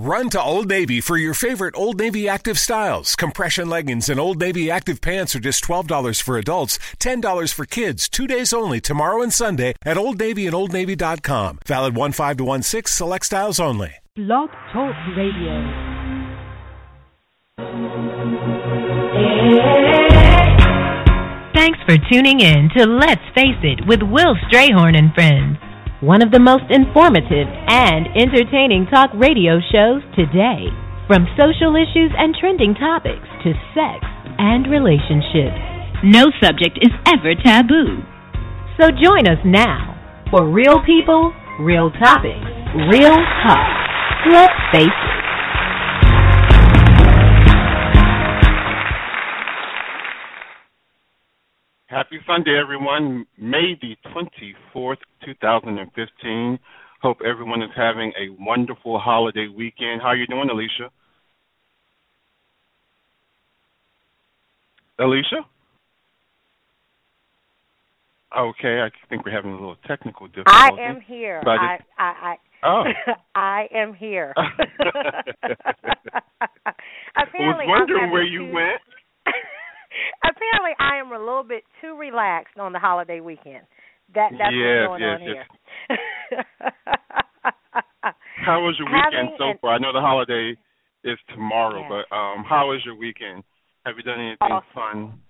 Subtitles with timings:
[0.00, 3.16] Run to Old Navy for your favorite Old Navy active styles.
[3.16, 8.08] Compression leggings and Old Navy active pants are just $12 for adults, $10 for kids,
[8.08, 11.58] two days only, tomorrow and Sunday at Old Navy and Old OldNavy.com.
[11.66, 13.90] Valid 1 5 to 1 6, select styles only.
[14.14, 15.88] Blog Talk Radio.
[21.56, 25.58] Thanks for tuning in to Let's Face It with Will Strayhorn and Friends,
[26.00, 30.70] one of the most informative and entertaining talk radio shows today.
[31.10, 34.06] From social issues and trending topics to sex
[34.38, 35.58] and relationships,
[36.04, 37.98] no subject is ever taboo.
[38.78, 39.98] So join us now
[40.30, 42.46] for real people, real topics,
[42.94, 43.66] real talk.
[44.30, 45.17] Let's face it.
[51.88, 53.24] Happy Sunday, everyone.
[53.38, 56.58] May the 24th, 2015.
[57.00, 60.02] Hope everyone is having a wonderful holiday weekend.
[60.02, 60.90] How are you doing, Alicia?
[64.98, 65.46] Alicia?
[68.38, 70.52] Okay, I think we're having a little technical difficulty.
[70.54, 71.40] I am here.
[71.42, 72.84] But I, I, I, Oh.
[73.34, 74.34] I am here.
[74.36, 74.42] I
[77.34, 78.80] was wondering where you went.
[80.22, 83.64] Apparently, I am a little bit too relaxed on the holiday weekend.
[84.14, 85.46] That that's Yes, what's going yes, on here.
[88.44, 89.74] How was your weekend Having so an- far?
[89.74, 90.56] I know the holiday
[91.04, 91.88] is tomorrow, Yes.
[92.10, 93.42] but um how was your weekend?
[93.84, 94.72] Have you done anything Awesome.
[94.74, 95.20] fun?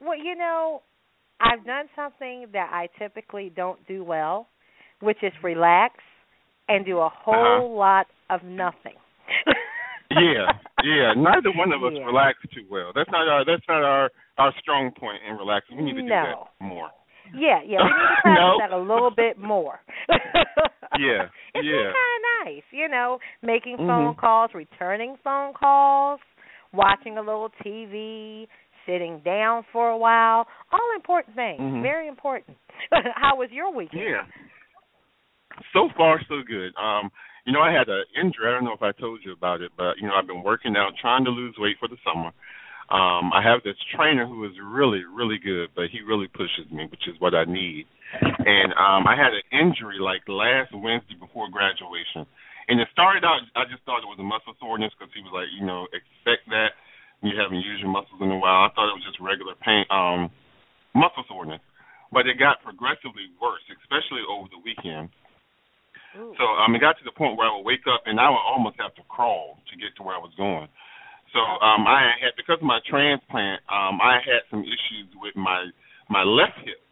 [0.00, 0.82] Well, you know,
[1.40, 4.48] I've done something that I typically don't do well,
[5.00, 5.94] which is relax
[6.68, 8.94] and do a whole lot of nothing.
[10.10, 10.50] Yeah,
[10.82, 11.14] yeah.
[11.14, 12.04] Neither one of us Yeah.
[12.04, 12.92] relax too well.
[12.94, 15.76] That's not our that's not our our strong point in relaxing.
[15.76, 16.48] We need to do No.
[16.58, 16.90] that more.
[17.32, 18.58] Yeah, yeah, we need to practice No.
[18.58, 19.80] that a little bit more.
[20.98, 21.92] Yeah, it's yeah.
[21.94, 23.86] kind of nice, you know, making Mhm.
[23.86, 26.18] phone calls, returning phone calls,
[26.72, 28.48] watching a little TV,
[28.86, 30.48] sitting down for a while.
[30.72, 31.82] All important things, Mhm.
[31.82, 32.56] very important.
[33.14, 34.02] How was your weekend?
[34.02, 34.24] Yeah.
[35.72, 36.74] So far, so good.
[36.76, 37.12] Um,
[37.46, 38.48] you know, I had an injury.
[38.48, 40.76] I don't know if I told you about it, but you know, I've been working
[40.76, 42.32] out, trying to lose weight for the summer.
[42.90, 46.90] Um, I have this trainer who is really, really good, but he really pushes me,
[46.90, 47.86] which is what I need.
[48.18, 52.26] And um, I had an injury like last Wednesday before graduation,
[52.66, 53.46] and it started out.
[53.54, 56.50] I just thought it was a muscle soreness because he was like, you know, expect
[56.50, 56.74] that
[57.22, 58.66] you haven't used your muscles in a while.
[58.66, 60.26] I thought it was just regular pain, um,
[60.90, 61.62] muscle soreness,
[62.10, 65.14] but it got progressively worse, especially over the weekend.
[66.18, 66.34] Ooh.
[66.38, 68.42] So um, it got to the point where I would wake up and I would
[68.42, 70.66] almost have to crawl to get to where I was going.
[71.30, 75.70] So um, I had because of my transplant, um, I had some issues with my
[76.10, 76.82] my left hip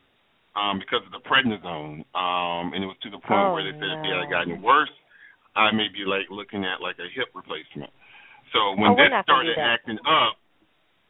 [0.55, 3.75] um, because of the prednisone, um, and it was to the point Oh, where they
[3.83, 4.23] said if it no.
[4.23, 4.95] had gotten worse,
[5.59, 7.91] I may be like looking at like a hip replacement.
[8.55, 10.39] So when Oh, this started acting up,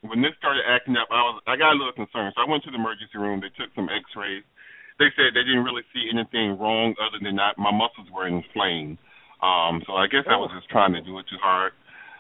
[0.01, 2.33] when this started acting up, I was I got a little concerned.
[2.33, 3.45] So I went to the emergency room.
[3.45, 4.45] They took some X-rays.
[4.99, 8.99] They said they didn't really see anything wrong other than that my muscles were inflamed.
[9.43, 11.73] Um, so I guess I was just trying to do it too hard.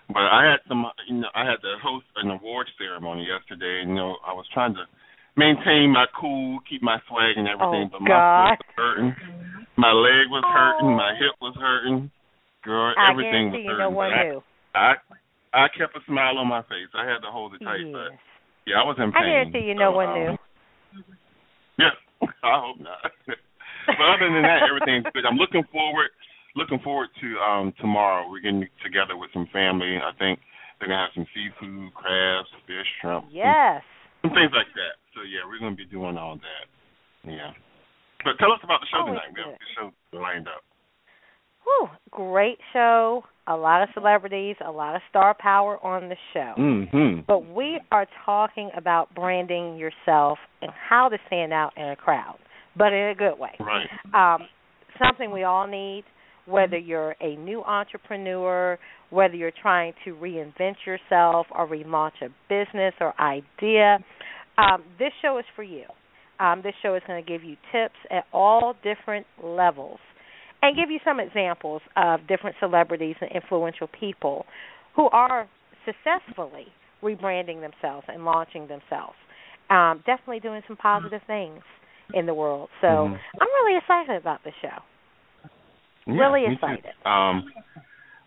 [0.08, 3.90] But I had some, you know, I had to host an award ceremony yesterday, and
[3.90, 4.86] you know, I was trying to
[5.36, 7.90] maintain my cool, keep my swag and everything.
[7.90, 8.48] Oh, but my God.
[8.56, 9.10] foot was hurting,
[9.76, 10.96] my leg was hurting, Oh.
[10.96, 12.10] my hip was hurting.
[12.64, 13.78] Girl, I everything was hurting.
[13.78, 14.42] no one but I- knew.
[14.74, 14.90] I
[15.52, 16.88] I kept a smile on my face.
[16.94, 18.14] I had to hold it tight, but
[18.66, 19.22] yeah, I was in pain.
[19.24, 20.38] I guarantee you no So, one um, knew.
[21.78, 21.94] Yeah,
[22.42, 23.12] I hope not.
[23.86, 25.24] but other than that, everything's good.
[25.26, 26.10] I'm looking forward
[26.56, 28.26] looking forward to um tomorrow.
[28.30, 29.96] We're getting together with some family.
[29.98, 30.40] I think
[30.78, 33.82] they're gonna have some seafood, crabs, fish, shrimp, Yes.
[34.22, 34.98] some things like that.
[35.14, 36.64] So yeah, we're gonna be doing all that.
[37.28, 37.52] Yeah.
[38.24, 39.34] But tell us about the show Always tonight.
[39.34, 39.62] We have good.
[39.62, 40.62] the show lined up.
[41.64, 43.24] Whew, great show.
[43.50, 46.52] A lot of celebrities, a lot of star power on the show.
[46.58, 47.20] Mm-hmm.
[47.26, 52.36] But we are talking about branding yourself and how to stand out in a crowd,
[52.76, 53.52] but in a good way.
[53.58, 53.86] Right.
[54.12, 54.48] Um,
[55.02, 56.04] something we all need,
[56.46, 58.78] whether you're a new entrepreneur,
[59.10, 63.98] whether you're trying to reinvent yourself or relaunch a business or idea.
[64.58, 65.84] Um, this show is for you.
[66.40, 69.98] Um, this show is going to give you tips at all different levels
[70.62, 74.44] and give you some examples of different celebrities and influential people
[74.96, 75.48] who are
[75.84, 76.66] successfully
[77.02, 79.14] rebranding themselves and launching themselves.
[79.70, 81.62] Um, definitely doing some positive things
[82.14, 82.68] in the world.
[82.80, 83.20] So Mhm.
[83.40, 84.82] I'm really excited about the show.
[86.06, 86.94] Yeah, Really excited.
[87.04, 87.52] Um,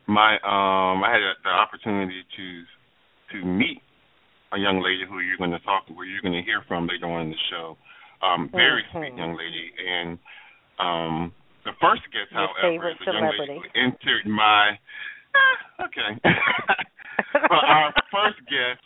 [0.07, 2.63] my um, I had the opportunity to
[3.31, 3.81] to meet
[4.53, 6.87] a young lady who you're going to talk to, where you're going to hear from
[6.87, 7.77] later on in the show.
[8.21, 8.91] Um, very Mhm.
[8.91, 10.19] sweet young lady, and
[10.77, 13.57] um, the first guest, Your however, is a young lady celebrity.
[13.61, 14.77] who entered my
[15.81, 16.11] Okay.
[17.49, 18.81] well, our first guest,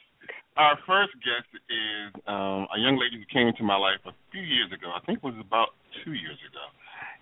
[0.56, 4.42] our first guest is um, a young lady who came into my life a few
[4.42, 4.88] years ago.
[4.96, 6.66] I think it was about two years ago,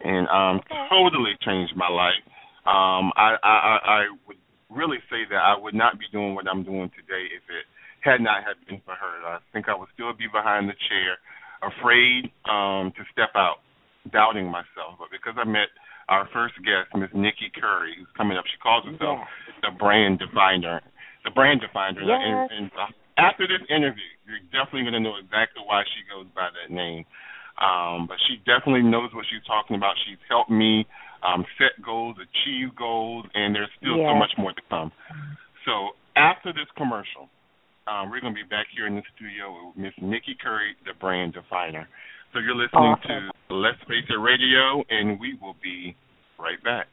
[0.05, 0.87] and um, okay.
[0.89, 2.21] totally changed my life.
[2.69, 4.37] Um, I, I, I would
[4.69, 7.65] really say that I would not be doing what I'm doing today if it
[8.01, 9.13] had not have been for her.
[9.25, 11.17] I think I would still be behind the chair,
[11.65, 13.65] afraid um, to step out,
[14.11, 14.99] doubting myself.
[14.99, 15.71] But because I met
[16.09, 19.23] our first guest, Miss Nikki Curry, who's coming up, she calls herself
[19.61, 20.81] the brand definer.
[21.23, 22.03] The brand definer.
[22.03, 22.19] Yes.
[22.19, 26.27] And, and uh, after this interview, you're definitely going to know exactly why she goes
[26.35, 27.05] by that name.
[27.61, 29.93] Um, but she definitely knows what she's talking about.
[30.09, 30.89] She's helped me
[31.21, 34.09] um, set goals, achieve goals, and there's still yes.
[34.09, 34.91] so much more to come.
[35.63, 37.29] So after this commercial,
[37.87, 40.97] um, we're going to be back here in the studio with Miss Nikki Curry, the
[40.99, 41.87] brand definer.
[42.33, 43.29] So you're listening awesome.
[43.49, 45.95] to Let's Face It Radio, and we will be
[46.39, 46.87] right back.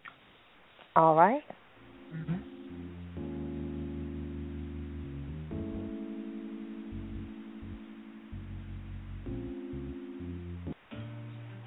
[0.94, 1.42] All right.
[2.14, 2.34] Mm-hmm.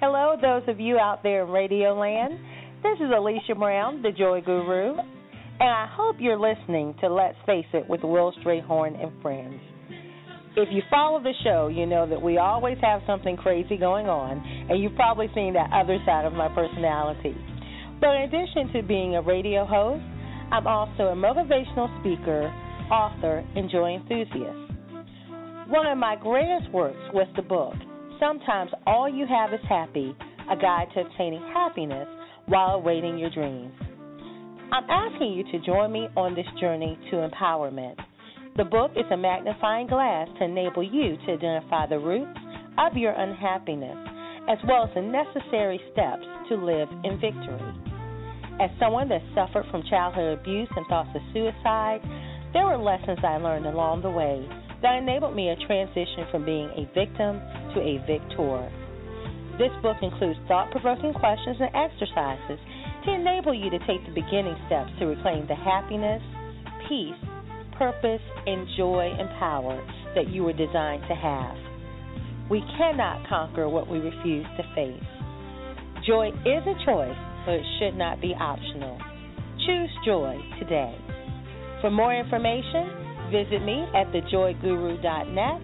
[0.00, 2.38] Hello, those of you out there in Radio Land.
[2.84, 4.98] This is Alicia Brown, the Joy Guru.
[5.58, 9.60] And I hope you're listening to Let's Face It with Will Strayhorn and friends.
[10.56, 14.38] If you follow the show, you know that we always have something crazy going on,
[14.70, 17.34] and you've probably seen that other side of my personality.
[18.00, 20.04] But in addition to being a radio host,
[20.52, 22.52] I'm also a motivational speaker,
[22.88, 24.64] author, and joy enthusiast.
[25.66, 27.74] One of my greatest works was the book,
[28.20, 30.14] Sometimes All You Have Is Happy
[30.50, 32.06] A Guide to Obtaining Happiness
[32.46, 33.72] While Awaiting Your Dreams.
[34.70, 37.96] I'm asking you to join me on this journey to empowerment.
[38.56, 42.38] The book is a magnifying glass to enable you to identify the roots
[42.78, 43.98] of your unhappiness,
[44.46, 47.66] as well as the necessary steps to live in victory.
[48.62, 51.98] As someone that suffered from childhood abuse and thoughts of suicide,
[52.52, 54.46] there were lessons I learned along the way
[54.82, 57.42] that enabled me to transition from being a victim
[57.74, 58.70] to a victor.
[59.58, 62.62] This book includes thought provoking questions and exercises
[63.02, 66.22] to enable you to take the beginning steps to reclaim the happiness,
[66.86, 67.18] peace,
[67.78, 69.80] purpose, and joy and power
[70.14, 71.56] that you were designed to have.
[72.50, 75.02] We cannot conquer what we refuse to face.
[76.06, 77.16] Joy is a choice,
[77.46, 78.98] but it should not be optional.
[79.66, 80.94] Choose joy today.
[81.80, 85.60] For more information, visit me at thejoyguru.net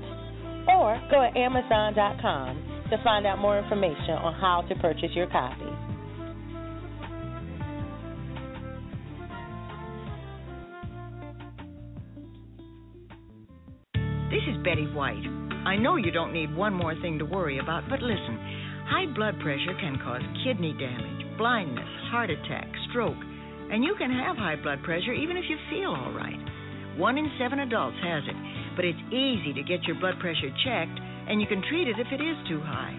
[0.69, 5.90] or go to amazon.com to find out more information on how to purchase your copy.
[14.31, 15.27] This is Betty White.
[15.67, 18.39] I know you don't need one more thing to worry about, but listen
[18.87, 23.19] high blood pressure can cause kidney damage, blindness, heart attack, stroke,
[23.71, 26.39] and you can have high blood pressure even if you feel all right.
[26.97, 28.39] One in seven adults has it,
[28.77, 32.07] but it's easy to get your blood pressure checked, and you can treat it if
[32.15, 32.95] it is too high.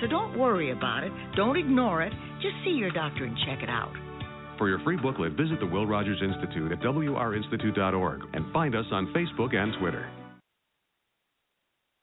[0.00, 2.12] So don't worry about it, don't ignore it,
[2.42, 3.94] just see your doctor and check it out.
[4.58, 9.14] For your free booklet, visit the Will Rogers Institute at wrinstitute.org and find us on
[9.14, 10.21] Facebook and Twitter.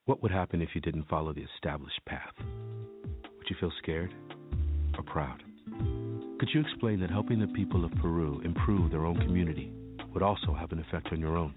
[0.10, 2.34] What would happen if you didn't follow the established path?
[2.40, 4.12] Would you feel scared
[4.98, 5.44] or proud?
[6.40, 9.72] Could you explain that helping the people of Peru improve their own community
[10.12, 11.54] would also have an effect on your own?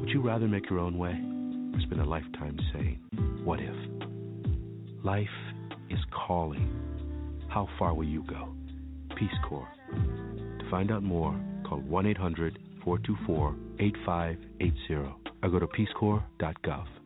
[0.00, 2.98] Would you rather make your own way or spend a lifetime saying,
[3.44, 5.04] What if?
[5.04, 5.28] Life
[5.90, 6.68] is calling.
[7.48, 8.52] How far will you go?
[9.16, 9.68] Peace Corps.
[9.92, 14.94] To find out more, call 1 800 424 8580
[15.40, 16.97] or go to peacecorps.gov.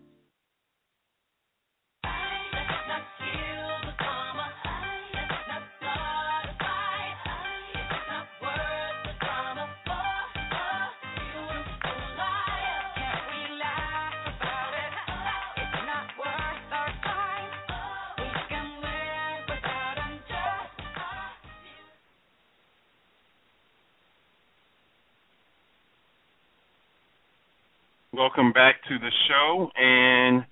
[28.33, 29.69] Welcome back to the show.
[29.77, 30.49] And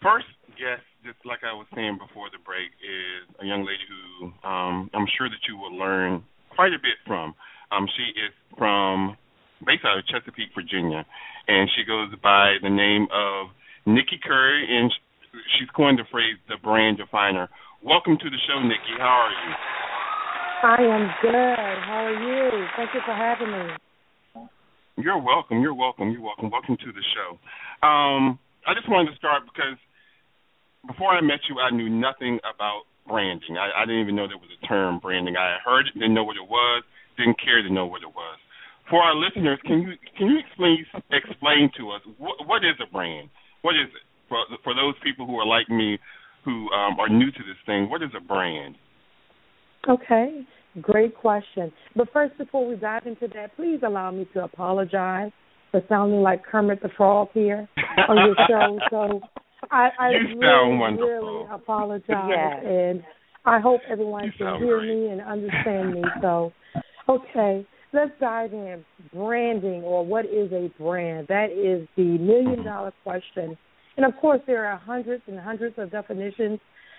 [0.00, 0.24] first
[0.56, 4.88] guest, just like I was saying before the break, is a young lady who um,
[4.96, 6.24] I'm sure that you will learn
[6.56, 7.36] quite a bit from.
[7.68, 9.20] Um, she is from
[9.68, 11.04] based out of Chesapeake, Virginia,
[11.44, 13.52] and she goes by the name of
[13.84, 14.88] Nikki Curry, and
[15.60, 17.52] she's coined the phrase "the brand definer."
[17.84, 18.96] Welcome to the show, Nikki.
[18.96, 19.50] How are you?
[20.72, 21.76] I am good.
[21.84, 22.64] How are you?
[22.80, 23.76] Thank you for having me.
[24.96, 25.60] You're welcome.
[25.60, 26.10] You're welcome.
[26.12, 26.50] You're welcome.
[26.50, 27.38] Welcome to the show.
[27.86, 29.76] Um, I just wanted to start because
[30.86, 33.58] before I met you, I knew nothing about branding.
[33.58, 35.36] I, I didn't even know there was a term branding.
[35.36, 36.84] I heard it, didn't know what it was,
[37.18, 38.38] didn't care to know what it was.
[38.88, 42.90] for our listeners, can you can you explain explain to us what what is a
[42.90, 43.28] brand?
[43.62, 45.98] What is it for for those people who are like me,
[46.44, 47.88] who um, are new to this thing?
[47.90, 48.76] What is a brand?
[49.88, 50.46] Okay,
[50.80, 51.72] great question.
[51.96, 55.30] But first, before we dive into that, please allow me to apologize
[55.70, 57.68] for sounding like Kermit the Frog here
[58.08, 58.78] on your show.
[58.90, 59.20] So
[59.70, 62.62] I, I you really, really apologize, yes.
[62.64, 63.02] and
[63.44, 64.88] I hope everyone You can hear great.
[64.94, 66.02] me and understand me.
[66.20, 66.52] So,
[67.08, 68.84] okay, let's dive in.
[69.12, 71.28] Branding, or what is a brand?
[71.28, 73.56] That is the million dollar question.
[73.96, 76.58] And of course, there are hundreds and hundreds of definitions,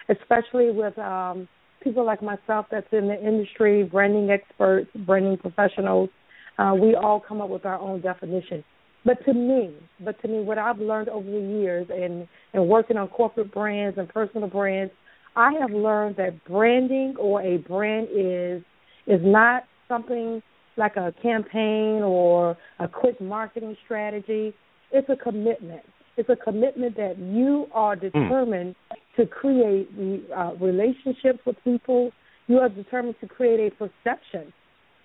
[0.10, 1.48] especially with um,
[1.86, 6.10] people like myself that's in the industry, branding experts, branding professionals.
[6.58, 8.63] Uh, we all come up with our own definition.
[9.06, 9.74] But to me,
[10.04, 13.98] but to me, what I've learned over the years and and working on corporate brands
[13.98, 14.92] and personal brands,
[15.36, 18.63] I have learned that branding or a brand is
[19.06, 20.42] is not something
[20.75, 24.54] like a campaign or a quick marketing strategy.
[24.92, 25.84] It's a commitment.
[26.18, 28.75] It's a commitment that you are determined
[29.17, 29.89] to create
[30.36, 32.12] uh, relationships with people.
[32.48, 34.53] You are determined to create a perception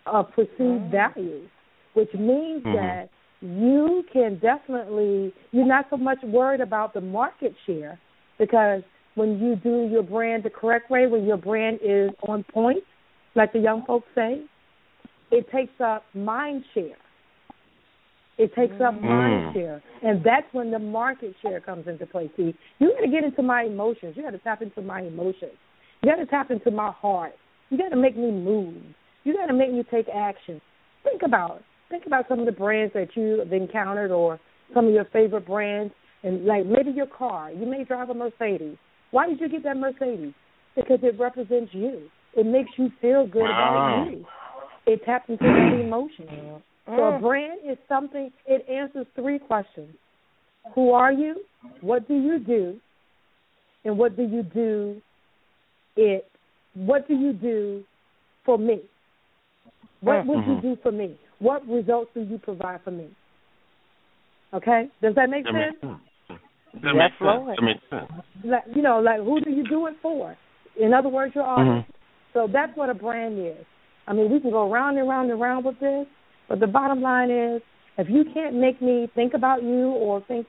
[0.06, 1.42] of perceived value,
[1.94, 2.74] which means Mhm.
[2.74, 3.08] that
[3.40, 7.98] you can definitely you're not so much worried about the market share
[8.38, 8.82] because
[9.14, 12.84] when you do your brand the correct way, when your brand is on point,
[13.34, 14.42] like the young folks say,
[15.30, 16.96] it takes up mind share.
[18.40, 19.52] It takes up mind Mm.
[19.52, 22.30] share, and that's when the market share comes into play.
[22.38, 24.16] See, you got to get into my emotions.
[24.16, 25.52] You got to tap into my emotions.
[26.00, 27.34] You got to tap into my heart.
[27.68, 28.82] You got to make me move.
[29.24, 30.58] You got to make me take action.
[31.04, 31.62] Think about it.
[31.90, 34.40] Think about some of the brands that you have encountered, or
[34.72, 35.92] some of your favorite brands,
[36.22, 37.50] and like maybe your car.
[37.52, 38.78] You may drive a Mercedes.
[39.10, 40.32] Why did you get that Mercedes?
[40.76, 42.08] Because it represents you.
[42.34, 44.06] It makes you feel good Wow.
[44.06, 44.24] about you.
[44.86, 46.62] It taps into that emotion.
[46.86, 47.20] So a Mm.
[47.20, 48.32] brand is something.
[48.46, 49.94] It answers three questions:
[50.74, 51.44] Who are you?
[51.80, 52.80] What do you do?
[53.84, 55.00] And what do you do?
[55.96, 56.30] It.
[56.74, 57.84] What do you do
[58.44, 58.80] for me?
[60.00, 60.62] What would you Mhm.
[60.62, 61.18] do for me?
[61.38, 63.08] What results do you provide for me?
[64.52, 65.76] Okay, does that make That sense?
[65.80, 66.40] makes sense.
[66.82, 67.20] That makes sense.
[67.20, 67.56] Lord.
[67.56, 68.10] That makes sense.
[68.44, 70.36] Like you know, like who do you do it for?
[70.80, 71.86] In other words, your audience.
[72.32, 73.66] So that's what a brand is.
[74.06, 76.06] I mean, we can go round and round and round with this,
[76.50, 77.62] but the bottom line is,
[77.96, 80.48] if you can't make me think about you or think,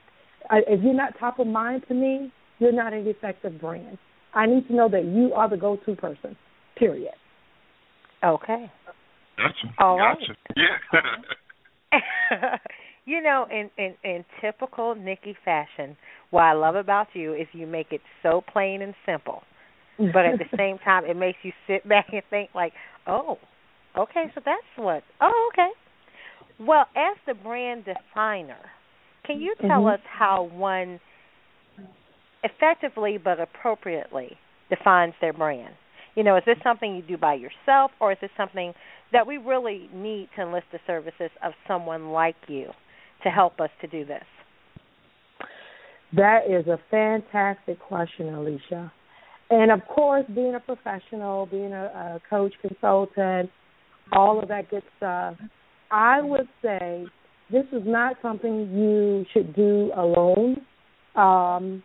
[0.49, 3.99] uh, if you're not top of mind to me, you're not an effective brand.
[4.33, 6.35] I need to know that you are the go-to person.
[6.75, 7.13] Period.
[8.23, 8.71] Okay.
[9.37, 9.75] Gotcha.
[9.77, 10.17] All right.
[10.19, 10.33] gotcha.
[10.55, 10.77] Yeah.
[13.05, 15.95] you know, in, in in typical Nikki fashion,
[16.31, 19.43] what I love about you is you make it so plain and simple,
[19.97, 22.73] but at the same time, it makes you sit back and think like,
[23.07, 23.37] oh,
[23.97, 25.03] okay, so that's what.
[25.19, 25.69] Oh, okay.
[26.61, 28.59] Well, as the brand definer,
[29.25, 29.93] can you tell Mhm.
[29.93, 30.99] us how one
[32.43, 34.37] effectively but appropriately
[34.69, 35.75] defines their brand?
[36.15, 38.75] You know, is this something you do by yourself, or is this something
[39.11, 42.71] that we really need to enlist the services of someone like you
[43.23, 44.25] to help us to do this?
[46.13, 48.91] That is a fantastic question, Alicia.
[49.49, 53.49] And of course, being a professional, being a, a coach, consultant,
[54.11, 55.37] all of that good stuff,
[55.91, 57.05] I would say
[57.51, 60.61] this is not something you should do alone.
[61.15, 61.83] Um,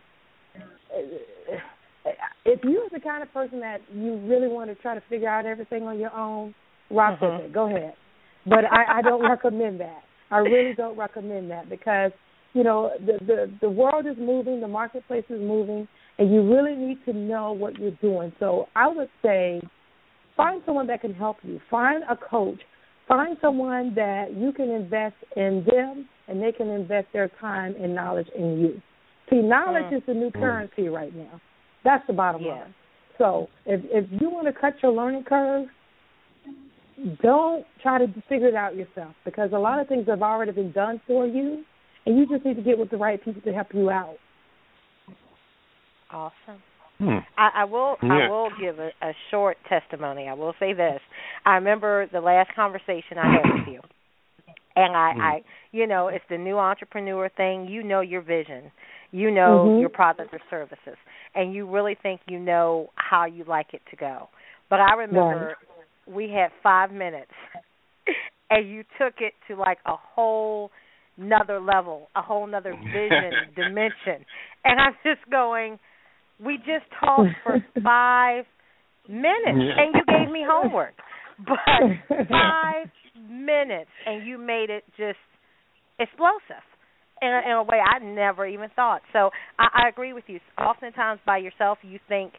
[2.45, 5.45] if you're the kind of person that you really want to try to figure out
[5.45, 6.55] everything on your own,
[6.89, 7.37] rock Mhm.
[7.37, 7.53] with it.
[7.53, 7.95] Go ahead.
[8.45, 10.03] But I, I don't recommend that.
[10.31, 12.11] I really don't recommend that because
[12.53, 15.87] you know the, the the world is moving, the marketplace is moving,
[16.17, 18.31] and you really need to know what you're doing.
[18.39, 19.61] So I would say
[20.37, 21.59] find someone that can help you.
[21.69, 22.61] Find a coach.
[23.07, 27.95] Find someone that you can invest in them, and they can invest their time and
[27.95, 28.81] knowledge in you.
[29.29, 29.97] See, knowledge Mm.
[29.97, 31.39] is the new currency right now.
[31.83, 32.55] That's the bottom Yeah.
[32.55, 32.73] line.
[33.17, 35.69] So if if you want to cut your learning curve,
[37.21, 40.71] don't try to figure it out yourself because a lot of things have already been
[40.71, 41.63] done for you,
[42.05, 44.17] and you just need to get with the right people to help you out.
[46.11, 46.61] Awesome.
[46.99, 47.19] Hmm.
[47.37, 48.09] I, I will Yeah.
[48.09, 50.27] I will give a, a short testimony.
[50.27, 50.99] I will say this.
[51.45, 53.81] I remember the last conversation I had with you.
[54.75, 55.19] And I, Hmm.
[55.19, 57.65] I you know, it's the new entrepreneur thing.
[57.67, 58.71] You know your vision.
[59.11, 59.77] You know Mhm.
[59.77, 60.97] your product or services.
[61.35, 64.29] And you really think you know how you like it to go.
[64.69, 65.57] But I remember
[66.07, 67.31] we had five minutes
[68.49, 70.71] and you took it to like a whole
[71.17, 74.25] another level, a whole nother vision, dimension.
[74.63, 75.79] And I'm just going,
[76.43, 78.45] we just talked for five
[79.07, 80.93] minutes and you gave me homework.
[81.39, 82.87] but five
[83.29, 85.19] minutes and you made it just
[85.99, 86.63] explosive
[87.21, 89.01] in a, in a way I never even thought.
[89.13, 89.29] So
[89.59, 90.39] I, I agree with you.
[90.57, 92.33] Oftentimes by yourself, you think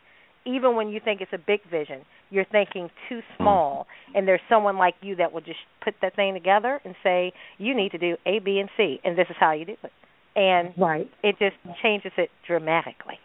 [0.45, 4.77] even when you think it's a big vision, you're thinking too small, and there's someone
[4.77, 8.17] like you that will just put that thing together and say, "You need to do
[8.25, 9.93] A, B, and C, and this is how you do it."
[10.37, 11.11] And right.
[11.23, 13.19] it just changes it dramatically.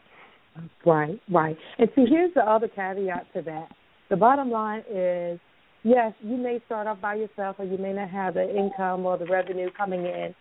[0.85, 1.57] Right, right.
[1.77, 3.69] And see, here's the other caveat to that.
[4.09, 5.39] The bottom line is,
[5.83, 9.17] yes, you may start off by yourself, or you may not have the income or
[9.17, 10.35] the revenue coming in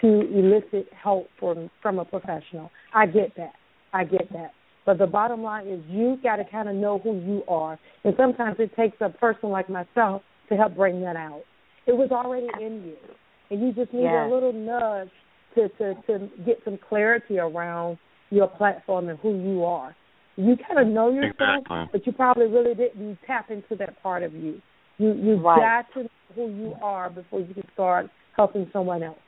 [0.00, 2.70] to elicit help from from a professional.
[2.92, 3.52] I get that.
[3.92, 4.52] I get that.
[4.84, 7.78] But the bottom line is you got to kind of know who you are.
[8.04, 11.42] And sometimes it takes a person like myself to help bring that out.
[11.86, 12.96] It was already in you.
[13.50, 14.28] And you just need yes.
[14.28, 15.10] a little nudge
[15.54, 17.98] to, to, to get some clarity around
[18.34, 19.94] your platform and who you are.
[20.36, 21.88] You kind of know yourself, exactly.
[21.92, 24.60] but you probably really didn't tap into that part of you.
[24.98, 25.86] You you right.
[25.86, 29.18] got to know who you are before you can start helping someone else.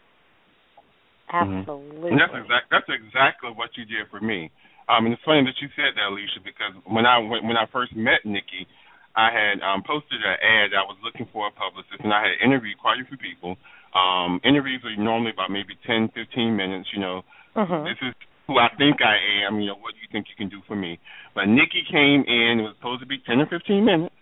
[1.33, 2.11] Absolutely.
[2.11, 2.67] And that's exact.
[2.71, 4.51] That's exactly what you did for me.
[4.89, 7.67] Um, and it's funny that you said that, Alicia, because when I when, when I
[7.71, 8.67] first met Nikki,
[9.15, 10.71] I had um, posted an ad.
[10.75, 13.59] I was looking for a publicist, and I had interviewed quite a few people.
[13.95, 16.91] Um, interviews are normally about maybe ten, fifteen minutes.
[16.95, 17.17] You know,
[17.59, 17.83] uh-huh.
[17.83, 18.15] this is
[18.47, 19.61] who I think I am.
[19.61, 20.99] You know, what do you think you can do for me?
[21.35, 22.61] But Nikki came in.
[22.61, 24.15] It was supposed to be ten or fifteen minutes,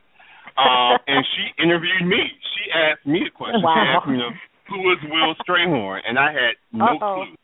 [0.57, 2.23] um, and she interviewed me.
[2.57, 3.63] She asked me a question.
[3.63, 3.75] Wow.
[3.77, 4.33] She asked me, you know,
[4.69, 7.13] who is Will Strayhorn, and I had no Uh-oh.
[7.13, 7.35] clue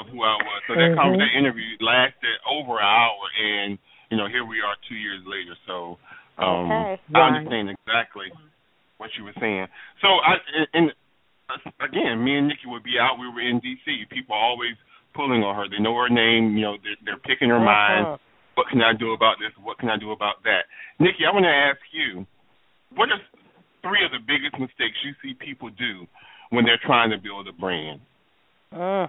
[0.00, 0.60] of who I was.
[0.66, 0.96] So that Mhm.
[0.96, 3.78] conversation interview lasted over an hour, and
[4.10, 5.56] you know, here we are two years later.
[5.66, 5.98] So
[6.38, 7.00] um, Okay.
[7.14, 8.32] I understand exactly
[8.96, 9.68] what you were saying.
[10.00, 10.86] So I and, and
[11.80, 13.18] again, me and Nikki would be out.
[13.20, 14.06] We were in D.C.
[14.08, 14.76] People always
[15.14, 15.68] pulling on her.
[15.68, 16.56] They know her name.
[16.56, 18.06] You know, they're, they're picking her mind.
[18.06, 18.16] Uh-huh.
[18.54, 19.50] What can I do about this?
[19.62, 20.68] What can I do about that?
[21.00, 22.26] Nikki, I want to ask you,
[22.94, 23.20] what are
[23.80, 26.06] three of the biggest mistakes you see people do
[26.50, 28.00] when they're trying to build a brand
[28.72, 29.08] Mm.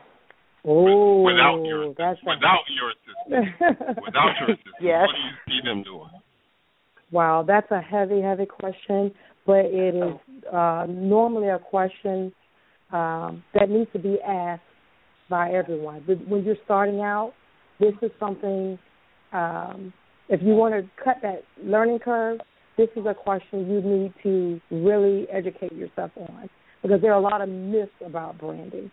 [0.66, 3.56] Oh, without your a- without your assistance?
[4.06, 5.08] Without your assistance, Yes.
[5.08, 6.10] what do you see them doing?
[7.12, 9.12] Wow, that's a heavy, heavy question,
[9.46, 10.14] but it is
[10.54, 12.34] uh, normally a question
[12.92, 14.64] um, that needs to be asked
[15.30, 16.04] by everyone.
[16.06, 17.34] But when you're starting out,
[17.80, 18.78] this is something.
[19.32, 19.94] Um,
[20.30, 22.40] if you want to cut that learning curve,
[22.78, 26.50] this is a question you need to really educate yourself on
[26.82, 28.90] because there are a lot of myths about branding.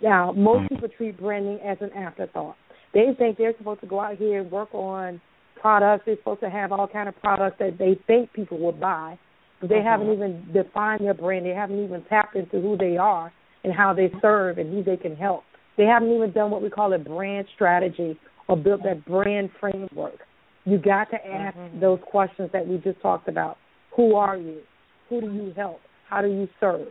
[0.00, 2.56] Now, most people treat branding as an afterthought.
[2.94, 5.20] They think they're supposed to go out here and work on
[5.60, 6.04] products.
[6.06, 9.18] They're supposed to have all kind of products that they think people will buy,
[9.60, 11.44] but they haven't even defined their brand.
[11.44, 13.32] They haven't even tapped into who they are
[13.64, 15.42] and how they serve and who they can help.
[15.78, 20.18] They haven't even done what we call a brand strategy or built that brand framework.
[20.64, 23.56] You got to ask those questions that we just talked about.
[23.96, 24.60] Who are you?
[25.08, 25.80] Who do you help?
[26.10, 26.88] How do you serve?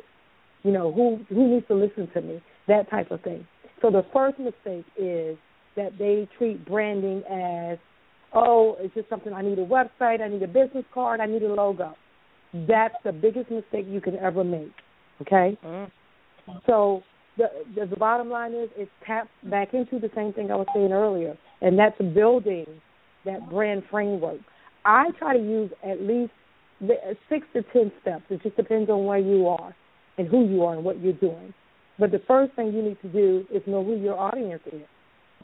[0.63, 2.41] You know, who who needs to listen to me?
[2.67, 3.45] That type of thing.
[3.81, 5.37] So the first mistake is
[5.75, 7.77] that they treat branding as,
[8.33, 11.43] oh, it's just something I need a website, I need a business card, I need
[11.43, 11.95] a logo.
[12.67, 14.71] That's the biggest mistake you can ever make.
[15.21, 15.57] Okay?
[15.63, 15.91] Mm.
[16.65, 17.03] So
[17.37, 20.91] the, the bottom line is it taps back into the same thing I was saying
[20.91, 22.65] earlier, and that's building
[23.25, 24.39] that brand framework.
[24.85, 26.31] I try to use at least
[27.29, 28.23] six to ten steps.
[28.29, 29.75] It just depends on where you are
[30.17, 31.53] and who you are and what you're doing.
[31.99, 34.81] But the first thing you need to do is know who your audience is.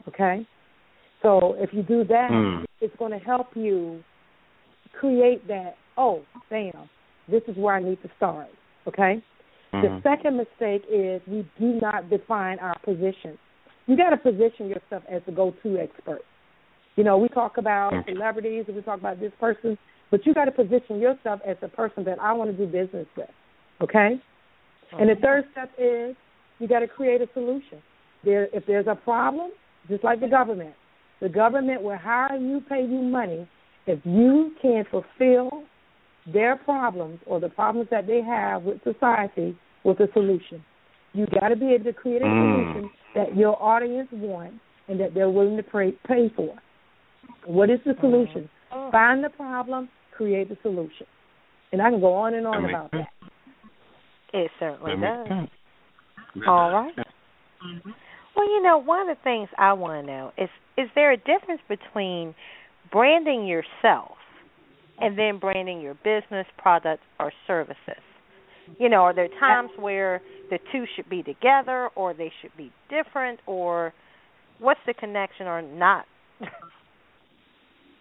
[0.08, 0.46] Okay?
[1.22, 2.64] So if you do that, Mm.
[2.80, 4.02] it's going to help you
[4.92, 6.88] create that, oh, damn,
[7.28, 8.48] this is where I need to start.
[8.86, 9.22] Okay?
[9.82, 10.02] The Mhm.
[10.02, 13.38] second mistake is we do not define our position.
[13.86, 16.24] You got to position yourself as the go-to expert.
[16.96, 18.06] You know, we talk about Mhm.
[18.06, 19.76] celebrities and we talk about this person,
[20.10, 23.08] but you got to position yourself as the person that I want to do business
[23.16, 23.30] with.
[23.80, 24.20] Okay?
[24.92, 26.14] And the third step is
[26.60, 27.82] you got to create a solution.
[28.22, 29.50] There, if there's a problem,
[29.88, 30.74] just like the government,
[31.20, 33.48] the government will hire you, pay you money
[33.86, 35.64] if you can fulfill
[36.32, 40.64] their problems or the problems that they have with society with a solution.
[41.12, 42.40] You got to be able to create a Mm.
[42.72, 44.58] solution that your audience wants
[44.88, 46.54] and that they're willing to pay, pay for.
[47.46, 48.48] What is the solution?
[48.90, 51.06] Find the problem, create the solution.
[51.72, 53.06] And I can go on and on That about sense.
[53.20, 53.30] that.
[54.38, 55.28] It certainly That does.
[55.28, 55.50] All right.
[56.34, 56.92] That All does.
[56.96, 57.94] right.
[58.36, 61.16] Well, you know, one of the things I want to know is is there a
[61.16, 62.34] difference between
[62.90, 64.16] branding yourself
[65.00, 68.02] and then branding your business, product, or services?
[68.78, 72.72] You know, are there times where the two should be together or they should be
[72.88, 73.92] different or
[74.58, 76.06] what's the connection or not?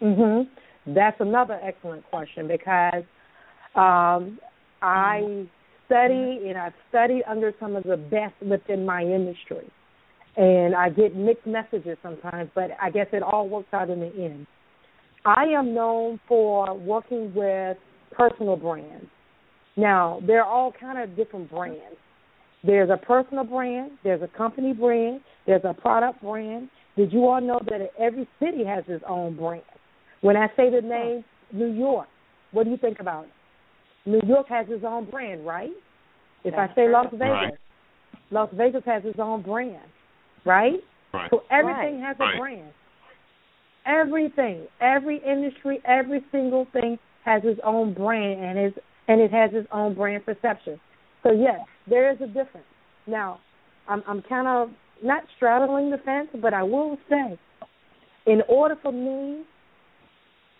[0.01, 0.47] Mhm.
[0.87, 3.03] That's another excellent question because
[3.75, 4.39] Um,
[4.83, 5.47] I
[5.85, 9.69] study and I've studied under some of the best within my industry.
[10.35, 14.11] And I get mixed messages sometimes, but I guess it all works out in the
[14.15, 14.47] end.
[15.25, 17.77] I am known for working with
[18.11, 19.05] personal brands.
[19.77, 21.97] Now, they're all kind of different brands.
[22.63, 26.69] There's a personal brand, there's a company brand, there's a product brand.
[26.95, 29.63] Did you all know that every city has its own brand?
[30.21, 32.07] When I say the name New York,
[32.51, 33.31] what do you think about it?
[34.09, 35.71] New York has its own brand, right?
[36.43, 37.47] If That's I say Las Right.
[37.47, 37.59] Vegas,
[38.31, 39.83] Las Vegas has its own brand,
[40.45, 40.81] right?
[41.13, 41.29] Right.
[41.31, 42.03] So everything Right.
[42.03, 42.37] has a Right.
[42.37, 42.73] brand.
[43.85, 48.73] Everything, every industry, every single thing has its own brand and is
[49.07, 50.79] and it has its own brand perception.
[51.23, 52.67] So yes, there is a difference.
[53.07, 53.39] Now,
[53.87, 54.69] I'm I'm kind of
[55.03, 57.37] not straddling the fence, but I will say,
[58.25, 59.43] in order for me,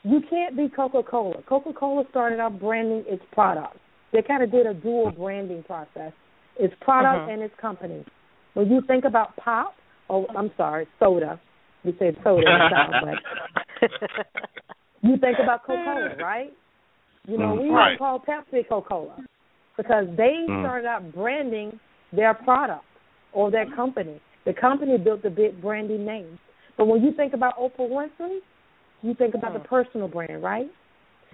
[0.04, 1.42] you can't be Coca Cola.
[1.48, 3.78] Coca Cola started out branding its product.
[4.12, 6.12] They kind of did a dual branding process.
[6.60, 7.34] Its product Mhm.
[7.34, 8.06] and its company.
[8.54, 9.76] When you think about pop,
[10.10, 11.40] oh, I'm sorry, soda.
[11.86, 13.90] We say soda in the South, but
[15.02, 16.54] you think about Coca-Cola, right?
[17.28, 17.98] You know, Mm, we right.
[17.98, 19.18] call Pepsi Coca-Cola
[19.78, 20.60] because they Mm.
[20.60, 21.80] started out branding
[22.12, 22.86] their product
[23.34, 24.22] or their company.
[24.46, 26.38] The company built a big branding name.
[26.78, 28.40] But when you think about Oprah Winfrey,
[29.02, 30.70] you think about the personal brand, right?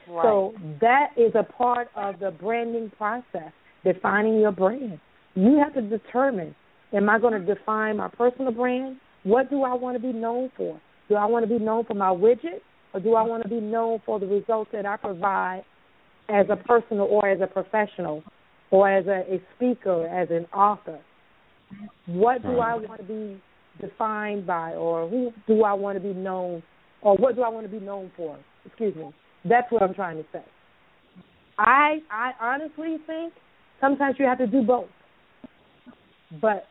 [0.08, 0.24] Right.
[0.24, 3.52] So that is a part of the branding process,
[3.84, 5.00] defining your brand.
[5.36, 6.56] You have to determine,
[6.94, 8.98] am I going to define my personal brand?
[9.24, 10.80] What do I want to be known for?
[11.08, 12.62] Do I want to be known for my widget
[12.94, 15.64] or do I want to be known for the results that I provide
[16.30, 18.24] as a personal or as a professional
[18.72, 21.00] or as a, a speaker, as an author?
[22.08, 23.42] What do I want to be
[23.80, 26.64] defined by or who do I want to be known
[27.02, 28.38] or what do I want to be known for?
[28.66, 29.14] Excuse me.
[29.46, 30.44] That's what I'm trying to say.
[31.58, 33.34] I I honestly think
[33.82, 34.90] sometimes you have to do both.
[36.42, 36.66] But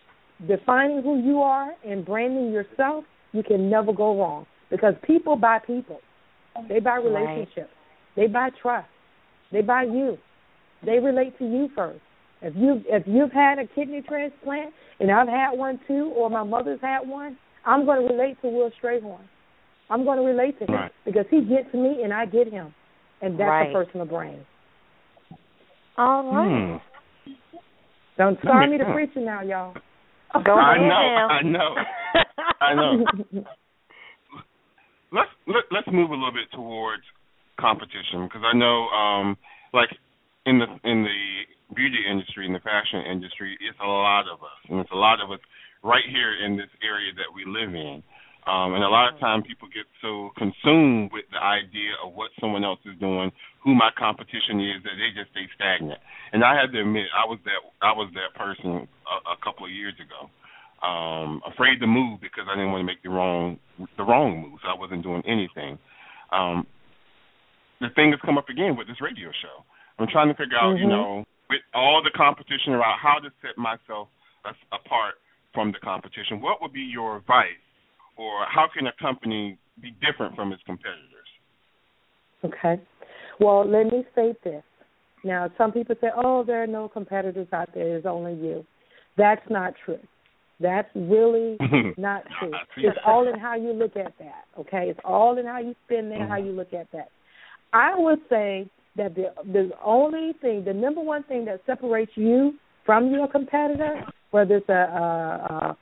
[0.46, 5.58] defining who you are and branding yourself, you can never go wrong because people buy
[5.58, 6.00] people.
[6.68, 7.70] They buy relationships.
[8.16, 8.88] They buy trust.
[9.52, 10.18] They buy you.
[10.84, 12.00] They relate to you first.
[12.40, 16.44] If you if you've had a kidney transplant and I've had one too, or my
[16.44, 19.20] mother's had one, I'm going to relate to Will Strayhorn.
[19.90, 20.92] I'm going to relate to him Right.
[21.04, 22.74] because he gets me and I get him,
[23.22, 23.70] and that's Right.
[23.70, 24.44] a personal brand.
[25.96, 26.76] All Hmm.
[28.16, 29.74] Don't start me to preaching now, y'all.
[30.44, 31.28] Go I ahead know, now.
[31.28, 31.70] I know.
[32.60, 33.04] I know.
[35.12, 37.02] let's let, let's move a little bit towards
[37.60, 39.36] competition because I know, um,
[39.72, 39.88] like
[40.46, 44.60] in the in the beauty industry, in the fashion industry, it's a lot of us,
[44.68, 45.40] and it's a lot of us
[45.82, 48.02] right here in this area that we live in.
[48.46, 52.30] Um, and a lot of time people get so consumed with the idea of what
[52.40, 56.00] someone else is doing, who my competition is, that they just stay stagnant.
[56.32, 59.66] And I have to admit, I was that I was that person a, a couple
[59.66, 60.30] of years ago,
[60.86, 63.58] um, afraid to move because I didn't want to make the wrong
[63.96, 64.62] the wrong moves.
[64.64, 65.78] I wasn't doing anything.
[66.32, 66.66] Um,
[67.80, 69.64] the thing has come up again with this radio show.
[69.98, 70.90] I'm trying to figure out, you Mhm.
[70.90, 74.08] know, with all the competition around, how to set myself
[74.72, 75.14] apart
[75.52, 76.40] from the competition.
[76.40, 77.58] What would be your advice,
[78.18, 81.28] or how can a company be different from its competitors?
[82.44, 82.80] Okay.
[83.40, 84.62] Well, let me state this.
[85.24, 88.64] Now, some people say, oh, there are no competitors out there, it's only you.
[89.16, 89.98] That's not true.
[90.60, 91.56] That's really
[91.96, 92.52] not true.
[92.76, 94.86] It's all in how you look at that, okay?
[94.88, 96.46] It's all in how you spin there, how mm-hmm.
[96.46, 97.10] you look at that.
[97.72, 102.54] I would say that the the only thing, the number one thing that separates you
[102.86, 105.76] from your competitor, whether it's a, a, a,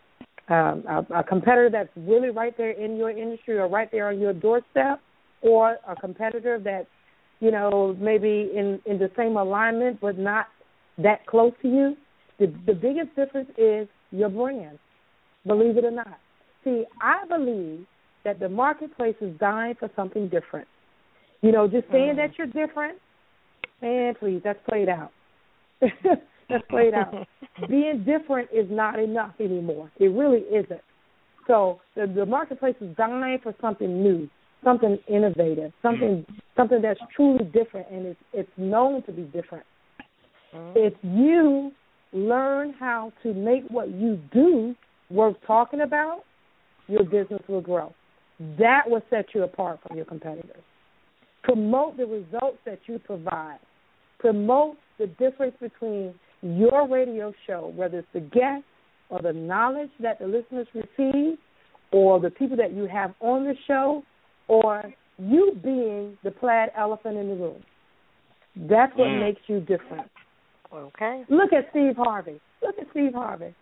[0.49, 4.21] um, a, a competitor that's really right there in your industry or right there on
[4.21, 5.01] your doorstep,
[5.43, 6.89] or a competitor that's
[7.41, 10.47] you know maybe in in the same alignment but not
[10.99, 11.97] that close to you,
[12.39, 14.79] the the biggest difference is your brand.
[15.47, 16.19] Believe it or not.
[16.65, 17.87] See, I believe
[18.25, 20.67] that the marketplace is dying for something different.
[21.43, 22.99] You know, just saying that you're different,
[23.81, 25.13] man, please, that's played out.
[26.51, 27.27] that's played out.
[27.69, 29.91] Being different is not enough anymore.
[29.99, 30.81] It really isn't.
[31.47, 34.29] So the, the marketplace is dying for something new,
[34.65, 39.65] something innovative, something something that's truly different, and it's it's known to be different.
[40.55, 40.79] Mm-hmm.
[40.79, 41.73] If you
[42.13, 44.75] learn how to make what you do
[45.11, 46.23] worth talking about,
[46.89, 47.95] your business will grow.
[48.59, 50.63] That will set you apart from your competitors.
[51.43, 53.59] Promote the results that you provide.
[54.19, 58.65] Promote the difference between your radio show, whether it's the guest
[59.09, 61.39] or the knowledge that the listeners receive,
[61.93, 64.03] or the people that you have on the show,
[64.49, 67.63] or you being the plaid elephant in the room.
[68.57, 69.21] That's what Mm.
[69.21, 70.11] makes you different.
[70.73, 71.25] Okay.
[71.29, 72.41] Look at Steve Harvey.
[72.63, 73.55] Look at Steve Harvey.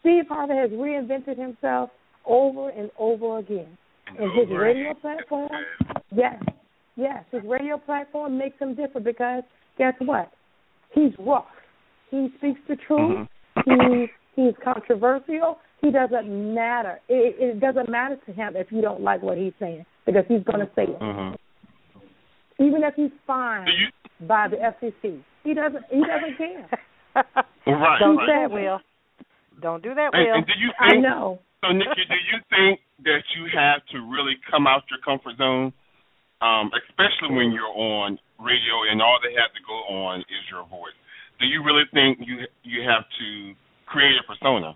[0.00, 1.90] Steve Harvey has reinvented himself
[2.24, 3.76] over and over again.
[4.18, 5.50] And his radio platform,
[6.10, 6.42] yes,
[6.96, 9.42] yes, his radio platform makes him different because
[9.76, 10.32] guess what?
[10.92, 11.44] He's rough.
[12.10, 13.28] He speaks the truth.
[13.56, 14.08] Mhm.
[14.36, 15.58] He he's controversial.
[15.80, 17.00] He doesn't matter.
[17.08, 20.42] It, it doesn't matter to him if you don't like what he's saying because he's
[20.44, 21.36] going to say it, Mhm.
[22.58, 23.88] even if he's fined you?
[24.26, 25.20] by the FCC.
[25.44, 25.84] He doesn't.
[25.90, 26.68] He doesn't care.
[27.66, 27.98] Right.
[28.00, 28.26] Don't right.
[28.26, 28.80] do that, Will.
[29.60, 30.34] Don't do that, Will.
[30.34, 31.38] and do you I know.
[31.64, 35.72] So, Nikki, do you think that you have to really come out your comfort zone,
[36.40, 40.64] um, especially when you're on radio and all they have to go on is your
[40.70, 40.94] voice?
[41.38, 43.54] Do you really think you you have to
[43.86, 44.74] create a persona?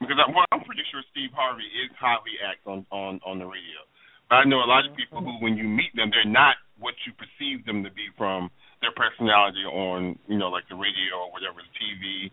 [0.00, 3.38] Because I'm, well, I'm pretty sure Steve Harvey is how he acts on on on
[3.38, 3.80] the radio.
[4.28, 6.94] But I know a lot of people who, when you meet them, they're not what
[7.02, 11.34] you perceive them to be from their personality on, you know, like the radio or
[11.34, 12.30] whatever, the TV.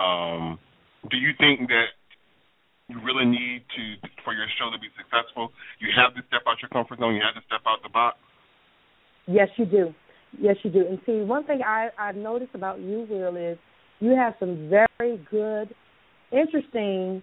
[0.00, 0.58] Um,
[1.12, 1.92] do you think that
[2.88, 3.82] you really need to
[4.24, 5.52] for your show to be successful?
[5.78, 7.14] You have to step out your comfort zone.
[7.14, 8.16] You have to step out the box.
[9.28, 9.94] Yes, you do.
[10.40, 10.86] Yes, you do.
[10.86, 13.58] And see, one thing I I've noticed about you, Will, is
[14.00, 15.74] you have some very good,
[16.32, 17.22] interesting,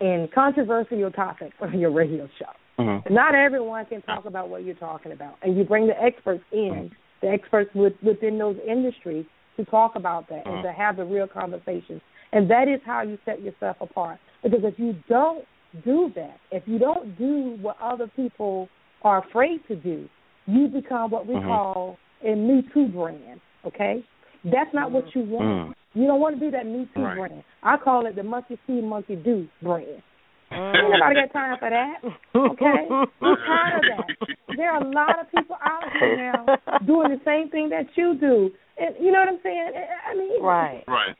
[0.00, 2.82] and controversial topics on your radio show.
[2.82, 3.14] Mm-hmm.
[3.14, 6.90] Not everyone can talk about what you're talking about, and you bring the experts in,
[7.20, 11.28] the experts with, within those industries to talk about that and to have the real
[11.28, 12.00] conversations.
[12.32, 14.18] And that is how you set yourself apart.
[14.42, 15.44] Because if you don't
[15.84, 18.68] do that, if you don't do what other people
[19.02, 20.08] are afraid to do,
[20.46, 21.46] you become what we Mhm.
[21.46, 23.40] call a Me Too brand.
[23.66, 24.04] Okay,
[24.44, 25.70] that's not what you want.
[25.70, 25.74] Mm.
[25.94, 27.16] You don't want to be that Me Too Right.
[27.16, 27.44] brand.
[27.62, 30.02] I call it the monkey see, monkey do brand.
[30.50, 30.74] Mm.
[30.74, 31.96] Ain't nobody got time for that.
[32.34, 32.88] Okay,
[33.22, 34.28] I'm tired of that.
[34.56, 38.14] There are a lot of people out here now doing the same thing that you
[38.20, 39.70] do, and you know what I'm saying.
[40.10, 40.84] I mean, Right.
[40.88, 41.14] Right.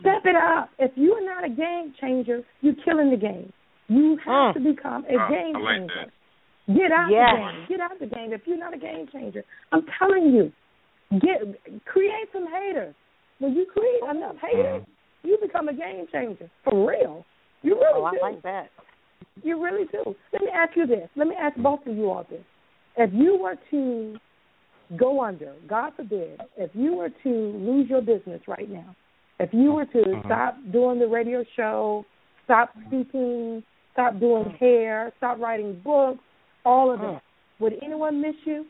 [0.00, 0.70] Step it up.
[0.78, 3.52] If you are not a game changer, you're killing the game.
[3.88, 4.54] You have Mm.
[4.54, 5.94] to become a Uh, game I like changer.
[6.04, 6.10] that.
[6.68, 7.32] Get out Yes.
[7.32, 7.66] the game.
[7.68, 8.32] Get out the game.
[8.32, 10.52] If you're not a game changer, I'm telling you,
[11.20, 11.40] get
[11.86, 12.94] create some haters.
[13.38, 14.82] When you create enough haters,
[15.22, 17.24] you become a game changer for real.
[17.62, 18.18] You really Oh, I do.
[18.20, 18.68] like that.
[19.42, 20.14] You really do.
[20.32, 21.08] Let me ask you this.
[21.16, 22.44] Let me ask both of you all this.
[22.96, 24.18] If you were to
[24.96, 28.94] go under, God forbid, if you were to lose your business right now,
[29.38, 30.24] if you were to Mhm.
[30.24, 32.04] stop doing the radio show,
[32.44, 36.22] stop speaking, stop doing hair, stop writing books,
[36.64, 37.14] all of mm.
[37.14, 37.22] that,
[37.60, 38.66] would anyone miss you?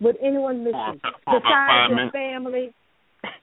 [0.00, 1.00] Would anyone miss you?
[1.24, 2.72] for Besides your family?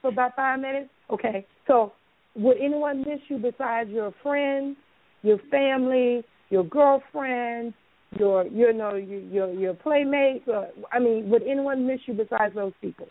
[0.00, 0.88] For about five minutes?
[1.10, 1.46] Okay.
[1.66, 1.92] So
[2.34, 4.76] would anyone miss you besides your friends,
[5.22, 7.74] your family, your girlfriend,
[8.18, 10.44] your you know your your, your playmates?
[10.46, 13.06] Or, I mean, would anyone miss you besides those people?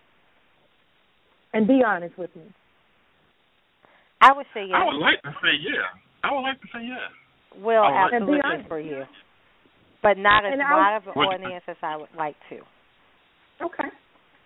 [1.53, 2.43] And be honest with me.
[4.21, 4.75] I would say yes.
[4.75, 5.85] I would like to say yeah.
[6.23, 7.63] I would like to say yes.
[7.63, 8.67] Well, I would like- And be absolutely honest.
[8.67, 9.05] for you,
[10.05, 12.59] but not as And I wide of an Would- audience as I would like to.
[13.65, 13.89] Okay.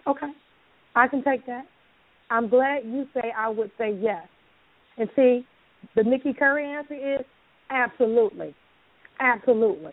[0.07, 0.31] Okay.
[0.95, 1.65] I can take that.
[2.31, 4.25] I'm glad you say I would say yes.
[4.97, 5.45] And see,
[5.95, 7.25] the Nikki Curry answer is
[7.69, 8.55] absolutely.
[9.19, 9.91] Absolutely.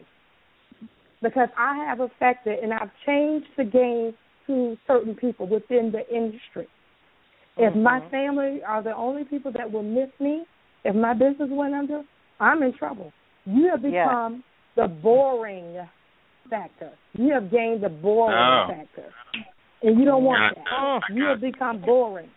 [1.20, 4.14] Because I have affected and I've changed the game
[4.46, 6.68] to certain people within the industry.
[7.56, 8.10] If my Mhm.
[8.10, 10.44] family are the only people that will miss me,
[10.84, 12.04] if my business went under,
[12.38, 13.12] I'm in trouble.
[13.46, 14.04] You have Yeah.
[14.06, 14.44] become
[14.76, 15.76] the boring
[16.48, 16.92] factor.
[17.14, 18.66] You have gained the boring Oh.
[18.68, 19.12] factor.
[19.82, 20.64] And you don't want that.
[20.64, 21.14] that.
[21.14, 22.30] You have become boring.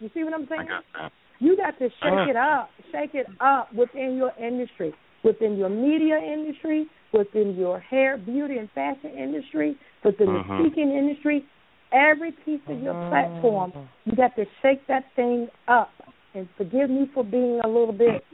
[0.00, 0.68] You see what I'm saying?
[0.94, 1.12] got.
[1.38, 2.30] You got to shake Uh.
[2.30, 8.16] it up, shake it up within your industry, within your media industry, within your hair,
[8.16, 10.46] beauty, and fashion industry, within Mhm.
[10.48, 11.44] the speaking industry.
[11.92, 13.72] Every piece of your platform,
[14.04, 15.92] you got to shake that thing up.
[16.34, 18.24] And forgive me for being a little bit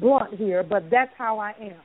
[0.00, 1.82] blunt here, but that's how I am.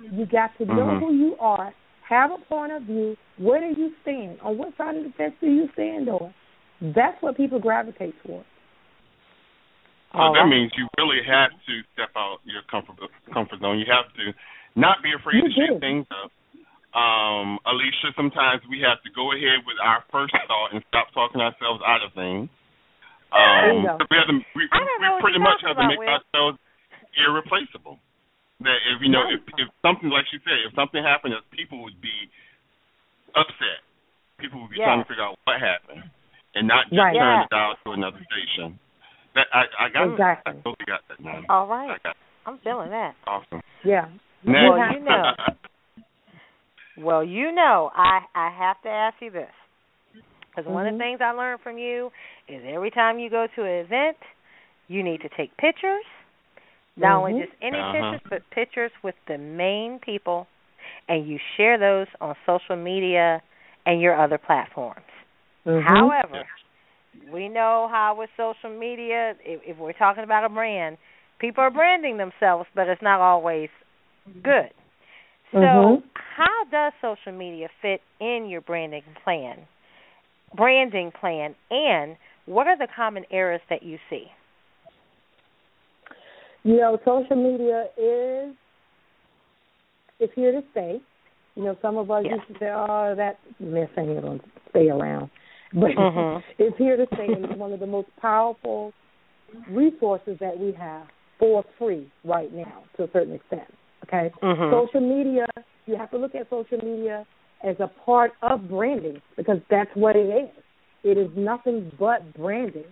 [0.00, 1.00] You got to know Mhm.
[1.00, 1.74] who you are,
[2.08, 3.16] have a point of view.
[3.38, 4.40] Where do you stand?
[4.40, 6.32] On what side of the fence do you stand on?
[6.80, 8.46] That's what people gravitate towards.
[10.12, 10.48] So All that right.
[10.48, 12.96] means you really have to step out your comfort
[13.32, 13.78] comfort zone.
[13.78, 14.34] You have to
[14.74, 16.32] not be afraid You to shake things up.
[16.98, 21.40] Um, Alicia, sometimes we have to go ahead with our first thought and stop talking
[21.40, 22.50] ourselves out of things.
[23.30, 25.78] Um, we have to, we, I don't know we what pretty you're much talking have
[25.78, 26.18] to about, make Will.
[26.18, 26.58] ourselves
[27.16, 27.98] irreplaceable.
[28.60, 31.82] That if you know if if something like she said, if something happened, that people
[31.82, 32.28] would be
[33.34, 33.80] upset.
[34.38, 34.86] People would be Yeah.
[34.92, 36.04] trying to figure out what happened,
[36.54, 37.16] and not just Right.
[37.16, 37.42] turn Yeah.
[37.44, 38.78] the dial to another station.
[39.34, 40.52] That I I got Exactly.
[40.52, 41.40] I totally got that now.
[41.48, 43.14] All I got I'm feeling that.
[43.26, 43.60] awesome.
[43.84, 44.08] Yeah.
[44.42, 44.68] Next.
[44.68, 45.34] Well, you know.
[46.96, 49.50] Well, you know, I I have to ask you this
[50.50, 50.74] because mm-hmm.
[50.74, 51.18] one of the Mm-hmm.
[51.18, 52.10] things I learned from you
[52.48, 54.16] is every time you go to an event,
[54.88, 56.04] you need to take pictures.
[57.00, 57.34] Not mm-hmm.
[57.34, 58.12] only just any uh-huh.
[58.12, 60.46] pictures, but pictures with the main people,
[61.08, 63.42] and you share those on social media
[63.86, 65.00] and your other platforms.
[65.66, 65.86] Mm-hmm.
[65.86, 66.44] However,
[67.32, 70.98] we know how with social media, if, if we're talking about a brand,
[71.38, 73.68] people are branding themselves, but it's not always
[74.42, 74.70] good.
[75.52, 76.02] So, Mhm.
[76.14, 79.66] how does social media fit in your branding plan?
[80.54, 84.30] Branding plan, and what are the common errors that you see?
[86.64, 88.54] You know, social media is
[90.20, 91.00] is here to stay.
[91.56, 92.34] You know, some of us Yes.
[92.34, 95.30] used to say, "Oh, that mess ain't gonna stay around,"
[95.72, 96.42] but Mhm.
[96.58, 98.92] it's here to stay, and it's one of the most powerful
[99.68, 101.06] resources that we have
[101.38, 103.66] for free right now, to a certain extent.
[104.06, 104.70] Okay, Mhm.
[104.70, 105.46] social media.
[105.86, 107.26] You have to look at social media
[107.64, 110.50] as a part of branding because that's what it is.
[111.02, 112.84] It is nothing but branding,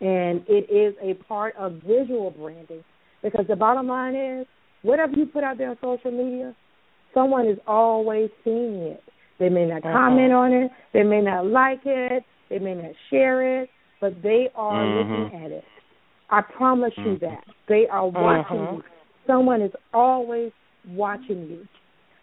[0.00, 2.84] and it is a part of visual branding.
[3.22, 4.46] Because the bottom line is,
[4.82, 6.54] whatever you put out there on social media,
[7.14, 9.02] someone is always seeing it.
[9.38, 9.92] They may not Mhm.
[9.92, 14.50] comment on it, they may not like it, they may not share it, but they
[14.54, 14.94] are Mhm.
[14.94, 15.64] looking at it.
[16.30, 17.20] I promise you Mhm.
[17.20, 17.44] that.
[17.66, 18.72] They are watching Mhm.
[18.74, 18.84] you.
[19.26, 20.52] Someone is always
[20.84, 21.68] watching you.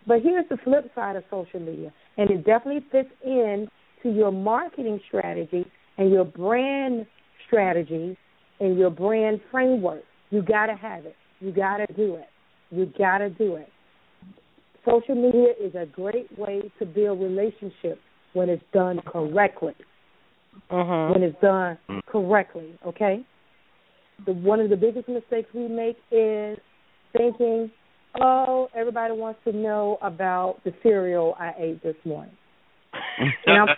[0.05, 3.69] But here's the flip side of social media, and it definitely fits in
[4.01, 5.65] to your marketing strategy
[5.97, 7.05] and your brand
[7.45, 8.17] strategy
[8.59, 10.03] and your brand framework.
[10.29, 11.15] You got to have it.
[11.39, 12.27] You got to do it.
[12.71, 13.69] You got to do it.
[14.85, 18.01] Social media is a great way to build relationships
[18.33, 19.75] when it's done correctly.
[20.71, 21.13] Mhm.
[21.13, 23.23] When it's done correctly, okay?
[24.25, 26.57] The one of the biggest mistakes we make is
[27.15, 27.71] thinking,
[28.19, 32.35] "Oh, everybody wants to know about the cereal I ate this morning."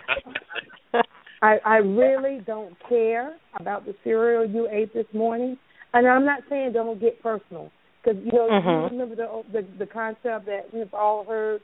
[1.42, 5.58] I, I really don't care about the cereal you ate this morning.
[5.94, 7.70] And I'm not saying don't get personal,
[8.02, 8.64] because you know Mhm.
[8.64, 11.60] you remember the, the the concept that we've all heard: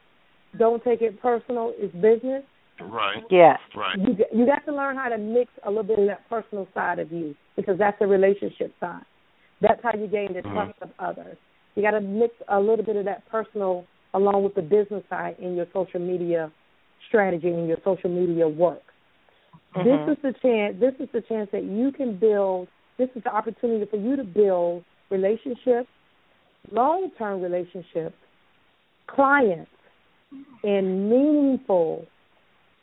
[0.57, 1.73] don't take it personal.
[1.77, 2.43] It's business.
[2.81, 3.23] right.
[3.29, 3.59] Yes.
[3.75, 3.97] Right.
[3.99, 6.65] You got- you got to learn how to mix a little bit of that personal
[6.73, 9.03] side of you, because that's the relationship side.
[9.59, 10.53] That's how you gain the Mhm.
[10.53, 11.37] trust of others.
[11.75, 15.35] You got to mix a little bit of that personal along with the business side
[15.39, 16.49] in your social media
[17.07, 18.81] strategy and your social media work.
[19.75, 19.83] Mhm.
[19.83, 20.79] This is the chance.
[20.79, 22.69] This is the chance that you can build.
[22.99, 25.87] This is the opportunity for you to build relationships,
[26.69, 28.15] long-term relationships,
[29.07, 29.71] clients,
[30.63, 32.05] and meaningful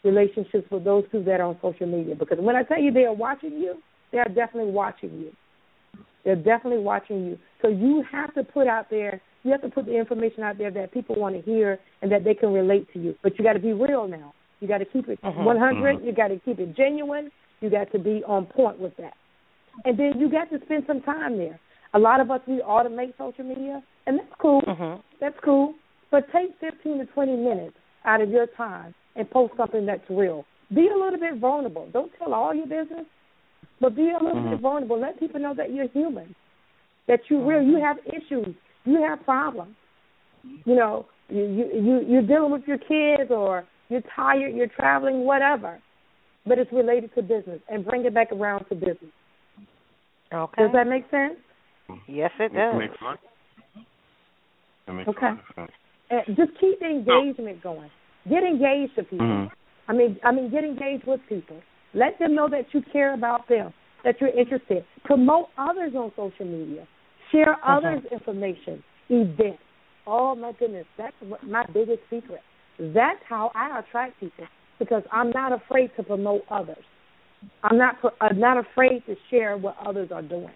[0.02, 2.14] relationships with those who that are on social media.
[2.16, 3.74] Because when I tell you they are watching you,
[4.10, 5.30] they are definitely watching you.
[6.24, 7.38] They're definitely watching you.
[7.60, 9.20] So you have to put out there.
[9.44, 12.24] You have to put the information out there that people want to hear and that
[12.24, 13.14] they can relate to you.
[13.22, 14.32] But you got to be real now.
[14.60, 15.44] You got to keep it Mhm.
[15.44, 16.02] 100.
[16.02, 17.30] You got to keep it genuine.
[17.60, 19.14] You got to be on point with that.
[19.84, 21.58] And then you got to spend some time there.
[21.94, 24.62] A lot of us we automate social media, and that's cool.
[24.62, 25.02] Mhm.
[25.20, 25.74] That's cool.
[26.10, 30.44] But take 15 to 20 minutes out of your time and post something that's real.
[30.72, 31.88] Be a little bit vulnerable.
[31.92, 33.06] Don't tell all your business,
[33.80, 34.50] but be a little Mhm.
[34.50, 34.98] bit vulnerable.
[34.98, 36.34] Let people know that you're human,
[37.06, 37.62] that you're real.
[37.62, 38.54] You have issues.
[38.84, 39.74] You have problems.
[40.64, 45.24] You know, you you you you're dealing with your kids, or you're tired, you're traveling,
[45.24, 45.80] whatever.
[46.44, 49.12] But it's related to business, and bring it back around to business.
[50.32, 50.62] Okay.
[50.62, 51.34] Does that make sense?
[52.08, 52.78] Yes, it It does.
[52.78, 53.18] makes a.
[54.88, 55.26] It makes Okay.
[55.26, 55.70] a lot of sense.
[56.10, 57.90] And just keep the engagement going.
[58.28, 59.26] Get engaged with people.
[59.26, 59.50] Mhm.
[59.88, 61.62] I mean, I mean, get engaged with people.
[61.94, 64.84] Let them know that you care about them, that you're interested.
[65.04, 66.86] Promote others on social media.
[67.30, 69.62] Share others' information, events.
[70.06, 72.42] Oh my goodness, that's my biggest secret.
[72.78, 74.46] That's how I attract people
[74.78, 76.84] because I'm not afraid to promote others.
[77.62, 77.96] I'm not.
[78.20, 80.52] I'm not afraid to share what others are doing.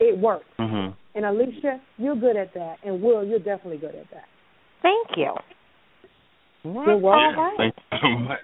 [0.00, 0.46] It works.
[0.58, 0.94] Mhm.
[1.14, 4.28] And Alicia, you're good at that, and Will, you're definitely good at that.
[4.82, 5.34] Thank you.
[6.64, 7.38] You're welcome.
[7.38, 8.38] Yeah, thank you so much.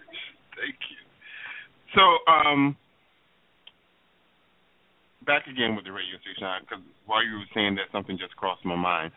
[0.56, 0.96] Thank you.
[1.94, 2.76] So, um,
[5.26, 8.64] back again with the radio station, because while you were saying that, something just crossed
[8.64, 9.12] my mind.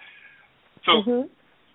[0.86, 1.30] So, Mhm.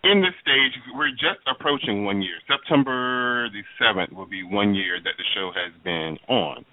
[0.05, 2.35] In this stage, we're just approaching one year.
[2.51, 6.65] September the 7th will be one year that the show has been on.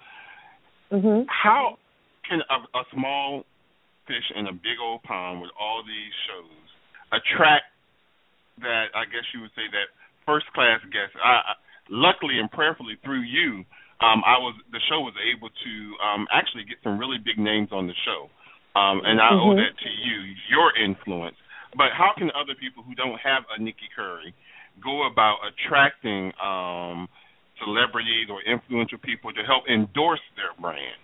[0.92, 1.26] Mhm.
[1.30, 1.78] How
[2.28, 3.46] can a, a small
[4.08, 6.66] fish in a big old pond with all these shows
[7.12, 7.66] attract
[8.62, 8.90] that?
[8.96, 9.94] I guess you would say that
[10.26, 11.16] first class guests.
[11.24, 11.54] I, I,
[11.90, 13.64] luckily and prayerfully through you,
[14.02, 17.70] um, I was the show was able to um, actually get some really big names
[17.72, 18.30] on the show,
[18.80, 19.58] um, and I owe Mhm.
[19.58, 20.18] that to you,
[20.50, 21.38] your influence.
[21.76, 24.34] But how can other people who don't have a Nikki Curry
[24.84, 27.08] go about attracting um,
[27.62, 30.98] celebrities or influential people to help endorse their brand?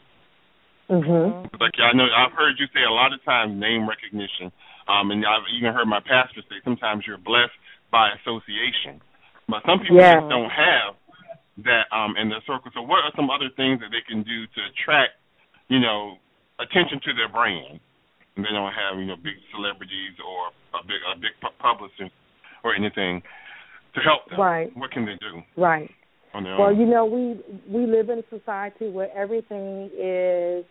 [0.89, 1.49] Mhm.
[1.59, 4.51] Like I know I've heard you say a lot of times name recognition,
[4.87, 7.57] um, and I've even heard my pastor say sometimes you're blessed
[7.89, 9.01] by association,
[9.49, 10.15] but some people Yeah.
[10.21, 10.95] just don't have
[11.65, 12.69] that um, in their circle.
[12.73, 15.13] So what are some other things that they can do to attract,
[15.69, 16.19] you know,
[16.59, 17.79] attention to their brand?
[18.35, 22.13] And they don't have you know big celebrities or a big a big pu- publicist
[22.63, 23.21] or anything
[23.95, 24.39] to help them.
[24.39, 24.75] Right.
[24.75, 25.89] What can they do Right.
[26.33, 26.79] Well, own?
[26.79, 27.39] you know, we
[27.71, 30.65] we live in a society where everything is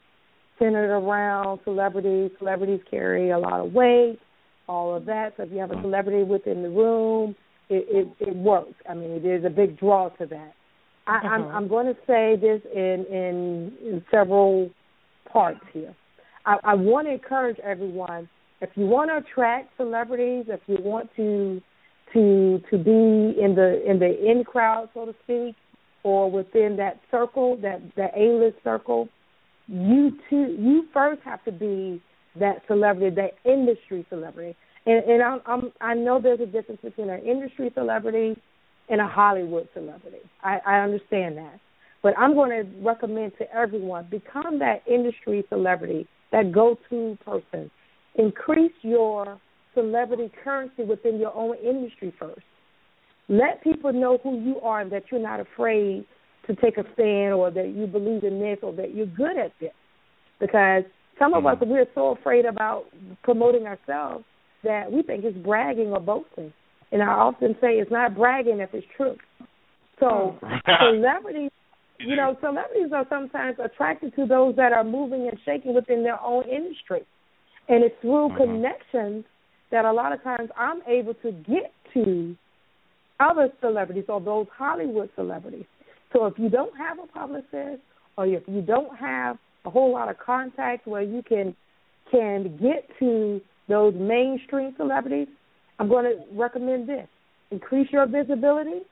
[0.59, 2.31] centered around celebrities.
[2.39, 4.19] Celebrities carry a lot of weight,
[4.69, 5.33] all of that.
[5.37, 7.35] So if you have a celebrity within the room,
[7.71, 7.87] it
[8.21, 8.75] it, it works.
[8.89, 10.53] I mean, there's a big draw to that.
[11.07, 11.55] I, I'm Mhm.
[11.55, 14.71] I'm going to say this in in, in several
[15.33, 15.95] parts here.
[16.47, 18.29] I, I want to encourage everyone
[18.61, 21.61] if you want to attract celebrities, if you want to
[22.13, 25.55] to to be in the in the in crowd, so to speak,
[26.03, 29.09] or within that circle, that that A list circle,
[29.69, 32.01] you too you first have to be
[32.39, 34.57] that celebrity, that industry celebrity.
[34.87, 38.41] And and I'm, I'm I know there's a difference between an industry celebrity
[38.89, 40.19] and a Hollywood celebrity.
[40.43, 41.59] I, I understand that.
[42.03, 47.71] But I'm going to recommend to everyone become that industry celebrity, that go to person.
[48.17, 49.41] Increase your
[49.73, 52.43] celebrity currency within your own industry first.
[53.29, 56.05] Let people know who you are and that you're not afraid
[56.49, 59.53] to take a stand or that you believe in this or that you're good at
[59.61, 59.71] this.
[60.41, 60.83] Because
[61.21, 61.71] some of us mm-hmm.
[61.71, 62.87] we're so afraid about
[63.23, 64.25] promoting ourselves
[64.65, 66.53] that we think it's bragging or boasting.
[66.91, 69.17] And I often say it's not bragging if it's true.
[70.01, 71.53] So celebrities
[71.99, 76.21] you know, celebrities are sometimes attracted to those that are moving and shaking within their
[76.21, 77.03] own industry.
[77.69, 78.37] And it's through Mhm.
[78.37, 79.25] connections
[79.71, 82.37] that a lot of times I'm able to get to
[83.21, 85.67] other celebrities or those Hollywood celebrities.
[86.13, 87.83] So if you don't have a publicist
[88.17, 91.57] or if you don't have a whole lot of contacts where you can
[92.11, 95.29] can get to those mainstream celebrities,
[95.79, 97.09] I'm going to recommend this.
[97.51, 98.83] Increase your visibility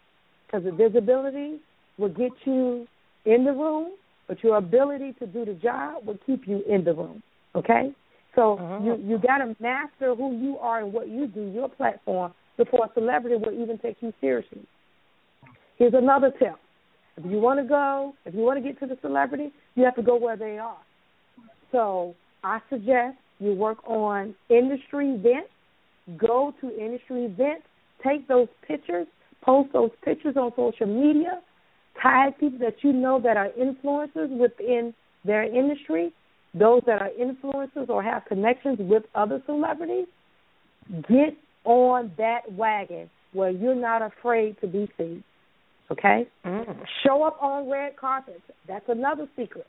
[0.46, 1.61] because the visibility
[1.99, 2.86] will get you
[3.24, 3.93] in the room,
[4.28, 7.22] but your ability to do the job will keep you in the room.
[7.55, 7.93] Okay?
[8.34, 8.84] So Mhm.
[8.84, 12.86] you you got to master who you are and what you do, your platform, before
[12.86, 14.64] a celebrity will even take you seriously.
[15.76, 16.57] Here's another tip:
[17.16, 19.95] if you want to go, if you want to get to the celebrity, you have
[19.97, 20.78] to go where they are.
[21.72, 25.51] So I suggest you work on industry events.
[26.16, 27.66] Go to industry events.
[28.03, 29.07] Take those pictures.
[29.43, 31.43] Post those pictures on social media.
[32.01, 36.12] Tag people that you know that are influencers within their industry.
[36.55, 40.07] Those that are influencers or have connections with other celebrities.
[41.09, 45.22] Get on that wagon where you're not afraid to be seen.
[45.90, 46.26] Okay?
[46.45, 46.84] Mm.
[47.05, 48.43] Show up on red carpets.
[48.66, 49.66] That's another secret.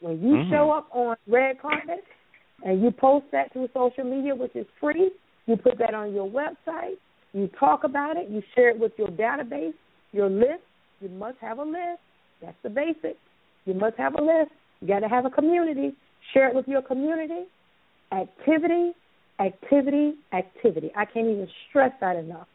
[0.00, 0.50] When you Mm.
[0.50, 2.04] show up on red carpet
[2.64, 5.10] and you post that through social media, which is free,
[5.46, 6.96] you put that on your website,
[7.32, 9.74] you talk about it, you share it with your database,
[10.12, 10.62] your list.
[11.00, 12.00] You must have a list.
[12.40, 13.16] That's the basic.
[13.64, 14.52] You must have a list.
[14.80, 15.94] You got to have a community.
[16.32, 17.44] Share it with your community.
[18.12, 18.92] Activity,
[19.40, 20.90] activity, activity.
[20.96, 22.46] I can't even stress that enough.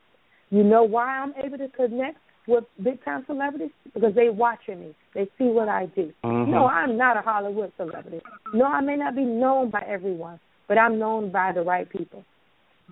[0.50, 2.18] You know why I'm able to connect
[2.48, 3.72] with big time celebrities?
[3.94, 4.96] Because they watching me.
[5.14, 6.12] They see what I do.
[6.24, 6.48] Mhm.
[6.48, 8.22] No, I'm not a Hollywood celebrity.
[8.54, 12.24] No, I may not be known by everyone, but I'm known by the right people.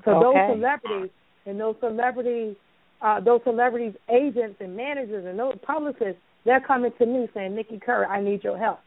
[0.05, 0.21] So Okay.
[0.21, 1.09] those celebrities
[1.45, 2.55] and those celebrities,
[3.01, 7.79] uh, those celebrities, agents and managers and those publicists, they're coming to me saying, "Nikki
[7.79, 8.79] Curry, I need your help."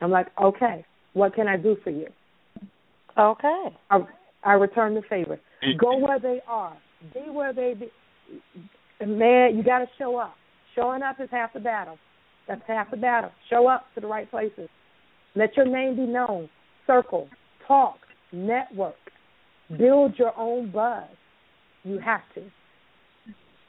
[0.00, 2.08] I'm like, "Okay, what can I do for you?"
[3.18, 3.76] Okay.
[3.90, 3.98] I,
[4.44, 5.38] I return the favor.
[5.78, 6.76] Go where they are.
[7.14, 7.90] Be where they be.
[9.04, 10.34] Man, you got to show up.
[10.74, 11.98] Showing up is half the battle.
[12.46, 13.30] That's half the battle.
[13.50, 14.68] Show up to the right places.
[15.34, 16.48] Let your name be known.
[16.86, 17.28] Circle,
[17.66, 17.98] talk,
[18.32, 18.94] network,
[19.76, 21.08] build your own buzz.
[21.84, 22.42] You have to.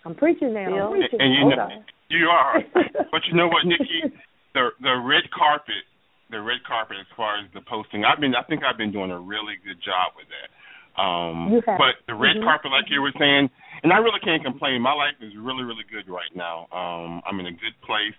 [0.07, 0.71] I'm preaching now.
[0.71, 1.19] I'm preaching.
[1.19, 1.83] and you Hold know, on.
[2.07, 2.63] you are.
[3.11, 4.07] but you know what, Nikki?
[4.55, 5.83] The the red carpet,
[6.31, 6.95] the red carpet.
[7.03, 8.31] As far as the posting, I've been.
[8.33, 10.47] I think I've been doing a really good job with that.
[10.95, 11.77] Um, You have.
[11.77, 12.43] but the red Mhm.
[12.47, 13.51] carpet, like you were saying,
[13.83, 14.81] and I really can't complain.
[14.81, 16.65] My life is really, really good right now.
[16.71, 18.15] Um, I'm in a good place.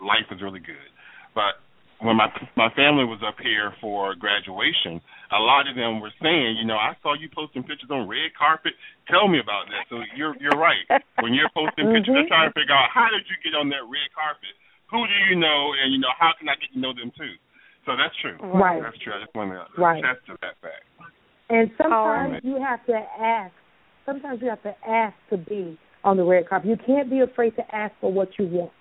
[0.00, 0.90] Life is really good.
[1.34, 1.58] But
[2.00, 6.56] when my my family was up here for graduation, a lot of them were saying,
[6.58, 8.74] you know, I saw you posting pictures on red carpet.
[9.08, 9.86] Tell me about that.
[9.88, 10.82] So you're you're right.
[11.20, 12.26] When you're posting pictures, Mhm.
[12.26, 14.54] they're trying to figure out how did you get on that red carpet?
[14.90, 15.74] Who do you know?
[15.74, 17.34] And you know, how can I get to know them too?
[17.86, 18.36] So that's true.
[18.40, 18.82] Right.
[18.82, 19.12] That's true.
[19.14, 20.02] I just want to Right.
[20.02, 20.84] attest to that fact.
[21.50, 23.52] And sometimes you have to ask
[24.06, 26.68] sometimes you have to ask to be on the red carpet.
[26.68, 28.72] You can't be afraid to ask for what you want.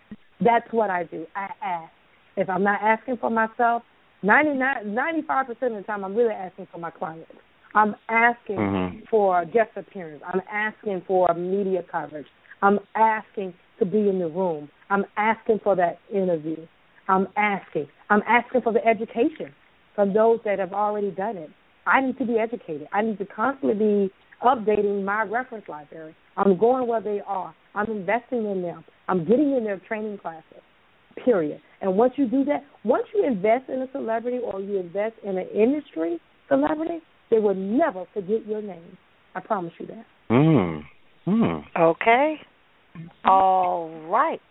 [0.41, 1.25] That's what I do.
[1.35, 1.91] I ask.
[2.35, 3.83] If I'm not asking for myself,
[4.23, 7.29] 99, 95% of the time I'm really asking for my clients.
[7.75, 8.99] I'm asking mm-hmm.
[9.09, 10.23] for guest appearance.
[10.25, 12.27] I'm asking for media coverage.
[12.61, 14.69] I'm asking to be in the room.
[14.89, 16.65] I'm asking for that interview.
[17.07, 17.87] I'm asking.
[18.09, 19.53] I'm asking for the education
[19.95, 21.49] from those that have already done it.
[21.85, 22.87] I need to be educated.
[22.93, 24.13] I need to constantly be
[24.43, 26.15] updating my reference library.
[26.37, 27.53] I'm going where they are.
[27.75, 28.83] I'm investing in them.
[29.07, 30.61] I'm getting in their training classes.
[31.23, 31.59] Period.
[31.81, 35.37] And once you do that, once you invest in a celebrity or you invest in
[35.37, 36.99] an industry celebrity,
[37.29, 38.97] they will never forget your name.
[39.35, 40.05] I promise you that.
[40.29, 40.81] Mm.
[41.27, 41.63] Mm.
[41.79, 42.35] Okay.
[43.25, 44.41] All right.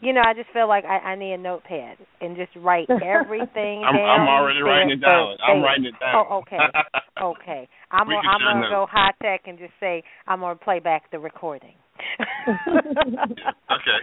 [0.00, 3.84] You know, I just feel like I, I need a notepad and just write everything
[3.84, 4.20] I'm, down.
[4.20, 5.36] I'm already writing it down.
[5.46, 6.26] I'm writing it down.
[6.30, 6.58] Oh, okay.
[7.22, 7.68] okay.
[7.90, 8.70] I'm We gonna, can I'm gonna know.
[8.70, 11.74] go high tech and just say I'm gonna play back the recording.
[12.68, 13.98] okay.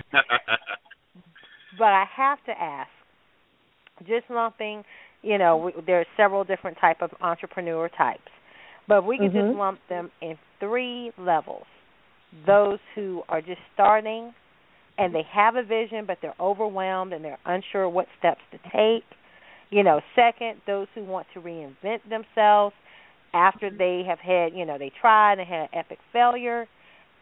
[1.78, 2.89] But I have to ask,
[4.07, 4.84] just lumping,
[5.21, 8.32] you know, we, there are several different type of entrepreneur types,
[8.88, 9.34] but we can Mhm.
[9.34, 11.65] just lump them in three levels.
[12.45, 14.34] Those who are just starting
[14.97, 19.05] and they have a vision but they're overwhelmed and they're unsure what steps to take.
[19.69, 22.76] You know, second, those who want to reinvent themselves
[23.34, 26.67] after they have had, you know, they tried and had an epic failure.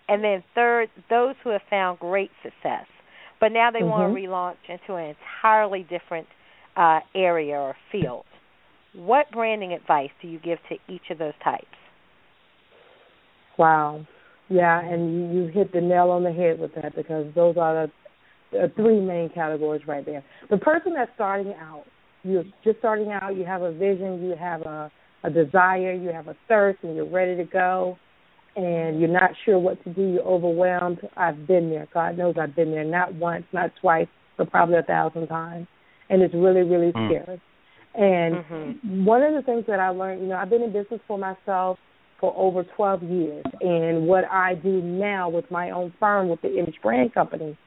[0.08, 2.86] And then third, those who have found great success,
[3.44, 4.16] but now they want Mhm.
[4.16, 6.26] to relaunch into an entirely different
[6.78, 8.24] uh, area or field.
[8.94, 11.76] What branding advice do you give to each of those types?
[13.58, 14.06] Wow.
[14.48, 17.88] Yeah, and you, you hit the nail on the head with that because those are
[17.88, 17.92] the,
[18.58, 20.24] the three main categories right there.
[20.50, 21.84] The person that's starting out,
[22.24, 24.90] you're just starting out, you have a vision, you have a,
[25.26, 27.98] a desire, you have a thirst, and you're ready to go,
[28.56, 31.00] and you're not sure what to do, you're overwhelmed.
[31.18, 31.88] I've been there.
[31.94, 35.68] God knows I've been there, not once, not twice, but probably a thousand times.
[36.10, 37.08] And it's really, really Mm.
[37.08, 37.42] scary.
[37.96, 39.06] And Mhm.
[39.06, 41.80] one of the things that I learned, you know, I've been in business for myself
[42.20, 43.46] for over 12 years.
[43.62, 47.58] And what I do now with my own firm, with the Image Brand Company,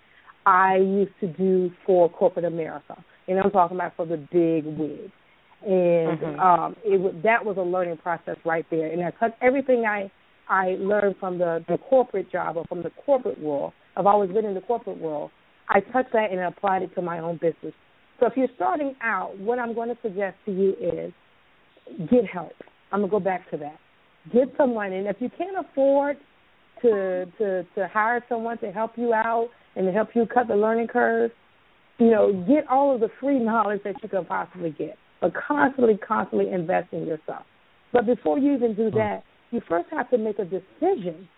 [0.47, 2.97] I used to do for corporate America.
[3.29, 5.13] And I'm talking about for the big wigs.
[5.63, 6.39] And Mhm.
[6.39, 8.87] um, it was, that was a learning process right there.
[8.87, 10.11] And I took everything I
[10.49, 13.73] I learned from the, the corporate job or from the corporate world.
[13.97, 15.31] I've always been in the corporate world.
[15.69, 17.75] I took that and applied it to my own business.
[18.21, 21.13] So if you're starting out, what I'm going to suggest to you is
[22.11, 22.53] get help.
[22.93, 23.79] I'm gonna go back to that.
[24.33, 26.17] Get someone, and if you can't afford
[26.83, 30.55] to to to hire someone to help you out and to help you cut the
[30.57, 31.31] learning curve,
[31.99, 34.97] you know, get all of the free knowledge that you can possibly get.
[35.21, 37.45] But constantly, constantly invest in yourself.
[37.93, 38.95] But before you even do mm.
[38.95, 41.29] that, you first have to make a decision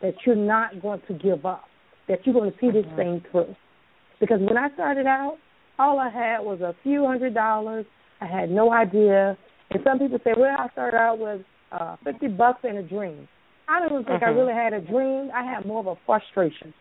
[0.00, 1.64] that you're not going to give up,
[2.08, 3.54] that you're going to see this thing through.
[4.20, 5.38] Because when I started out,
[5.78, 7.86] all I had was a few hundred dollars.
[8.20, 9.36] I had no idea.
[9.70, 11.40] And some people say, well, I started out with
[11.72, 13.26] uh, 50 bucks and a dream.
[13.68, 14.36] I don't even think I Mhm.
[14.36, 15.30] really had a dream.
[15.34, 16.74] I had more of a frustration.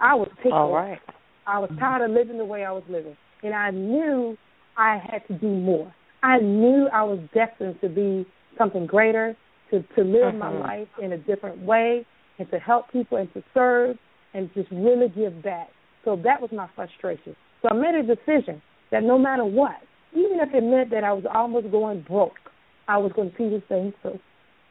[0.00, 0.54] I was tickled.
[0.54, 1.00] All right.
[1.46, 3.16] I was tired of living the way I was living.
[3.42, 4.36] And I knew
[4.76, 5.92] I had to do more.
[6.22, 8.26] I knew I was destined to be
[8.56, 9.36] something greater,
[9.70, 10.60] to, to live my Mhm.
[10.60, 12.04] life in a different way,
[12.38, 13.98] and to help people and to serve
[14.34, 15.70] and just really give back.
[16.04, 17.34] So that was my frustration.
[17.62, 19.76] So I made a decision that no matter what,
[20.12, 22.38] even if it meant that I was almost going broke,
[22.86, 24.18] I was going to see this thing through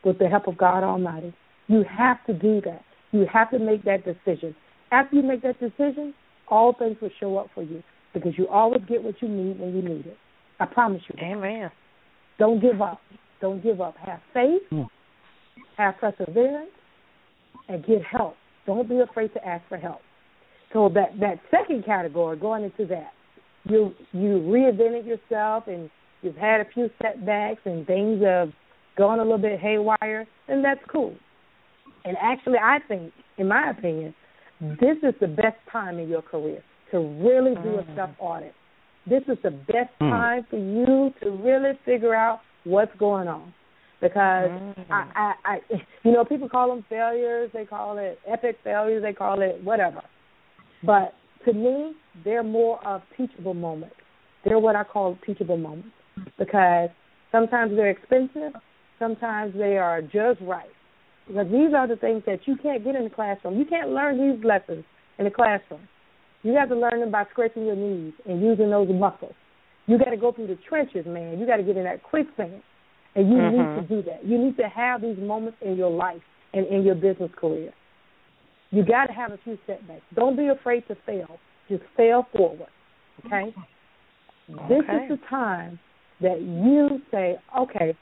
[0.04, 1.34] with the help of God Almighty.
[1.68, 2.84] You have to do that.
[3.12, 4.56] You have to make that decision.
[4.92, 6.14] After you make that decision,
[6.48, 7.84] all things will show up for you
[8.14, 10.18] because you always get what you need when you need it.
[10.60, 11.16] I promise you.
[11.22, 11.70] Amen.
[12.40, 13.02] Don't give up.
[13.42, 13.96] Don't give up.
[13.98, 14.62] Have faith,
[15.78, 16.72] have perseverance,
[17.70, 18.36] and get help.
[18.66, 20.02] Don't be afraid to ask for help.
[20.74, 23.12] So that that second category, going into that,
[23.66, 25.90] you you reinvented yourself and
[26.22, 28.50] you've had a few setbacks and things have
[28.98, 31.16] gone a little bit haywire, then that's cool.
[32.04, 34.14] And actually, I think, in my opinion,
[34.60, 38.54] this is the best time in your career to really do a self audit.
[39.06, 40.10] This is the best Mm.
[40.10, 43.54] time for you to really figure out what's going on.
[44.00, 44.86] Because mm.
[44.92, 45.60] I, I, I,
[46.04, 47.50] you know, people call them failures.
[47.54, 49.02] They call it epic failures.
[49.02, 50.02] They call it whatever.
[50.84, 51.14] But
[51.46, 51.94] to me,
[52.24, 53.96] they're more of teachable moments.
[54.46, 55.90] They're what I call teachable moments
[56.38, 56.90] because
[57.32, 58.54] sometimes they're expensive,
[59.00, 60.70] sometimes they are just right.
[61.28, 63.58] Because these are the things that you can't get in the classroom.
[63.58, 64.86] You can't learn these lessons
[65.20, 65.82] in the classroom.
[66.44, 69.34] You have to learn them by scraping your knees and using those muscles.
[69.88, 71.40] You got to go through the trenches, man.
[71.40, 72.62] You got to get in that quicksand,
[73.16, 73.52] and you Mhm.
[73.52, 74.24] need to do that.
[74.26, 76.22] You need to have these moments in your life
[76.54, 77.74] and in your business career.
[78.72, 80.04] You got to have a few setbacks.
[80.14, 81.40] Don't be afraid to fail.
[81.70, 82.70] Just fail forward.
[83.26, 83.54] Okay?
[84.50, 84.68] okay?
[84.68, 85.80] This is the time
[86.20, 87.96] that you say, okay,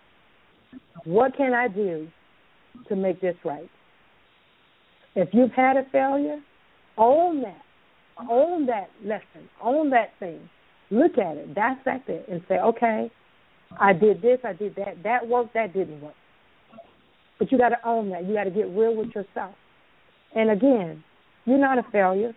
[1.03, 2.07] what can I do
[2.87, 3.69] to make this right?
[5.15, 6.41] If you've had a failure,
[6.97, 7.61] own that.
[8.29, 9.49] Own that lesson.
[9.61, 10.49] Own that thing.
[10.91, 11.53] Look at it.
[11.53, 13.11] Dissect it and say, okay,
[13.79, 15.03] I did this, I did that.
[15.03, 16.13] That worked, that didn't work.
[17.39, 18.25] But you got to own that.
[18.25, 19.55] You got to get real with yourself.
[20.35, 21.03] And again,
[21.45, 22.33] you're not a failure.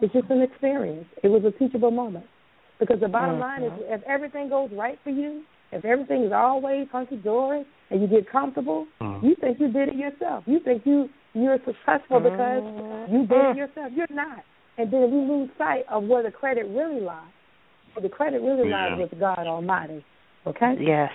[0.00, 1.06] It's just an experience.
[1.22, 2.26] It was a teachable moment.
[2.80, 3.62] Because the bottom mm-hmm.
[3.62, 8.00] line is, if everything goes right for you, if everything is always hunky dory, and
[8.00, 9.24] you get comfortable, mm-hmm.
[9.24, 10.44] you think you did it yourself.
[10.46, 12.62] You think you you're successful because
[13.10, 13.58] you did it mm-hmm.
[13.58, 13.92] yourself.
[13.94, 14.40] You're not.
[14.78, 17.22] And then we lose sight of where the credit really lies.
[18.00, 18.96] The credit really yeah.
[18.96, 20.04] lies with God Almighty.
[20.46, 20.74] Okay?
[20.80, 21.10] Yes.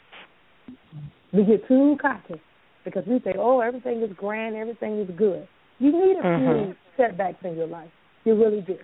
[1.34, 2.42] We get too cocky
[2.86, 5.48] because we say, "Oh, everything is grand, everything is good."
[5.80, 6.66] You need a mm-hmm.
[6.66, 7.90] few setbacks in your life.
[8.24, 8.78] You really do.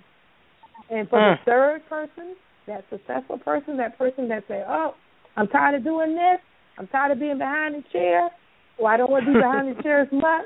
[0.89, 1.37] And for mm.
[1.37, 2.35] the third person,
[2.67, 4.95] that successful person, that person that say, "Oh,
[5.37, 6.39] I'm tired of doing this.
[6.77, 8.29] I'm tired of being behind the chair.
[8.77, 10.45] Or I don't want to be behind the chair as much.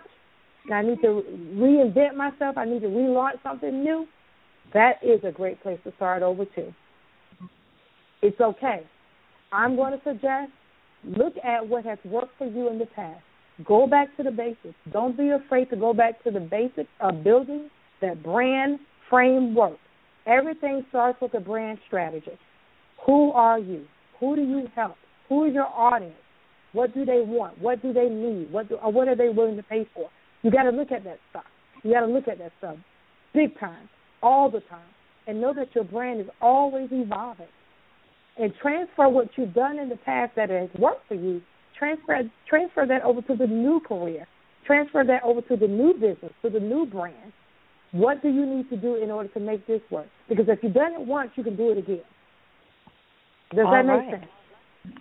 [0.72, 1.24] I need to
[1.56, 2.58] reinvent myself.
[2.58, 4.08] I need to relaunch something new."
[4.74, 6.74] That is a great place to start over too.
[8.22, 8.82] It's okay.
[9.52, 10.52] I'm going to suggest
[11.04, 13.22] look at what has worked for you in the past.
[13.66, 14.76] Go back to the basics.
[14.92, 17.70] Don't be afraid to go back to the basics of building
[18.02, 19.78] that brand framework.
[20.26, 22.38] Everything starts with a brand strategy.
[23.06, 23.86] Who are you?
[24.20, 24.96] Who do you help?
[25.30, 26.14] Who is your audience?
[26.74, 27.60] What do they want?
[27.60, 28.52] What do they need?
[28.52, 30.10] What do, or what are they willing to pay for?
[30.44, 31.46] You got to look at that stuff.
[31.84, 32.78] You got to look at that stuff
[33.34, 33.88] big time,
[34.24, 34.90] all the time,
[35.28, 37.48] and know that your brand is always evolving.
[38.40, 41.42] And transfer what you've done in the past that has worked for you
[41.78, 44.28] transfer transfer that over to the new career,
[44.66, 47.34] transfer that over to the new business, to the new brand.
[47.92, 50.08] What do you need to do in order to make this work?
[50.28, 52.02] Because if you've done it once, you can do it again.
[53.56, 54.06] Does All that right.
[54.06, 54.32] make sense?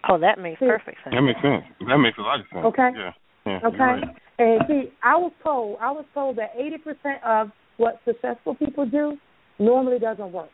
[0.09, 1.15] Oh, that makes see, perfect sense.
[1.15, 1.65] That makes sense.
[1.89, 2.65] That makes a lot of sense.
[2.65, 2.91] Okay.
[2.95, 3.13] Yeah.
[3.45, 3.77] yeah okay.
[3.77, 4.05] Right.
[4.39, 8.87] And see, I was told I was told that eighty percent of what successful people
[8.87, 9.17] do
[9.59, 10.51] normally doesn't work.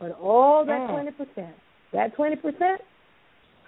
[0.00, 0.90] But all that mm.
[0.90, 1.54] twenty percent,
[1.92, 2.80] that twenty percent,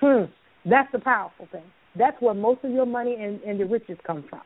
[0.00, 0.24] hmm,
[0.68, 1.64] that's the powerful thing.
[1.98, 4.42] That's where most of your money and, and the riches come from.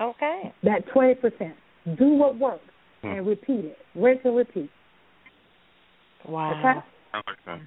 [0.00, 0.54] Okay.
[0.62, 1.54] That twenty percent.
[1.98, 2.64] Do what works
[3.02, 3.08] hmm.
[3.08, 3.78] and repeat it.
[3.94, 4.70] Rinse and repeat.
[6.28, 6.82] Wow.
[7.14, 7.60] Okay?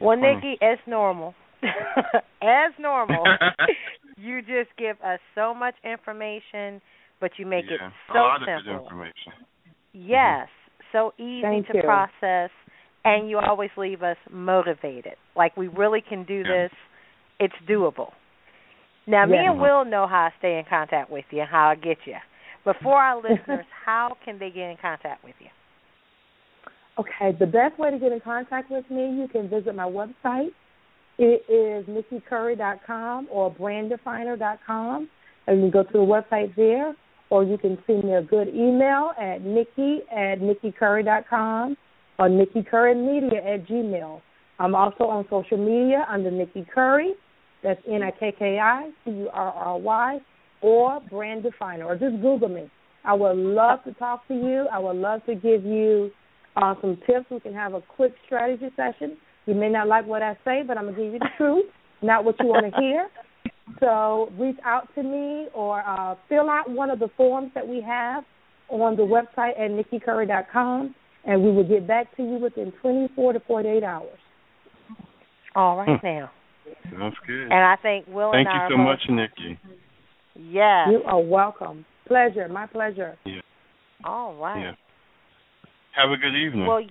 [0.00, 1.34] Well, Nikki, as normal,
[2.42, 3.24] as normal,
[4.16, 6.80] you just give us so much information,
[7.20, 8.76] but you make yeah, it so a lot simple.
[8.76, 9.32] Of information.
[9.92, 10.48] Yes,
[10.92, 11.82] so easy Thank to you.
[11.82, 12.50] process,
[13.04, 15.14] and you always leave us motivated.
[15.36, 16.68] Like we really can do Yeah.
[16.68, 16.72] this
[17.38, 18.12] it's doable.
[19.06, 21.74] Now, me and Will know how I stay in contact with you and how I
[21.74, 22.16] get you.
[22.64, 25.48] But for our listeners, how can they get in contact with you?
[26.98, 30.50] Okay, the best way to get in contact with me, you can visit my website.
[31.18, 35.08] It is nikkicurry.com or branddefiner.com.
[35.46, 36.94] And you go to the website there,
[37.30, 41.76] or you can send me a good email at nikki at nikkicurry.com
[42.20, 44.20] or nikkicurrymedia at gmail.
[44.58, 47.14] I'm also on social media under Nikki Curry.
[47.62, 50.18] That's N I K K I C U R R Y
[50.60, 52.70] or Brand Definer, or just Google me.
[53.04, 54.66] I would love to talk to you.
[54.70, 56.10] I would love to give you
[56.56, 57.24] uh, some tips.
[57.30, 59.16] We can have a quick strategy session.
[59.46, 61.64] You may not like what I say, but I'm gonna give you the truth,
[62.02, 63.08] not what you want to hear.
[63.80, 67.80] So reach out to me or uh, fill out one of the forms that we
[67.80, 68.24] have
[68.68, 70.94] on the website at nikkicurry.com,
[71.24, 74.18] and we will get back to you within 24 to 48 hours.
[75.54, 76.06] All right Hmm.
[76.06, 76.30] now.
[76.96, 77.42] Sounds good.
[77.44, 79.58] And I think Will Thank and I you so both- much, Nikki.
[80.36, 80.88] Yes.
[80.90, 81.84] You are welcome.
[82.06, 83.16] Pleasure, my pleasure.
[83.24, 83.40] Yeah.
[84.04, 84.60] All right.
[84.60, 84.74] Yeah.
[85.92, 86.66] Have a good evening.
[86.66, 86.82] Well,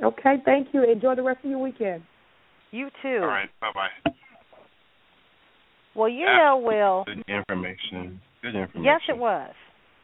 [0.00, 0.84] Okay, thank you.
[0.84, 2.02] Enjoy the rest of your weekend.
[2.70, 3.18] you too.
[3.22, 3.48] All right.
[3.60, 4.12] Bye bye.
[5.94, 7.02] Well, you know, Will.
[7.04, 8.20] Good information.
[8.42, 8.84] Good information.
[8.84, 9.52] Yes, it was.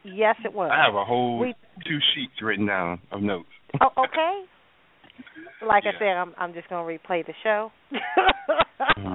[0.05, 0.69] Yes, it was.
[0.71, 3.49] I have a whole We- two sheets written down of notes.
[3.81, 4.43] Oh, okay.
[5.65, 7.71] Like I said, I'm I'm just gonna replay the show.
[7.91, 9.13] Mm-hmm.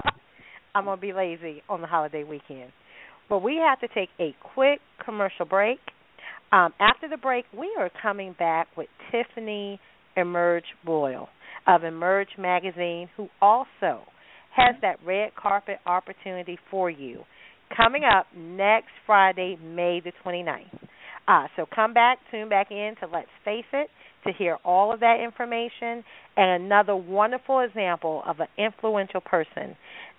[0.74, 2.72] I'm gonna be lazy on the holiday weekend,
[3.28, 5.78] but we have to take a quick commercial break.
[6.51, 9.78] Um, after the break, we are coming back with Tiffany
[10.16, 11.28] Emerge Boyle
[11.68, 14.01] of Emerge Magazine, who also
[14.57, 17.20] has that red carpet opportunity for you
[17.77, 20.89] coming up next Friday, May the 29th.
[21.29, 23.89] Uh, so come back, tune back in to Let's Face It
[24.27, 26.05] to hear all of that information
[26.37, 29.77] and another wonderful example of an influential person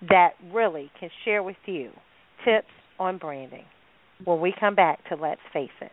[0.08, 1.90] that really can share with you
[2.44, 3.64] tips on branding
[4.24, 5.92] when we come back to Let's Face It.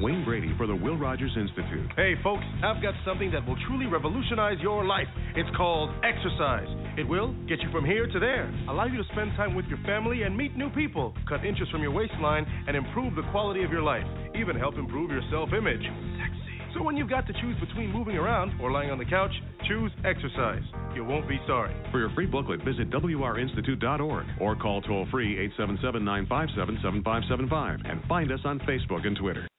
[0.00, 1.90] Wayne Brady for the Will Rogers Institute.
[1.96, 5.08] Hey, folks, I've got something that will truly revolutionize your life.
[5.36, 6.68] It's called exercise.
[6.96, 9.78] It will get you from here to there, allow you to spend time with your
[9.84, 13.70] family and meet new people, cut inches from your waistline, and improve the quality of
[13.70, 15.82] your life, even help improve your self image.
[15.82, 16.50] Sexy.
[16.74, 19.32] So when you've got to choose between moving around or lying on the couch,
[19.68, 20.62] choose exercise.
[20.94, 21.74] You won't be sorry.
[21.90, 28.32] For your free booklet, visit WRInstitute.org or call toll free 877 957 7575 and find
[28.32, 29.49] us on Facebook and Twitter.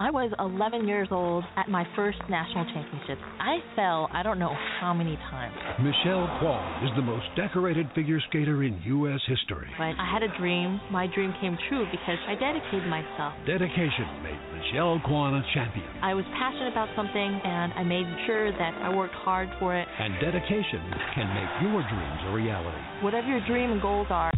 [0.00, 3.18] I was 11 years old at my first national championship.
[3.42, 5.58] I fell I don't know how many times.
[5.82, 9.18] Michelle Kwan is the most decorated figure skater in U.S.
[9.26, 9.66] history.
[9.74, 10.78] But I had a dream.
[10.94, 13.34] My dream came true because I dedicated myself.
[13.42, 15.90] Dedication made Michelle Kwan a champion.
[15.98, 19.88] I was passionate about something and I made sure that I worked hard for it.
[19.98, 20.78] And dedication
[21.18, 23.02] can make your dreams a reality.
[23.02, 24.30] Whatever your dream and goals are,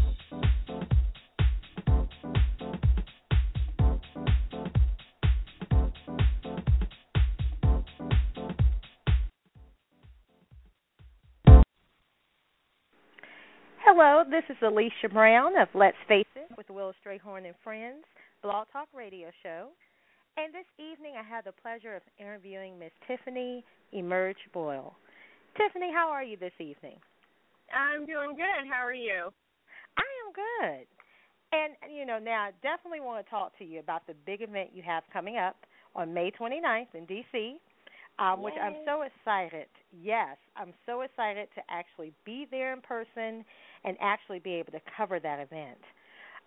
[14.03, 18.03] Hello, this is Alicia Brown of Let's Face It with Will Strayhorn and Friends
[18.43, 19.69] Blog Talk Radio Show.
[20.39, 24.95] And this evening I have the pleasure of interviewing Miss Tiffany Emerge Boyle.
[25.55, 26.97] Tiffany, how are you this evening?
[27.77, 28.65] I'm doing good.
[28.73, 29.29] How are you?
[29.99, 30.87] I am good.
[31.53, 34.71] And, you know, now I definitely want to talk to you about the big event
[34.73, 35.57] you have coming up
[35.95, 37.59] on May 29th in D.C.,
[38.19, 39.67] um, which I'm so excited.
[39.93, 43.45] Yes, I'm so excited to actually be there in person
[43.85, 45.79] and actually be able to cover that event.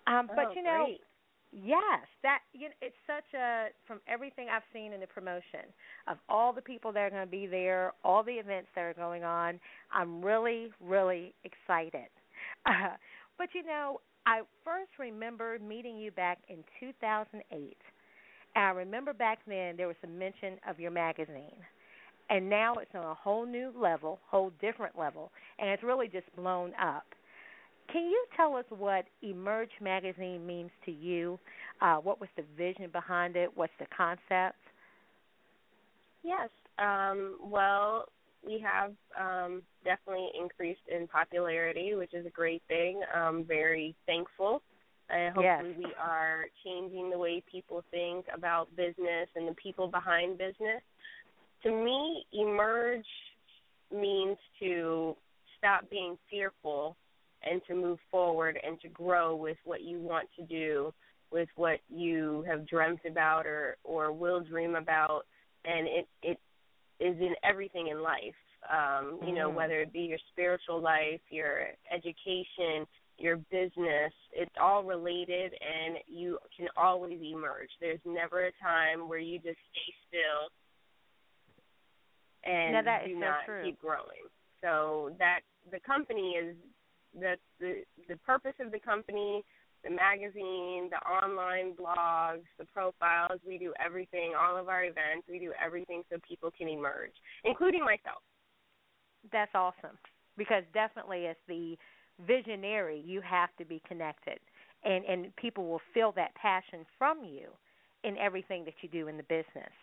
[0.08, 1.02] Um, oh, but you know, great.
[1.52, 5.72] yes, that you know, it's such a from everything I've seen in the promotion
[6.08, 8.94] of all the people that are going to be there, all the events that are
[8.94, 9.60] going on.
[9.92, 12.10] I'm really, really excited.
[12.66, 12.96] Uh,
[13.38, 17.78] but you know, I first remember meeting you back in 2008.
[18.56, 21.58] And I remember back then there was a mention of your magazine.
[22.30, 26.34] And now it's on a whole new level, whole different level, and it's really just
[26.36, 27.06] blown up.
[27.94, 31.40] Can you tell us what Emerge Magazine means to you?
[31.80, 33.52] Uh, what was the vision behind it?
[33.54, 34.58] What's the concept?
[36.24, 36.50] Yes.
[36.80, 38.06] Um, well,
[38.44, 43.00] we have um, definitely increased in popularity, which is a great thing.
[43.14, 44.64] I'm very thankful.
[45.12, 45.78] Uh, hopefully, Yes.
[45.78, 50.82] we are changing the way people think about business and the people behind business.
[51.62, 53.06] To me, emerge
[53.96, 55.16] means to
[55.60, 56.98] stop being fearful
[57.50, 60.94] and to move forward and to grow with what you want to do,
[61.32, 65.24] with what you have dreamt about or or will dream about,
[65.66, 66.40] and it it
[67.00, 68.36] is in everything in life.
[68.72, 69.56] Um, you know, Mhm.
[69.56, 72.88] whether it be your spiritual life, your education,
[73.18, 77.70] your business, it's all related and you can always emerge.
[77.80, 80.50] There's never a time where you just stay still
[82.44, 83.66] and Now, that do so not true.
[83.66, 84.28] keep growing.
[84.62, 85.42] So that
[85.72, 86.56] the company is
[87.20, 89.44] that the the purpose of the company,
[89.84, 95.40] the magazine, the online blogs, the profiles, we do everything, all of our events, we
[95.40, 98.24] do everything so people can emerge, including myself.
[99.32, 99.98] That's awesome
[100.38, 101.78] because definitely as the
[102.28, 104.40] visionary, you have to be connected,
[104.84, 107.50] and and people will feel that passion from you
[108.04, 109.74] in everything that you do in the business.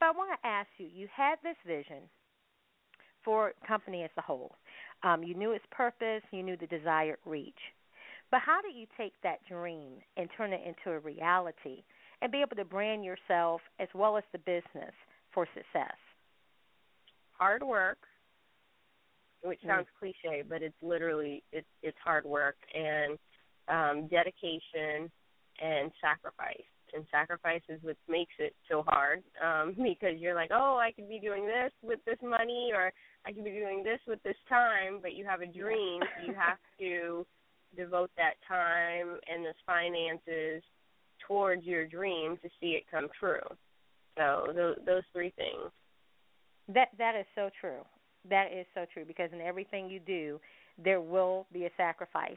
[0.00, 2.02] But I want to ask you: you had this vision
[3.24, 4.56] for company as a whole.
[5.04, 7.58] Um, you knew its purpose, you knew the desired reach.
[8.30, 11.82] But how do you take that dream and turn it into a reality
[12.22, 14.94] and be able to brand yourself as well as the business
[15.34, 15.96] for success?
[17.38, 17.98] Hard work,
[19.42, 19.68] which Mm.
[19.68, 23.18] sounds cliche, but it's literally it's it's hard work and
[23.68, 25.10] um, dedication
[25.60, 26.62] and sacrifice.
[26.94, 31.08] And sacrifice is what makes it so hard um, because you're like, oh, I could
[31.08, 32.92] be doing this with this money, or
[33.26, 34.98] I could be doing this with this time.
[35.00, 37.26] But you have a dream, you have to
[37.76, 40.62] devote that time and those finances
[41.26, 43.40] towards your dream to see it come true.
[44.18, 45.70] So those those three things.
[46.68, 47.84] That that is so true.
[48.28, 50.40] That is so true because in everything you do,
[50.82, 52.36] there will be a sacrifice.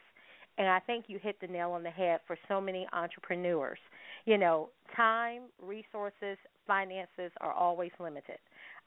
[0.58, 3.78] And I think you hit the nail on the head for so many entrepreneurs.
[4.26, 8.38] You know, time, resources, finances are always limited.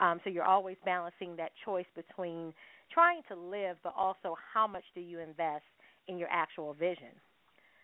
[0.01, 2.53] Um, so you're always balancing that choice between
[2.93, 5.65] trying to live, but also how much do you invest
[6.07, 7.13] in your actual vision.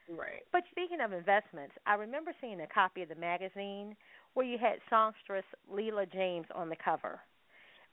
[0.09, 0.43] Right.
[0.53, 3.97] But speaking of investments, I remember seeing a copy of the magazine
[4.35, 7.21] where you had songstress Leela James on the cover.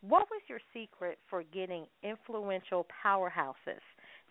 [0.01, 3.81] What was your secret for getting influential powerhouses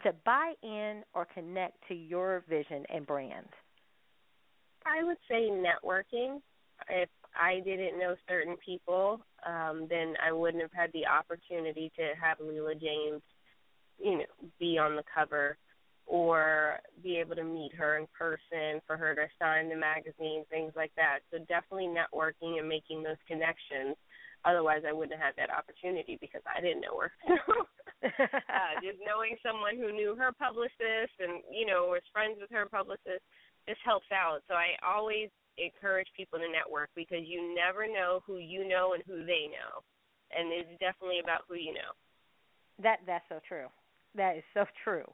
[0.03, 3.47] to buy in or connect to your vision and brand?
[4.85, 6.41] I would say networking.
[6.89, 12.13] If I didn't know certain people, um, then I wouldn't have had the opportunity to
[12.21, 13.23] have Leela James,
[13.99, 15.57] you know, be on the cover
[16.07, 20.73] or be able to meet her in person for her to sign the magazine, things
[20.75, 21.21] like that.
[21.31, 23.97] So definitely networking and making those connections.
[24.45, 27.13] Otherwise, I wouldn't have had that opportunity because I didn't know her.
[28.01, 32.65] Uh, just knowing someone who knew her publicist and you know was friends with her
[32.65, 33.21] publicist
[33.69, 34.41] just helps out.
[34.49, 35.29] So I always
[35.61, 39.85] encourage people to network because you never know who you know and who they know,
[40.33, 41.93] and it's definitely about who you know.
[42.83, 43.67] That that's so true.
[44.15, 45.05] That is so true.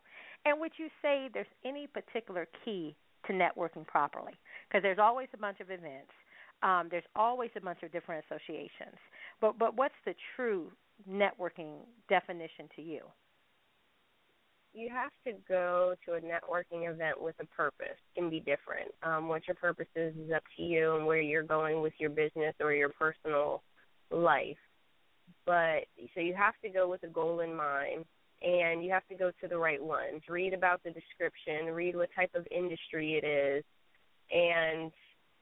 [0.44, 4.32] And would you say there's any particular key to networking properly?
[4.68, 6.12] Because there's always a bunch of events.
[6.62, 8.96] Um, there's always a bunch of different associations.
[9.40, 10.70] But but what's the true
[11.08, 13.00] networking definition to you?
[14.76, 17.96] You have to go to a networking event with a purpose.
[18.14, 18.92] It can be different.
[19.02, 22.10] Um, what your purpose is is up to you and where you're going with your
[22.10, 23.62] business or your personal
[24.10, 24.58] life.
[25.46, 28.04] But so you have to go with a goal in mind
[28.42, 30.20] and you have to go to the right ones.
[30.28, 33.64] Read about the description, read what type of industry it is,
[34.30, 34.92] and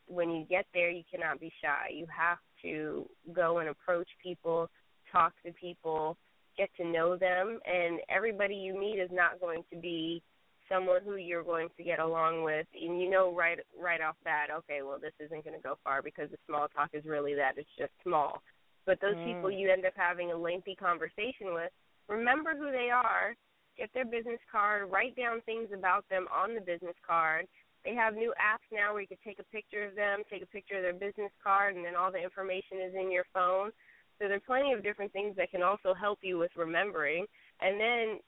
[0.06, 1.90] when you get there, you cannot be shy.
[1.92, 4.70] You have to go and approach people,
[5.10, 6.16] talk to people,
[6.56, 10.22] get to know them, and everybody you meet is not going to be
[10.68, 12.66] someone who you're going to get along with.
[12.74, 16.02] And you know right right off that okay well this isn't going to go far
[16.02, 18.42] because the small talk is really that it's just small.
[18.86, 19.24] But those mm.
[19.26, 21.70] people you end up having a lengthy conversation with
[22.08, 23.34] remember who they are
[23.76, 27.46] get their business card write down things about them on the business card.
[27.84, 30.46] They have new apps now where you can take a picture of them take a
[30.46, 33.70] picture of their business card and then all the information is in your phone
[34.18, 37.26] so there are plenty of different things that can also help you with remembering.
[37.60, 38.18] And then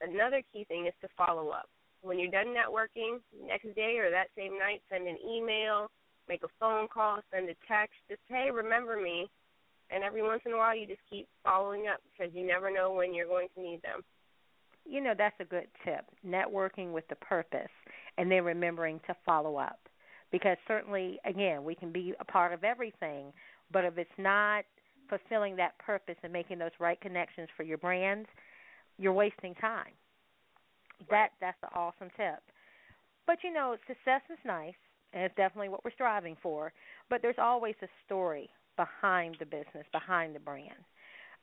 [0.00, 1.68] another key thing is to follow up.
[2.02, 5.90] When you're done networking, next day or that same night, send an email,
[6.28, 9.28] make a phone call, send a text, just hey, remember me.
[9.90, 12.92] And every once in a while, you just keep following up because you never know
[12.92, 14.02] when you're going to need them.
[14.84, 16.04] You know, that's a good tip.
[16.26, 17.70] Networking with the purpose
[18.18, 19.78] and then remembering to follow up.
[20.32, 23.32] Because certainly, again, we can be a part of everything,
[23.72, 24.64] but if it's not
[25.08, 28.28] fulfilling that purpose and making those right connections for your brands,
[28.98, 29.92] you're wasting time.
[31.10, 32.40] That that's an awesome tip.
[33.26, 34.74] But you know, success is nice
[35.12, 36.72] and it's definitely what we're striving for,
[37.10, 40.84] but there's always a story behind the business, behind the brand.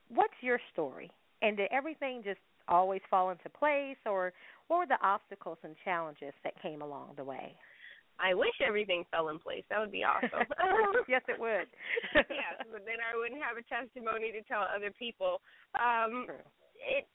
[0.10, 1.10] What's your story?
[1.42, 4.34] And did everything just always fall into place or
[4.68, 7.56] what were the obstacles and challenges that came along the way?
[8.20, 9.64] I wish everything fell in place.
[9.70, 10.46] That would be awesome.
[11.10, 11.68] yes, it would.
[12.16, 15.42] yes, but then I wouldn't have a testimony to tell other people.
[15.76, 16.46] Um True.
[16.78, 17.06] it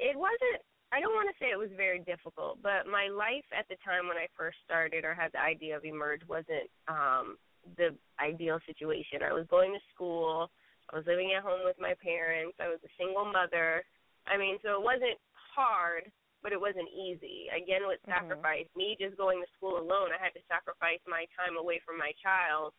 [0.00, 3.66] it wasn't I don't want to say it was very difficult, but my life at
[3.68, 7.36] the time when I first started or had the idea of emerge wasn't um
[7.76, 9.26] the ideal situation.
[9.26, 10.50] I was going to school,
[10.92, 13.82] I was living at home with my parents, I was a single mother.
[14.26, 15.18] I mean, so it wasn't
[15.54, 16.10] hard,
[16.46, 17.50] but it wasn't easy.
[17.50, 18.46] Again, with Mm-hmm.
[18.46, 21.98] sacrifice, me just going to school alone, I had to sacrifice my time away from
[21.98, 22.70] my child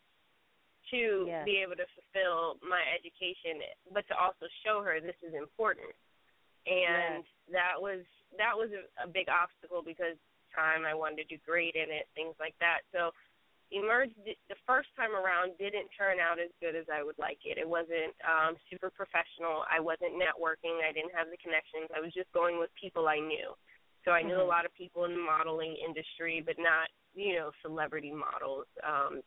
[0.95, 1.43] to Yes.
[1.43, 3.59] be able to fulfill my education,
[3.91, 5.91] but to also show her this is important.
[6.63, 8.07] And that was
[8.39, 10.15] that was a, a big obstacle because
[10.55, 12.88] time I wanted to do great in it, things like that.
[12.95, 13.11] So
[13.72, 17.39] Emerge di- the first time around didn't turn out as good as I would like
[17.43, 17.57] it.
[17.57, 19.68] It wasn't um super professional.
[19.68, 20.80] I wasn't networking.
[20.88, 21.91] I didn't have the connections.
[21.91, 23.51] I was just going with people I knew.
[24.05, 24.45] So I knew Mhm.
[24.47, 29.22] a lot of people in the modeling industry, but not, you know, celebrity models, um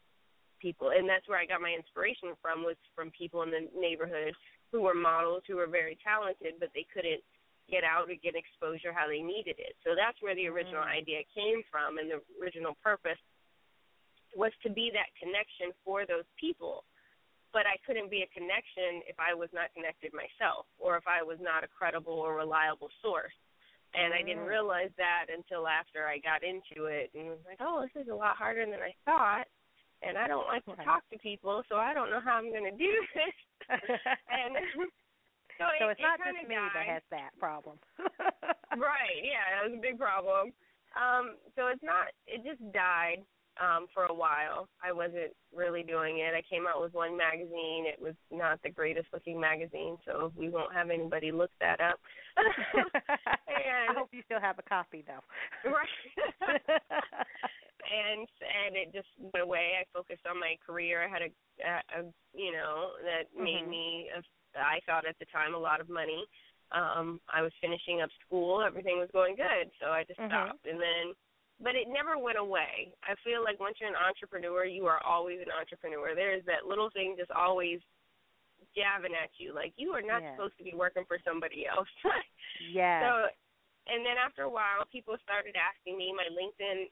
[0.60, 0.90] people.
[0.90, 4.34] And that's where I got my inspiration from was from people in the neighborhood
[4.72, 7.22] who were models who were very talented, but they couldn't
[7.68, 9.76] get out or get exposure how they needed it.
[9.84, 10.96] So that's where the original Mm.
[11.00, 13.18] idea came from and the original purpose
[14.36, 16.84] was to be that connection for those people.
[17.52, 21.22] But I couldn't be a connection if I was not connected myself or if I
[21.22, 23.34] was not a credible or reliable source.
[23.92, 24.54] And I didn't Mm.
[24.54, 28.14] realize that until after I got into it and was like, oh, this is a
[28.14, 29.48] lot harder than I thought.
[30.02, 32.64] And I don't like to talk to people, so I don't know how I'm going
[32.64, 33.34] to do this.
[34.30, 34.54] and
[35.58, 37.78] so, so it, it's not it just me died that has that problem.
[38.78, 40.52] right yeah that was a big problem
[40.96, 43.22] um so it's not it just died
[43.60, 44.68] um, for a while.
[44.82, 46.34] I wasn't really doing it.
[46.34, 47.84] I came out with one magazine.
[47.86, 52.00] It was not the greatest looking magazine, so we won't have anybody look that up.
[52.36, 52.86] and,
[53.90, 55.70] I hope you still have a copy though.
[55.70, 56.00] right.
[57.90, 59.76] and and it just went away.
[59.80, 61.04] I focused on my career.
[61.04, 61.30] I had a,
[61.60, 63.44] a, a you know that mm-hmm.
[63.44, 64.22] made me a,
[64.58, 66.24] I thought at the time a lot of money.
[66.72, 68.62] Um I was finishing up school.
[68.62, 70.30] Everything was going good, so I just mm-hmm.
[70.30, 70.66] stopped.
[70.66, 71.12] And then
[71.60, 72.88] but it never went away.
[73.04, 76.16] I feel like once you're an entrepreneur, you are always an entrepreneur.
[76.16, 77.84] There is that little thing just always
[78.72, 81.88] jabbing at you, like you are not supposed to be working for somebody else.
[82.72, 83.04] yeah.
[83.04, 83.10] So,
[83.92, 86.16] and then after a while, people started asking me.
[86.16, 86.88] My LinkedIn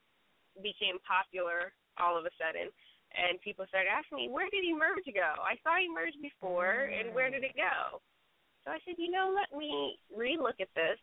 [0.61, 2.69] became popular all of a sudden,
[3.17, 5.33] and people started asking me, "Where did Emerge go?
[5.41, 7.51] I saw Emerge before, and where did mm.
[7.53, 8.05] it go?"
[8.65, 11.01] So I said, "You know, let me relook at this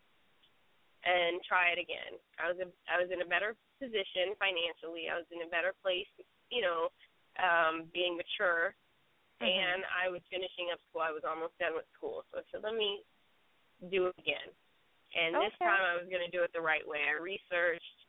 [1.05, 2.17] and try it again.
[2.41, 5.05] I was a, I was in a better position financially.
[5.05, 6.09] I was in a better place,
[6.49, 6.89] you know,
[7.37, 8.73] um, being mature,
[9.37, 9.45] mm-hmm.
[9.45, 11.05] and I was finishing up school.
[11.05, 13.05] I was almost done with school, so I said, let me
[13.93, 14.49] do it again.
[15.13, 15.47] And okay.
[15.47, 17.05] this time I was going to do it the right way.
[17.05, 17.99] I researched.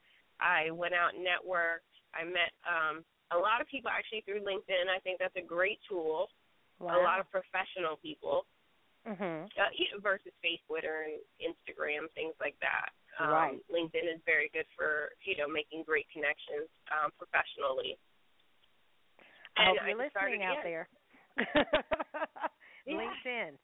[0.41, 1.87] I went out and networked.
[2.17, 4.89] I met um, a lot of people actually through LinkedIn.
[4.89, 6.33] I think that's a great tool.
[6.81, 6.99] Wow.
[6.99, 8.45] A lot of professional people
[9.07, 9.47] mm-hmm.
[9.47, 9.71] uh,
[10.03, 12.91] versus Facebook, Twitter, and Instagram, things like that.
[13.17, 13.61] Um, right.
[13.73, 17.97] LinkedIn is very good for you know making great connections um, professionally.
[19.57, 20.69] I and hope you're I listening out again.
[20.69, 20.85] there.
[22.89, 23.57] LinkedIn.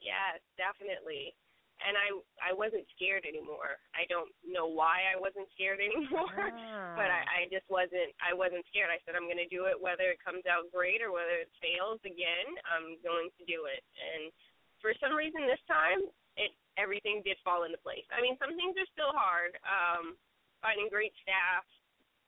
[0.00, 1.36] Yes, definitely.
[1.80, 3.80] And I I wasn't scared anymore.
[3.96, 6.92] I don't know why I wasn't scared anymore, ah.
[6.96, 8.92] but I, I just wasn't I wasn't scared.
[8.92, 11.52] I said I'm going to do it whether it comes out great or whether it
[11.60, 12.48] fails again.
[12.68, 13.84] I'm going to do it.
[13.96, 14.28] And
[14.80, 18.06] for some reason this time it everything did fall into place.
[18.08, 19.56] I mean, some things are still hard.
[19.64, 20.16] Um,
[20.64, 21.64] finding great staff,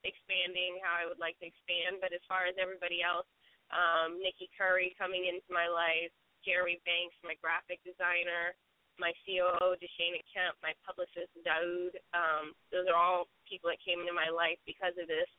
[0.04, 3.28] expanding how I would like to expand, but as far as everybody else,
[3.72, 6.12] um, Nikki Curry coming into my life,
[6.44, 8.52] Jeremy Banks, my graphic designer,
[9.00, 11.96] my COO, Deshana Kemp, my publicist, Daoud.
[12.12, 15.30] Um, those are all people that came into my life because of this,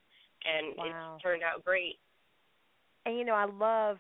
[0.42, 0.86] and wow.
[0.90, 2.02] it's turned out great.
[3.06, 4.00] And you know, I love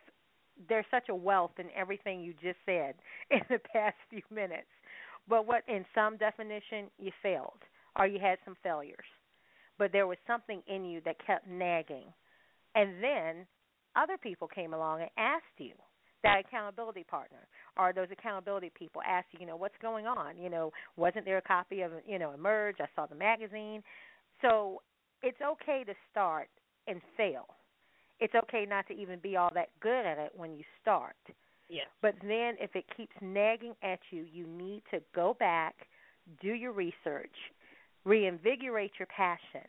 [0.69, 2.95] there's such a wealth in everything you just said
[3.31, 4.67] in the past few minutes.
[5.27, 7.59] But what in some definition you failed
[7.97, 9.05] or you had some failures.
[9.77, 12.05] But there was something in you that kept nagging.
[12.75, 13.45] And then
[13.95, 15.73] other people came along and asked you
[16.23, 17.47] that accountability partner
[17.77, 20.37] or those accountability people asked you, you know, what's going on?
[20.37, 22.77] You know, wasn't there a copy of, you know, Emerge?
[22.79, 23.83] I saw the magazine.
[24.41, 24.81] So
[25.21, 26.49] it's okay to start
[26.87, 27.47] and fail
[28.23, 31.17] it's okay not to even be all that good at it when you start.
[31.67, 31.83] Yeah.
[32.01, 35.75] But then if it keeps nagging at you, you need to go back,
[36.41, 37.35] do your research,
[38.05, 39.67] reinvigorate your passion,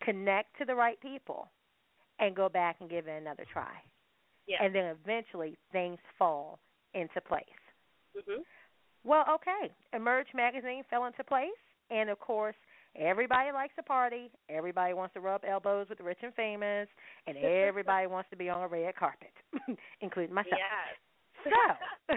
[0.00, 1.48] connect to the right people,
[2.20, 3.72] and go back and give it another try.
[4.46, 4.62] Yeah.
[4.62, 6.60] And then eventually things fall
[6.94, 7.42] into place.
[8.16, 8.44] Mhm.
[9.02, 9.72] Well, okay.
[9.92, 11.50] Emerge magazine fell into place,
[11.90, 12.56] and of course,
[12.96, 14.30] Everybody likes a party.
[14.48, 16.88] Everybody wants to rub elbows with the rich and famous,
[17.26, 19.32] and everybody wants to be on a red carpet,
[20.00, 20.58] including myself.
[20.58, 20.98] Yes.
[21.44, 22.16] So,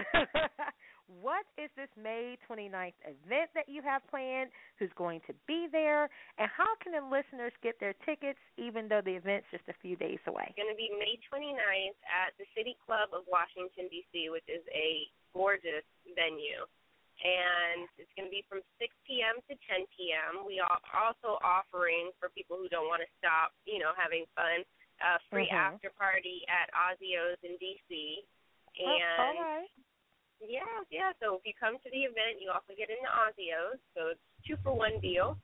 [1.22, 4.50] what is this May 29th event that you have planned?
[4.78, 6.10] Who's going to be there?
[6.38, 9.94] And how can the listeners get their tickets even though the event's just a few
[9.94, 10.50] days away?
[10.50, 14.66] It's going to be May 29th at the City Club of Washington, D.C., which is
[14.74, 15.86] a gorgeous
[16.18, 16.66] venue
[17.22, 19.38] and it's going to be from 6 p.m.
[19.46, 20.42] to 10 p.m.
[20.42, 24.66] We are also offering for people who don't want to stop, you know, having fun,
[24.98, 25.78] a free mm-hmm.
[25.78, 28.22] after party at Ozio's in D.C.
[28.26, 29.70] Oh, And right.
[30.42, 31.10] yeah, yeah.
[31.22, 33.78] So if you come to the event, you also get into Ozio's.
[33.94, 35.38] So it's two for one deal.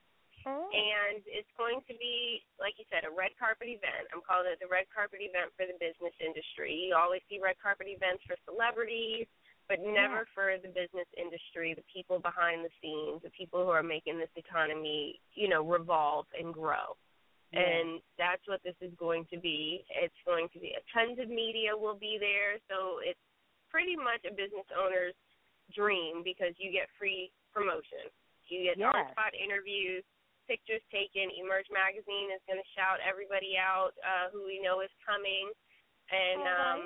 [0.46, 0.70] Oh.
[0.70, 4.06] And it's going to be, like you said, a red carpet event.
[4.14, 6.90] I'm calling it the red carpet event for the business industry.
[6.90, 9.26] You always see red carpet events for celebrities,
[9.68, 10.32] but never yeah.
[10.34, 14.32] for the business industry, the people behind the scenes, the people who are making this
[14.34, 16.96] economy, you know, revolve and grow.
[17.52, 17.60] Yeah.
[17.60, 19.84] And that's what this is going to be.
[19.92, 23.20] It's going to be a tons of media will be there, so it's
[23.68, 25.16] pretty much a business owner's
[25.72, 28.08] dream because you get free promotion.
[28.48, 28.92] You get yes.
[28.92, 30.04] on spot interviews,
[30.48, 31.28] pictures taken.
[31.36, 35.52] Emerge magazine is going to shout everybody out uh, who we know is coming,
[36.08, 36.80] and um,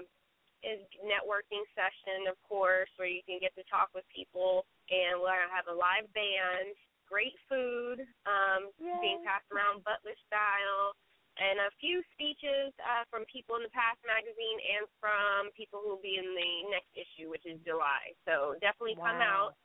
[0.62, 5.30] is networking session, of course, where you can get to talk with people, and we'll
[5.30, 6.74] have a live band,
[7.10, 8.70] great food um,
[9.02, 10.94] being passed around Butler style,
[11.40, 15.96] and a few speeches uh, from people in the past magazine and from people who
[15.96, 18.12] will be in the next issue, which is July.
[18.28, 19.56] So definitely come out.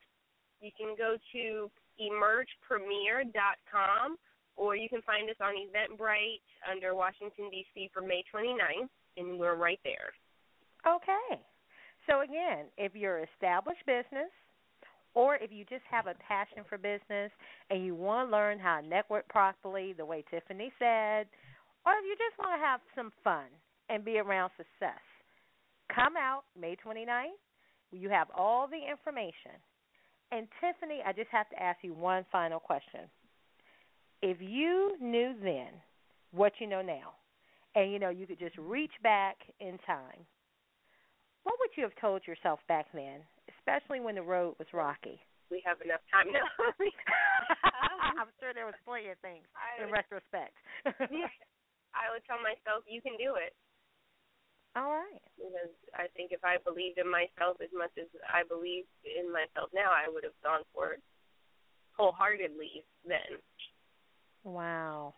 [0.64, 1.70] You can go to
[2.00, 4.18] emergepremiere.com
[4.56, 7.92] or you can find us on Eventbrite under Washington D.C.
[7.94, 10.14] for May 29th, and we're right there.
[10.86, 11.42] Okay.
[12.10, 14.32] So again, if you're an established business,
[15.14, 17.32] or if you just have a passion for business
[17.70, 21.26] and you want to learn how to network properly, the way Tiffany said,
[21.86, 23.46] or if you just want to have some fun
[23.90, 25.02] and be around success,
[25.94, 27.40] come out May 29th.
[27.92, 29.58] You have all the information.
[30.32, 33.02] And Tiffany, I just have to ask you one final question.
[34.22, 35.70] If you knew then
[36.32, 37.14] what you know now,
[37.76, 40.26] and you know you could just reach back in time,
[41.48, 43.24] what would you have told yourself back then,
[43.56, 45.16] especially when the road was rocky?
[45.48, 46.44] We have enough time now.
[48.20, 50.52] I'm sure there was plenty of things I in would- retrospect.
[51.08, 51.32] yeah,
[51.96, 53.56] I would tell myself, you can do it.
[54.76, 55.24] All right.
[55.40, 59.72] Because I think if I believed in myself as much as I believe in myself
[59.72, 61.02] now, I would have gone for it
[61.96, 63.40] wholeheartedly then.
[64.44, 65.16] Wow.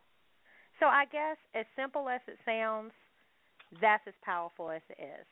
[0.80, 2.94] So I guess as simple as it sounds,
[3.82, 5.28] that's as powerful as it is.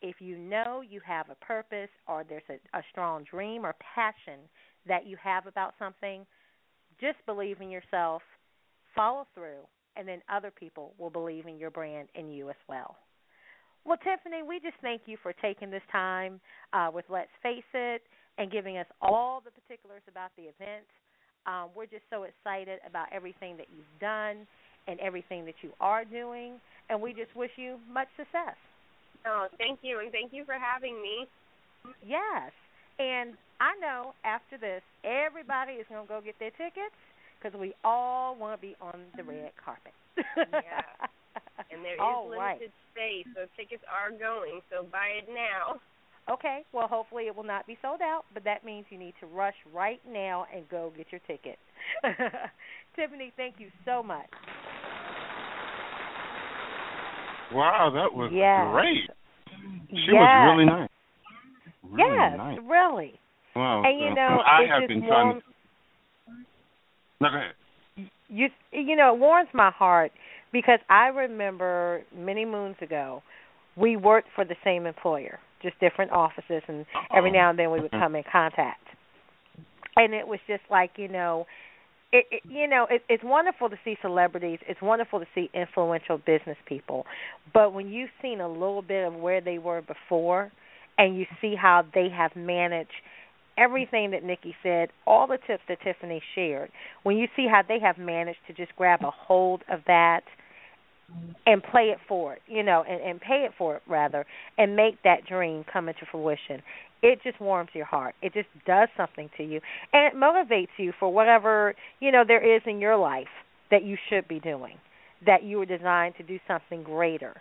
[0.00, 4.40] If you know you have a purpose or there's a, a strong dream or passion
[4.86, 6.24] that you have about something,
[7.00, 8.22] just believe in yourself,
[8.94, 12.96] follow through, and then other people will believe in your brand and you as well.
[13.84, 16.40] Well, Tiffany, we just thank you for taking this time
[16.72, 18.02] uh, with Let's Face It
[18.36, 20.86] and giving us all the particulars about the event.
[21.46, 24.46] Um, we're just so excited about everything that you've done
[24.86, 26.54] and everything that you are doing,
[26.88, 28.56] and we just wish you much success.
[29.26, 31.26] Oh, thank you, and thank you for having me.
[32.06, 32.52] Yes,
[32.98, 36.94] and I know after this, everybody is going to go get their tickets
[37.38, 39.30] because we all want to be on the mm-hmm.
[39.30, 39.92] red carpet.
[40.36, 40.82] yeah.
[41.70, 42.70] And there is All limited right.
[42.94, 44.60] space, so tickets are going.
[44.70, 45.80] So buy it now.
[46.30, 49.26] Okay, well, hopefully it will not be sold out, but that means you need to
[49.26, 51.58] rush right now and go get your ticket.
[52.96, 54.28] Tiffany, thank you so much.
[57.52, 58.72] Wow, that was Yes.
[58.72, 59.10] great.
[59.90, 60.20] She Yes.
[60.20, 60.88] was really nice.
[61.82, 62.58] Really yes, nice.
[62.68, 63.20] really.
[63.56, 63.82] Wow.
[63.84, 65.42] And you know, I it have been trying to.
[67.20, 67.54] No, go ahead.
[68.28, 70.12] you you know it warms my heart
[70.52, 73.22] because I remember many moons ago
[73.76, 76.84] we worked for the same employer, just different offices, and
[77.16, 78.82] every now and then we would come in contact.
[79.96, 81.46] And it was just like you know,
[82.12, 84.58] it, it you know it, it's wonderful to see celebrities.
[84.68, 87.06] It's wonderful to see influential business people,
[87.52, 90.52] but when you've seen a little bit of where they were before,
[90.96, 92.90] and you see how they have managed
[93.58, 96.70] everything that Nikki said, all the tips that Tiffany shared,
[97.02, 100.22] when you see how they have managed to just grab a hold of that
[101.46, 104.26] and play it forward, you know, and, and pay it for it rather,
[104.58, 106.62] and make that dream come into fruition,
[107.02, 108.14] it just warms your heart.
[108.22, 109.60] It just does something to you.
[109.92, 113.28] And it motivates you for whatever, you know, there is in your life
[113.70, 114.76] that you should be doing,
[115.26, 117.34] that you were designed to do something greater,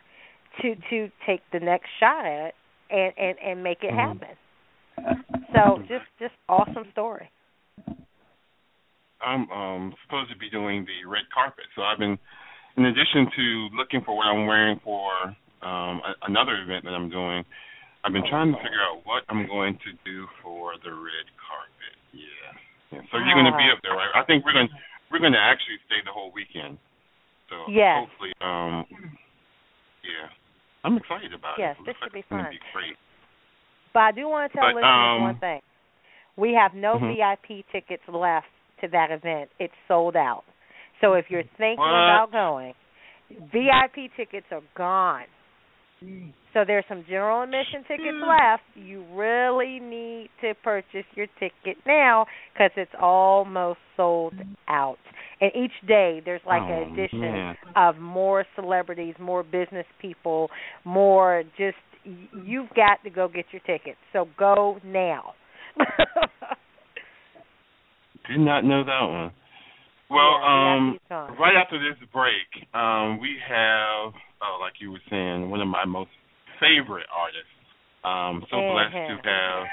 [0.62, 2.53] to to take the next shot at
[2.89, 3.95] and, and, and make it Mhm.
[3.95, 4.36] happen.
[5.53, 7.30] So just just awesome story.
[9.22, 12.18] I'm um supposed to be doing the red carpet, so I've been,
[12.78, 15.12] in addition to looking for what I'm wearing for
[15.62, 17.43] um a, another event that I'm doing,
[18.06, 21.95] I've been trying to figure out what I'm going to do for the red carpet.
[22.14, 23.00] Yeah.
[23.00, 23.02] yeah.
[23.12, 24.12] So you're going to be up there, right?
[24.16, 24.78] I think we're going to
[25.12, 26.78] we're going to actually stay the whole weekend.
[27.50, 28.04] So Yes.
[28.04, 28.84] hopefully, um,
[30.04, 30.28] yeah,
[30.84, 31.84] I'm excited about Yes, it.
[31.84, 32.52] Yes, this should be It's going fun.
[32.52, 32.98] be great.
[33.93, 35.62] But I do want to tell But, listeners um, one thing.
[36.36, 37.16] We have no Mhm.
[37.16, 38.47] VIP tickets left
[38.82, 39.50] to that event.
[39.59, 40.43] It's sold out.
[41.01, 42.04] So if you're thinking What?
[42.04, 42.76] about going,
[43.51, 45.26] VIP tickets are gone.
[46.58, 48.63] So there's some general admission tickets left.
[48.74, 54.34] You really need to purchase your ticket now because it's almost sold
[54.67, 54.97] out.
[55.39, 57.55] And each day there's like Oh, an addition man.
[57.75, 60.50] of more celebrities, more business people,
[60.84, 61.78] more just
[62.43, 64.00] you've got to go get your tickets.
[64.12, 65.34] So go now.
[68.28, 69.32] Did not know that one.
[70.09, 70.97] Well, um,
[71.39, 72.34] right after this break,
[72.74, 76.09] um, we have, oh, like you were saying, one of my most
[76.59, 77.54] favorite artists.
[78.04, 79.63] Um, so blessed to have,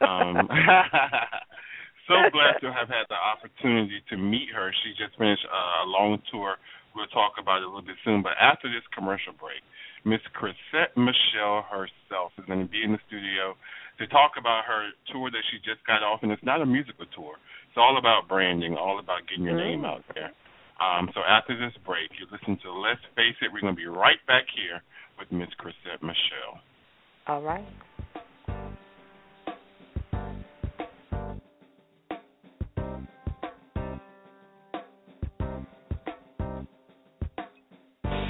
[0.00, 0.48] um,
[2.08, 4.72] so blessed to have had the opportunity to meet her.
[4.84, 6.56] She just finished uh, a long tour.
[6.94, 8.22] We'll talk about it a little bit soon.
[8.22, 9.60] But after this commercial break,
[10.08, 13.52] Miss Chrisette Michele herself is going to be in the studio
[13.98, 17.04] to talk about her tour that she just got off, and it's not a musical
[17.12, 17.36] tour.
[17.68, 19.90] It's all about branding, all about getting your name Mm.
[19.90, 20.32] out there.
[20.80, 23.52] Um, so after this break, you listen to Let's Face It.
[23.52, 24.80] We're going to be right back here
[25.18, 26.60] with Miss Chrisette Michele.
[27.26, 27.66] All right.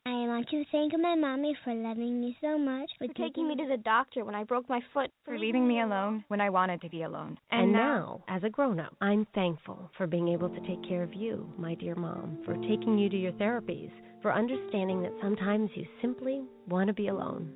[0.06, 3.56] I want to thank my mommy for loving me so much, for, for taking me
[3.56, 6.80] to the doctor when I broke my foot, for leaving me alone when I wanted
[6.82, 7.38] to be alone.
[7.50, 11.02] And, and now, as a grown up, I'm thankful for being able to take care
[11.02, 13.90] of you, my dear mom, for taking you to your therapies,
[14.26, 17.48] for understanding that sometimes you simply want to be alone.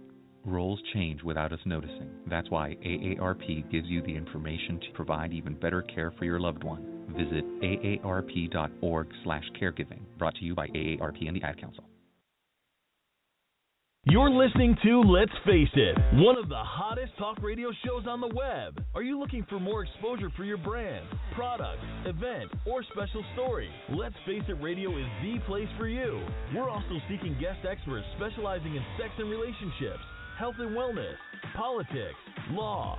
[0.45, 2.09] Roles change without us noticing.
[2.29, 6.63] That's why AARP gives you the information to provide even better care for your loved
[6.63, 7.09] one.
[7.09, 9.99] Visit aarp.org/caregiving.
[10.17, 11.90] Brought to you by AARP and the Ad Council.
[14.05, 18.33] You're listening to Let's Face It, one of the hottest talk radio shows on the
[18.35, 18.83] web.
[18.95, 21.05] Are you looking for more exposure for your brand,
[21.35, 23.69] product, event, or special story?
[23.91, 26.25] Let's Face It Radio is the place for you.
[26.57, 30.01] We're also seeking guest experts specializing in sex and relationships,
[30.39, 31.21] health and wellness,
[31.55, 32.17] politics,
[32.53, 32.99] law,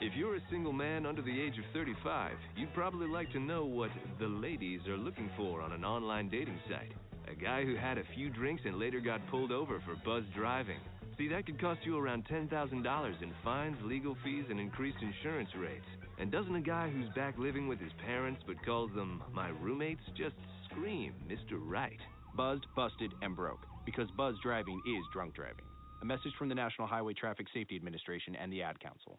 [0.00, 3.64] If you're a single man under the age of 35, you'd probably like to know
[3.64, 6.92] what the ladies are looking for on an online dating site.
[7.28, 10.78] A guy who had a few drinks and later got pulled over for buzz driving.
[11.18, 15.86] See, that could cost you around $10,000 in fines, legal fees, and increased insurance rates.
[16.20, 20.02] And doesn't a guy who's back living with his parents but calls them my roommates
[20.16, 20.36] just
[20.70, 21.58] scream Mr.
[21.60, 21.98] Right?
[22.36, 23.66] Buzzed, busted, and broke.
[23.84, 25.64] Because buzz driving is drunk driving.
[26.02, 29.18] A message from the National Highway Traffic Safety Administration and the Ad Council.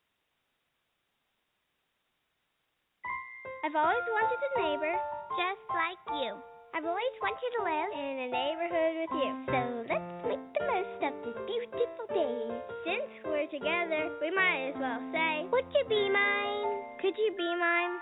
[3.60, 4.95] I've always wanted a neighbor
[5.36, 6.31] just like you.
[6.72, 9.31] I've always wanted to live in a neighborhood with you.
[9.52, 9.60] So
[9.91, 12.40] let's make the most of this beautiful day.
[12.88, 16.72] Since we're together, we might as well say, Would you be mine?
[17.03, 17.99] Could you be mine?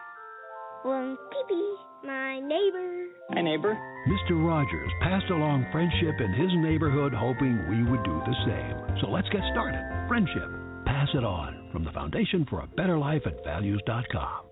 [0.86, 1.66] Won't you be
[2.06, 3.10] my neighbor?
[3.34, 3.74] My neighbor.
[4.06, 4.38] Mr.
[4.38, 9.02] Rogers passed along friendship in his neighborhood, hoping we would do the same.
[9.02, 9.82] So let's get started.
[10.08, 10.54] Friendship.
[10.86, 14.47] Pass it on from the Foundation for a Better Life at Values.com.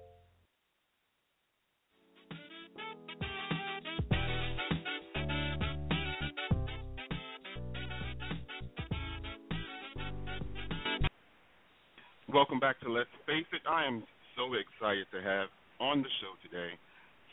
[12.36, 13.64] Welcome back to Let's Face It.
[13.64, 14.04] I am
[14.36, 15.48] so excited to have
[15.80, 16.76] on the show today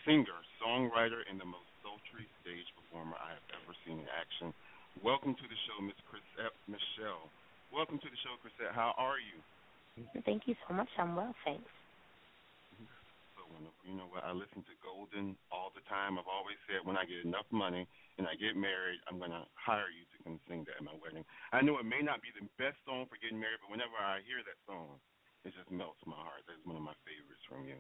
[0.07, 4.55] singer, songwriter, and the most sultry stage performer I have ever seen in action.
[5.03, 7.27] Welcome to the show, Miss Chrisette Michele.
[7.75, 8.79] Welcome to the show, Chrisette.
[8.79, 9.43] How are you?
[10.23, 10.87] Thank you so much.
[10.95, 11.67] I'm well, thanks.
[13.53, 13.85] Wonderful.
[13.85, 14.25] You know what?
[14.25, 16.17] I listen to Golden all the time.
[16.17, 17.85] I've always said when I get enough money
[18.17, 20.97] and I get married, I'm going to hire you to come sing that at my
[20.97, 21.29] wedding.
[21.53, 24.25] I know it may not be the best song for getting married, but whenever I
[24.25, 24.97] hear that song,
[25.45, 26.49] it just melts my heart.
[26.49, 27.77] That's one of my favorites from you.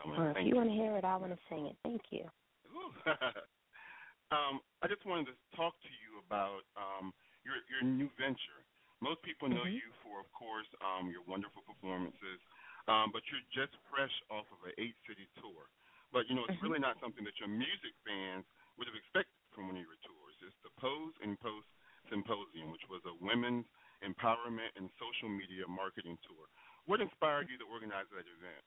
[0.00, 1.76] So well, if you, you want to hear it, I want to sing it.
[1.86, 2.26] Thank you.
[4.34, 7.14] um, I just wanted to talk to you about um,
[7.46, 8.64] your your new venture.
[9.04, 9.84] Most people know mm-hmm.
[9.84, 12.40] you for, of course, um, your wonderful performances,
[12.86, 15.68] um, but you're just fresh off of an eight city tour.
[16.12, 16.70] But you know, it's mm-hmm.
[16.70, 18.46] really not something that your music fans
[18.78, 20.36] would have expected from one of your tours.
[20.42, 21.66] It's the Pose and Post
[22.10, 23.66] Symposium, which was a women's
[24.04, 26.44] empowerment and social media marketing tour.
[26.84, 28.62] What inspired you to organize that event?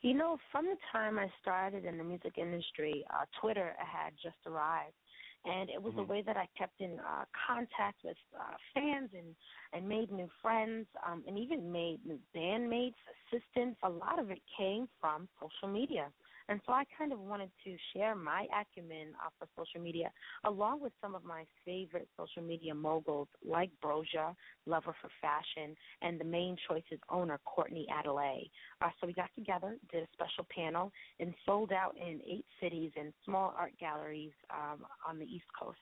[0.00, 4.40] You know, from the time I started in the music industry, uh, Twitter had just
[4.48, 4.96] arrived,
[5.44, 6.00] and it was mm-hmm.
[6.00, 9.34] a way that I kept in uh, contact with uh, fans and
[9.72, 12.94] and made new friends, um, and even made new bandmates,
[13.32, 13.78] assistants.
[13.84, 16.08] A lot of it came from social media.
[16.50, 20.10] And so I kind of wanted to share my acumen off of social media,
[20.42, 24.34] along with some of my favorite social media moguls like Brosia,
[24.66, 28.50] Lover for Fashion, and the Mane Choice's owner, Courtney Adeleye.
[28.82, 30.90] Uh, so we got together, did a special panel,
[31.20, 35.78] and sold out in eight cities and small art galleries um, on the East Coast.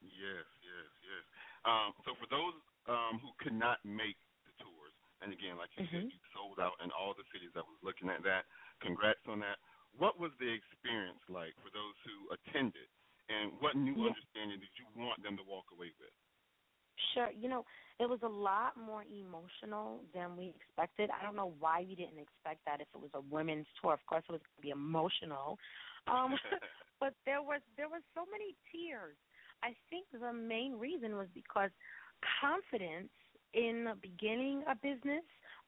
[0.00, 1.24] Yes, yes, yes.
[1.66, 2.54] Um, so for those
[2.86, 4.16] um, who could not make
[4.46, 4.94] the tours,
[5.26, 6.06] and again, like you mm-hmm.
[6.06, 7.50] said, you sold out in all the cities.
[7.58, 8.46] I was looking at that.
[8.82, 9.60] Congrats on that.
[9.96, 12.88] What was the experience like for those who attended,
[13.28, 14.12] and what new yeah.
[14.12, 16.14] understanding did you want them to walk away with?
[17.14, 17.30] Sure.
[17.32, 17.64] You know,
[17.98, 21.10] it was a lot more emotional than we expected.
[21.10, 23.94] I don't know why we didn't expect that if it was a women's tour.
[23.94, 25.58] Of course it was going to be emotional.
[26.08, 26.36] Um
[27.00, 29.16] but there was there was so many tears.
[29.62, 31.70] I think the main reason was because
[32.40, 33.12] confidence
[33.52, 35.24] in beginning a business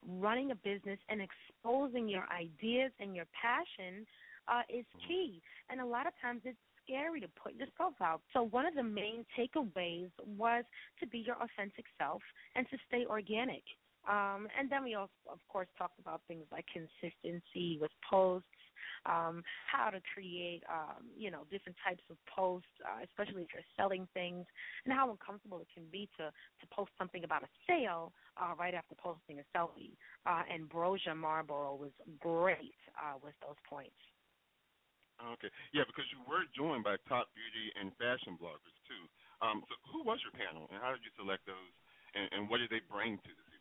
[0.07, 4.05] running a business and exposing your ideas and your passion
[4.47, 5.07] uh, is mm-hmm.
[5.07, 5.41] key.
[5.69, 8.21] And a lot of times it's scary to put yourself out.
[8.33, 10.63] So one of the main takeaways was
[10.99, 12.21] to be your authentic self
[12.55, 13.63] and to stay organic.
[14.07, 18.47] Um, and then we also, of course, talked about things like consistency with posts,
[19.05, 23.71] um, how to create, um, you know, different types of posts, uh, especially if you're
[23.77, 24.45] selling things,
[24.85, 28.73] and how uncomfortable it can be to to post something about a sale uh, right
[28.73, 29.95] after posting a selfie.
[30.25, 33.97] Uh, and Brosia Malbrough was great uh, with those points.
[35.21, 39.03] Okay, yeah, because you were joined by top beauty and fashion bloggers too.
[39.45, 41.73] Um, so who was your panel, and how did you select those,
[42.17, 43.52] and, and what did they bring to event?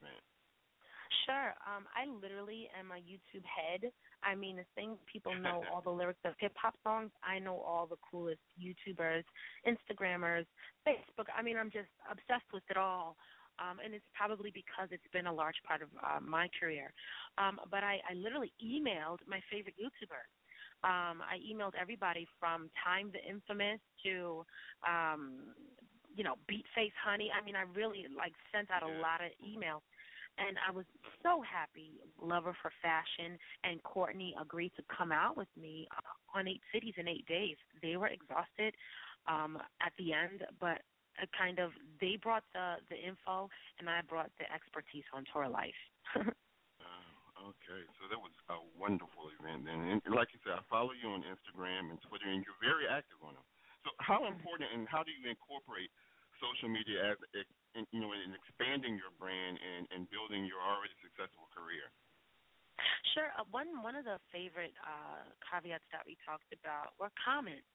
[1.27, 1.55] Sure.
[1.63, 3.91] Um, I literally am a YouTube head.
[4.23, 7.11] I mean, the thing people know all the lyrics of hip hop songs.
[7.23, 9.25] I know all the coolest YouTubers,
[9.67, 10.47] Instagrammers,
[10.87, 11.31] Facebook.
[11.37, 13.17] I mean, I'm just obsessed with it all.
[13.61, 16.91] Um, and it's probably because it's been a large part of uh, my career.
[17.37, 20.33] Um, but I, I literally emailed my favorite YouTubers.
[20.83, 24.45] Um, I emailed everybody from Time the Infamous to,
[24.83, 25.55] um,
[26.17, 27.31] you know, Beat Face Honey.
[27.31, 29.85] I mean, I really like sent out a lot of emails
[30.39, 30.85] and I was
[31.23, 32.01] so happy.
[32.21, 36.95] Lover for Fashion and Courtney agreed to come out with me uh, on eight cities
[36.97, 37.57] in eight days.
[37.83, 38.75] They were exhausted
[39.29, 40.81] um, at the end, but
[41.21, 45.49] uh, kind of they brought the the info and I brought the expertise on tour
[45.49, 45.77] life.
[46.17, 49.69] okay, so that was a wonderful event.
[49.69, 52.89] And, and like you said, I follow you on Instagram and Twitter, and you're very
[52.89, 53.47] active on them.
[53.85, 55.91] So how important and how do you incorporate
[56.39, 60.95] social media as in, you know in expanding your brand and, and building your already
[61.01, 61.89] successful career?
[63.15, 63.31] Sure.
[63.37, 67.69] Uh, one one of the favorite uh, caveats that we talked about were comments.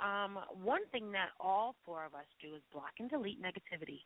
[0.00, 4.02] Um, one thing that all four of us do is block and delete negativity.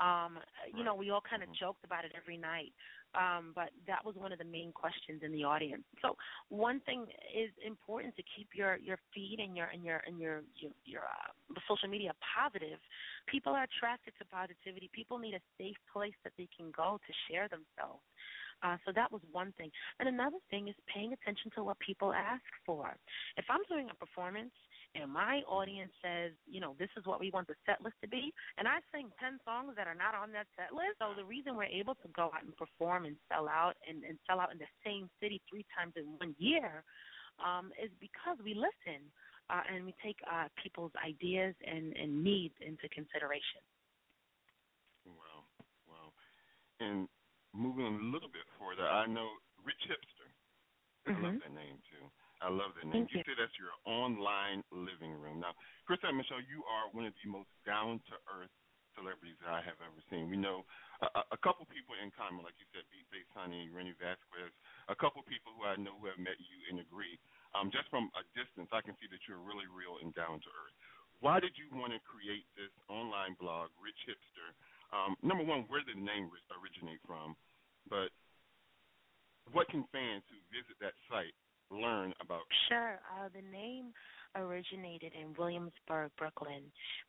[0.00, 0.38] Um,
[0.76, 2.72] you know, we all kind of joked about it every night,
[3.14, 5.84] um, but that was one of the main questions in the audience.
[6.02, 6.16] So
[6.48, 10.42] one thing is important to keep your your feed and your and your and your
[10.60, 11.32] your, your uh,
[11.68, 12.78] social media positive.
[13.26, 14.90] People are attracted to positivity.
[14.92, 18.02] People need a safe place that they can go to share themselves.
[18.62, 19.70] Uh, so that was one thing.
[20.00, 22.96] And another thing is paying attention to what people ask for.
[23.36, 24.52] If I'm doing a performance
[24.96, 28.08] and my audience says, you know, this is what we want the set list to
[28.08, 31.24] be, and I sing 10 songs that are not on that set list, so the
[31.24, 34.52] reason we're able to go out and perform and sell out and, and sell out
[34.52, 36.82] in the same city three times in one year
[37.40, 39.04] um, is because we listen
[39.50, 43.62] uh, and we take uh, people's ideas and, and needs into consideration.
[45.06, 45.46] Wow,
[45.86, 46.08] wow.
[46.80, 47.06] And
[47.54, 49.28] moving a little bit further, I know
[49.62, 50.28] Rich Hipster.
[51.06, 51.10] Mm-hmm.
[51.10, 51.46] I love mm-hmm.
[51.46, 52.04] that name too.
[52.44, 53.08] I love that name.
[53.08, 55.40] Thank you, you say that's your online living room.
[55.40, 55.56] Now,
[55.88, 58.52] Chrisette Michele, you are one of the most down to earth
[58.96, 60.32] celebrities that I have ever seen.
[60.32, 60.64] We know
[61.04, 64.52] a, a couple people in common, like you said, Beatface Honey, Rennie Vasquez,
[64.88, 67.20] a couple people who I know who have met you and agree.
[67.52, 70.50] Um, just from a distance, I can see that you're really real and down to
[70.50, 70.76] earth.
[71.20, 74.52] Why did you want to create this online blog, Rich Hipster?
[74.92, 77.36] Um, number one, where did the name originate from?
[77.88, 78.12] But
[79.52, 81.32] what can fans who visit that site
[81.70, 82.46] learn about?
[82.68, 82.98] Sure.
[83.06, 83.92] Uh, the name
[84.36, 86.62] originated in Williamsburg, Brooklyn.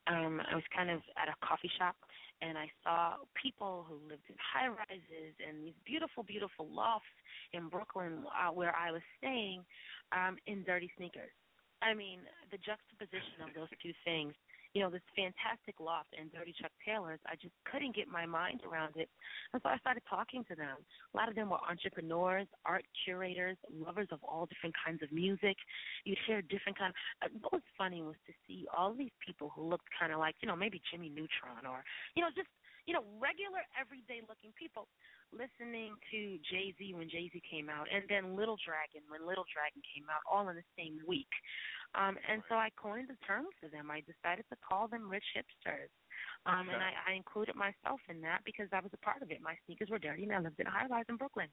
[0.07, 1.95] Um, I was kind of at a coffee shop
[2.41, 7.11] and I saw people who lived in high rises and these beautiful, beautiful lofts
[7.53, 9.65] in Brooklyn uh, where I was staying
[10.13, 11.33] um, in dirty sneakers.
[11.81, 14.33] I mean, the juxtaposition of those two things
[14.77, 18.61] you know, this fantastic loft and Dirty Chuck Taylors, I just couldn't get my mind
[18.61, 19.09] around it.
[19.49, 20.77] And so I started talking to them.
[20.77, 25.57] A lot of them were entrepreneurs, art curators, lovers of all different kinds of music.
[26.05, 29.49] You'd hear different kind of uh, what was funny was to see all these people
[29.49, 31.81] who looked kind of like, you know, maybe Jimmy Neutron or,
[32.13, 32.53] you know, just
[32.85, 34.87] you know, regular everyday looking people
[35.31, 39.45] listening to Jay Z when Jay Z came out, and then Little Dragon when Little
[39.51, 41.31] Dragon came out, all in the same week.
[41.95, 43.87] Um, and so I coined the term for them.
[43.87, 45.91] I decided to call them rich hipsters.
[46.45, 49.39] Um, and I, I included myself in that because I was a part of it.
[49.43, 51.47] My sneakers were dirty, and I lived in a high rise in Brooklyn.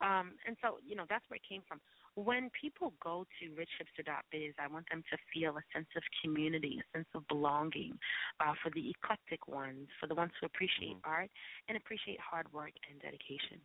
[0.00, 1.80] Um, and so, you know, that's where it came from.
[2.16, 6.86] When people go to richhipster.biz, I want them to feel a sense of community, a
[6.96, 7.92] sense of belonging
[8.40, 11.12] uh, for the eclectic ones, for the ones who appreciate mm-hmm.
[11.12, 11.30] art
[11.68, 13.60] and appreciate hard work and dedication.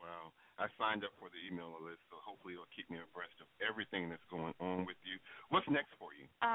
[0.00, 0.32] Wow.
[0.56, 4.08] I signed up for the email list, so hopefully it'll keep me abreast of everything
[4.08, 5.20] that's going on with you.
[5.48, 5.92] What's next?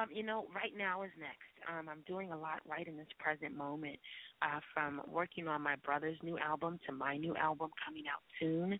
[0.08, 1.52] Um, you know, right now is next.
[1.68, 4.00] Um, I'm doing a lot right in this present moment,
[4.42, 8.78] uh, from working on my brother's new album to my new album coming out soon.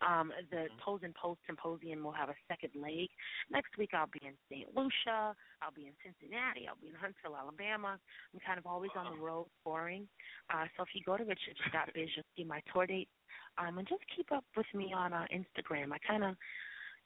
[0.00, 0.80] Um, the mm-hmm.
[0.84, 3.08] Pose and Post Symposium will have a second leg.
[3.50, 4.68] Next week I'll be in St.
[4.74, 5.34] Lucia.
[5.60, 6.66] I'll be in Cincinnati.
[6.68, 7.98] I'll be in Huntsville, Alabama.
[8.32, 10.08] I'm kind of always on the road touring.
[10.48, 13.10] Uh, so if you go to richhipster.biz, you'll see my tour dates.
[13.58, 15.92] um, and just keep up with me on uh, Instagram.
[15.92, 16.36] I kind of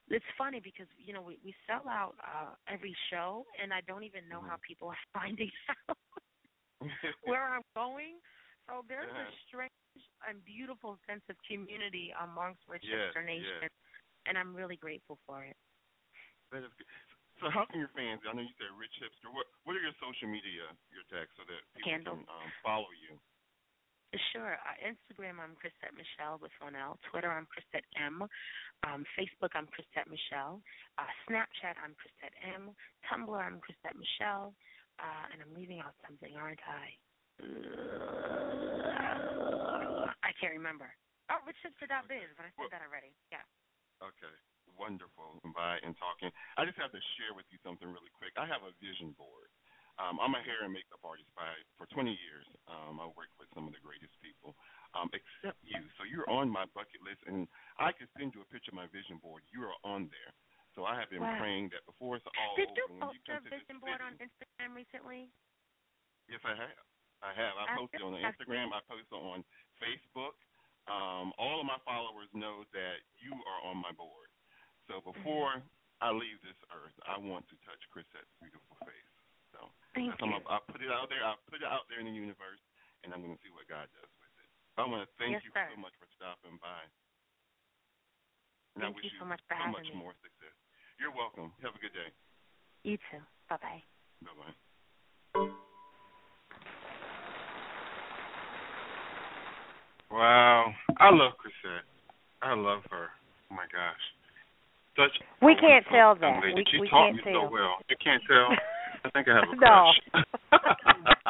[0.09, 4.05] it's funny because you know we we sell out uh every show and I don't
[4.05, 4.53] even know mm-hmm.
[4.53, 5.51] how people are finding
[5.89, 5.97] out
[7.25, 8.21] where I'm going.
[8.69, 9.77] So there's a strange
[10.25, 13.77] and beautiful sense of community amongst Richester Yes, Nation, yes.
[14.25, 15.53] and I'm really grateful for it.
[16.49, 16.89] That is good.
[17.45, 18.25] So how can your fans?
[18.25, 19.29] I know you said Rich Hipster.
[19.29, 22.17] What What are your social media, your tags, so that people Handle.
[22.25, 23.21] can um, follow you?
[24.31, 24.55] Sure.
[24.63, 27.03] Uh, Instagram, I'm Chrisette Michele with one L.
[27.11, 28.23] Twitter, I'm Chrisette M.
[28.87, 30.63] Um, Facebook, I'm Chrisette Michele.
[30.99, 32.71] Uh, Snapchat, I'm Chrisette M.
[33.11, 34.55] Tumblr, I'm Chrisette Michele.
[35.03, 36.95] Uh, and I'm leaving out something, aren't I?
[40.23, 40.87] I can't remember.
[41.35, 43.11] Oh, richhipster.biz, but I said that already.
[43.35, 43.43] Yeah.
[43.99, 44.31] Okay,
[44.79, 45.43] wonderful.
[45.51, 48.39] Bye and talking, I just have to share with you something really quick.
[48.39, 49.51] I have a vision board.
[49.99, 51.47] Um, I'm a hair and makeup artist by
[51.79, 52.47] for 20 years.
[52.67, 54.59] Um, I work with some of the greatest people,
[54.99, 55.79] um, except you.
[55.97, 57.47] So you're on my bucket list, and
[57.79, 59.47] I could send you a picture of my vision board.
[59.55, 60.33] You are on there.
[60.75, 61.39] So I have been Wow.
[61.39, 64.75] praying that before it's all Did over, when you post to vision board on Instagram
[64.75, 65.31] recently?
[66.27, 66.87] Yes, I have.
[67.23, 67.55] I have.
[67.57, 68.75] I I posted on Instagram.
[68.75, 69.45] I posted on
[69.79, 70.35] Facebook.
[70.91, 74.29] Um, all of my followers know that you are on my board.
[74.91, 75.63] So before
[76.03, 79.14] I leave this earth, I want to touch Chrisette's beautiful face.
[79.95, 80.35] Thank you.
[80.51, 81.23] I put it out there.
[81.23, 82.59] I'll put it out there in the universe,
[83.07, 84.51] and I'm going to see what God does with it.
[84.75, 85.71] I want to thank Yes, you sir.
[85.71, 86.83] so much for stopping by.
[88.75, 89.95] And I Thank wish you so much for so having much me.
[89.95, 90.57] more success.
[90.99, 91.55] You're welcome.
[91.63, 92.11] Have a good day.
[92.83, 93.23] You too.
[93.47, 93.83] Bye bye.
[94.27, 94.55] Bye bye.
[100.11, 101.85] Wow, I love Chrisette.
[102.43, 103.09] I love her.
[103.51, 104.05] Oh my gosh,
[104.97, 105.11] such.
[105.43, 106.41] We can't tell that.
[106.43, 106.55] Lady.
[106.55, 107.47] We- she we taught can't me tell.
[107.49, 107.77] so well.
[107.89, 108.49] You can't tell.
[109.05, 109.93] I think I have a No.
[109.93, 110.23] crush.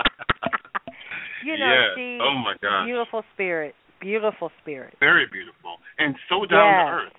[1.45, 1.93] You know, yeah.
[1.95, 2.87] she Oh my gosh.
[2.89, 3.75] beautiful spirit.
[4.01, 4.97] Beautiful spirit.
[4.99, 6.89] Very beautiful and so down Yes.
[6.89, 7.17] to earth.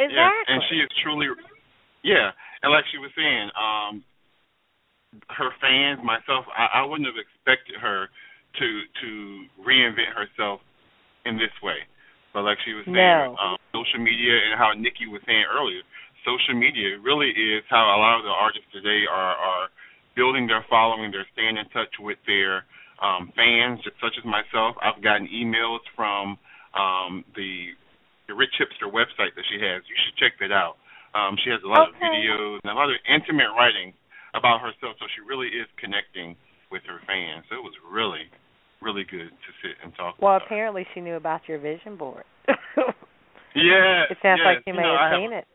[0.00, 0.48] Exactly.
[0.48, 1.28] And she is truly,
[2.02, 2.32] yeah.
[2.62, 4.00] And like she was saying, um,
[5.28, 8.66] her fans, myself, I, I wouldn't have expected her to
[9.04, 9.08] to
[9.60, 10.60] reinvent herself
[11.28, 11.84] in this way.
[12.32, 13.36] But like she was saying, No.
[13.36, 15.84] um, social media and how Nikki was saying earlier,
[16.28, 19.72] social media really is how a lot of the artists today are are
[20.12, 21.08] building their following.
[21.08, 22.68] They're staying in touch with their
[23.00, 24.76] um, fans, such as myself.
[24.84, 26.36] I've gotten emails from
[26.76, 27.72] um, the
[28.28, 29.80] the Rich Hipster website that she has.
[29.88, 30.76] You should check that out.
[31.16, 33.96] Um, she has a lot of videos and a lot of intimate writing
[34.36, 36.36] about herself, so she really is connecting
[36.68, 37.48] with her fans.
[37.48, 38.28] So it was really,
[38.84, 40.20] really good to sit and talk.
[40.20, 40.46] Well, with her.
[40.46, 42.28] apparently she knew about your vision board.
[43.58, 44.46] Yeah, it sounds yes.
[44.46, 45.46] like you may know, have I seen it.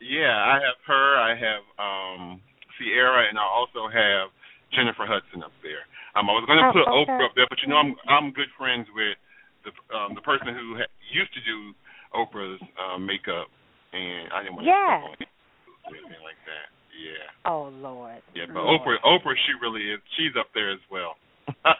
[0.00, 1.06] Yeah, I have her.
[1.16, 2.40] I have um
[2.76, 4.28] Ciara, and I also have
[4.76, 5.84] Jennifer Hudson up there.
[6.16, 7.12] Um, I was going to Oh, put okay.
[7.12, 9.16] Oprah up there, but you know I'm I'm good friends with
[9.64, 11.72] the um the person who ha- used to do
[12.12, 13.48] Oprah's um, makeup,
[13.92, 15.00] and I didn't want to Yeah.
[15.00, 15.28] step on it
[15.88, 16.68] or anything like that.
[16.96, 18.22] Yeah, Oh Lord.
[18.34, 18.80] yeah, but Lord.
[18.80, 20.00] Oprah Oprah she really is.
[20.16, 21.16] She's up there as well.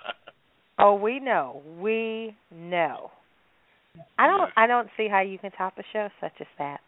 [0.79, 1.63] Oh, we know.
[1.81, 3.11] We know.
[4.19, 6.81] I don't I don't see how you can top a show such as that.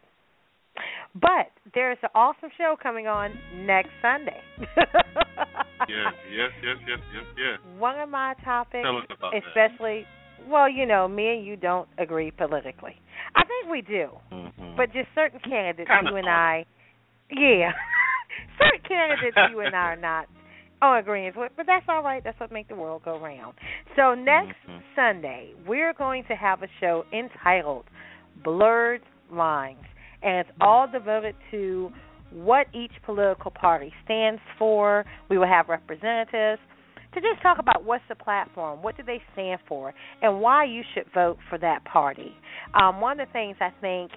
[1.15, 3.33] But there's an awesome show coming on
[3.65, 4.41] next Sunday.
[5.89, 7.59] yes, yes, yes, yes, yes, yes.
[7.79, 9.43] One of my topics, about that.
[9.49, 10.05] especially,
[10.49, 12.97] well, you know, me and you don't agree politically.
[13.35, 14.77] I think we do, Mhm.
[14.77, 16.29] but just certain candidates, Kinda you and.
[16.29, 16.67] I,
[17.31, 17.73] yeah,
[18.59, 20.27] certain candidates you and I are not
[20.81, 21.53] on agreement with.
[21.57, 22.23] But that's all right.
[22.23, 23.55] That's what makes the world go round.
[23.97, 24.83] So next Mhm.
[24.95, 27.85] Sunday, we're going to have a show entitled
[28.45, 29.85] Blurred Lines,
[30.23, 31.91] and it's all devoted to
[32.31, 35.05] what each political party stands for.
[35.31, 36.61] We will have representatives
[37.15, 40.83] to just talk about what's the platform, what do they stand for, and why you
[40.95, 42.33] should vote for that party.
[42.81, 44.11] Um, one of the things I think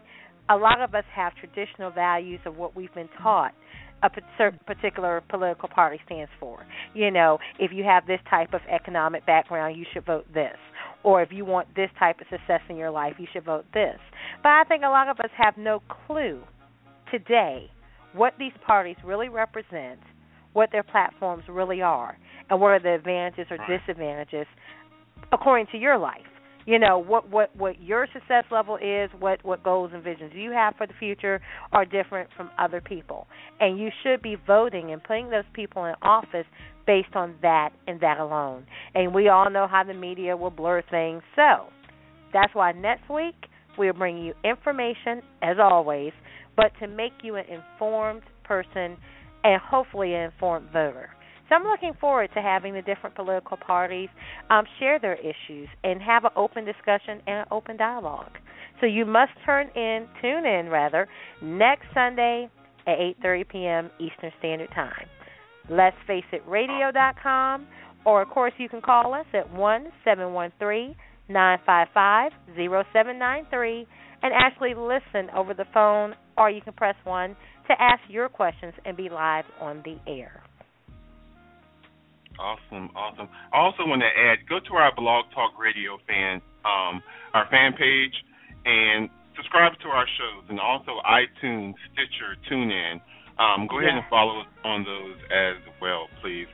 [0.49, 3.53] a lot of us have traditional values of what we've been taught
[4.03, 4.09] a
[4.65, 6.65] particular political party stands for.
[6.93, 10.57] You know, if you have this type of economic background, you should vote this.
[11.03, 13.97] Or if you want this type of success in your life, you should vote this.
[14.43, 16.41] But I think a lot of us have no clue
[17.09, 17.69] today
[18.13, 19.99] what these parties really represent,
[20.53, 22.17] what their platforms really are,
[22.49, 24.45] and what are the advantages or disadvantages
[25.31, 26.21] according to your life.
[26.65, 30.51] You know what what what your success level is, what what goals and visions you
[30.51, 31.41] have for the future
[31.71, 33.25] are different from other people,
[33.59, 36.45] and you should be voting and putting those people in office
[36.85, 38.65] based on that and that alone.
[38.95, 41.67] And we all know how the media will blur things, so
[42.33, 43.35] that's why next week
[43.77, 46.11] we'll bring you information as always,
[46.55, 48.97] but to make you an informed person
[49.43, 51.09] and hopefully an informed voter.
[51.49, 54.07] So I'm looking forward to having the different political parties
[54.49, 58.31] um, share their issues and have an open discussion and an open dialogue.
[58.79, 61.07] So you must turn in, tune in rather,
[61.41, 62.49] next Sunday
[62.87, 63.91] at 8:30 p.m.
[63.99, 65.07] Eastern Standard Time.
[65.69, 67.67] Let's Face It Radio.com
[68.05, 70.95] Or, of course, you can call us at 1 713
[71.29, 73.87] 955 0793
[74.23, 77.35] and actually listen over the phone, or you can press 1
[77.67, 80.43] to ask your questions and be live on the air.
[82.39, 83.29] Awesome, awesome.
[83.53, 87.01] I also want to add, go to our Blog Talk Radio fan, um,
[87.33, 88.13] our fan page,
[88.65, 93.01] and subscribe to our shows, and also iTunes, Stitcher, TuneIn.
[93.41, 96.45] Um, go ahead and follow us on those as well, please.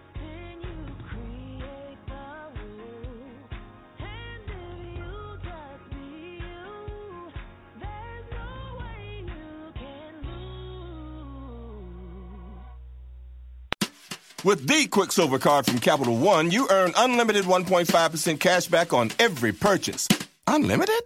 [14.45, 19.53] With the Quicksilver Card from Capital One, you earn unlimited 1.5% cash back on every
[19.53, 20.07] purchase.
[20.47, 21.01] Unlimited?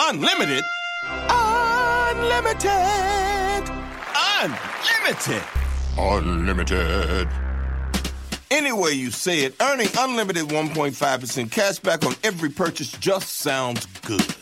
[0.00, 0.64] Unlimited?
[1.28, 2.72] Unlimited!
[4.40, 5.42] Unlimited!
[5.98, 7.28] Unlimited.
[8.50, 13.84] Any way you say it, earning unlimited 1.5% cash back on every purchase just sounds
[14.06, 14.34] good.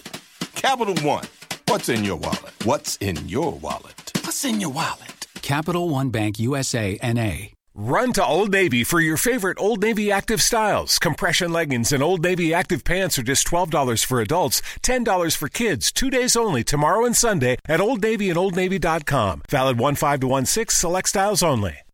[0.55, 1.27] Capital One.
[1.67, 2.53] What's in your wallet?
[2.63, 4.13] What's in your wallet?
[4.23, 5.27] What's in your wallet?
[5.43, 7.49] Capital One Bank USA NA.
[7.75, 10.99] Run to Old Navy for your favorite Old Navy active styles.
[10.99, 15.91] Compression leggings and Old Navy active pants are just $12 for adults, $10 for kids,
[15.91, 19.43] two days only, tomorrow and Sunday at Old Navy and Old OldNavy.com.
[19.49, 21.83] Valid 1 5 to 1 6, select styles only.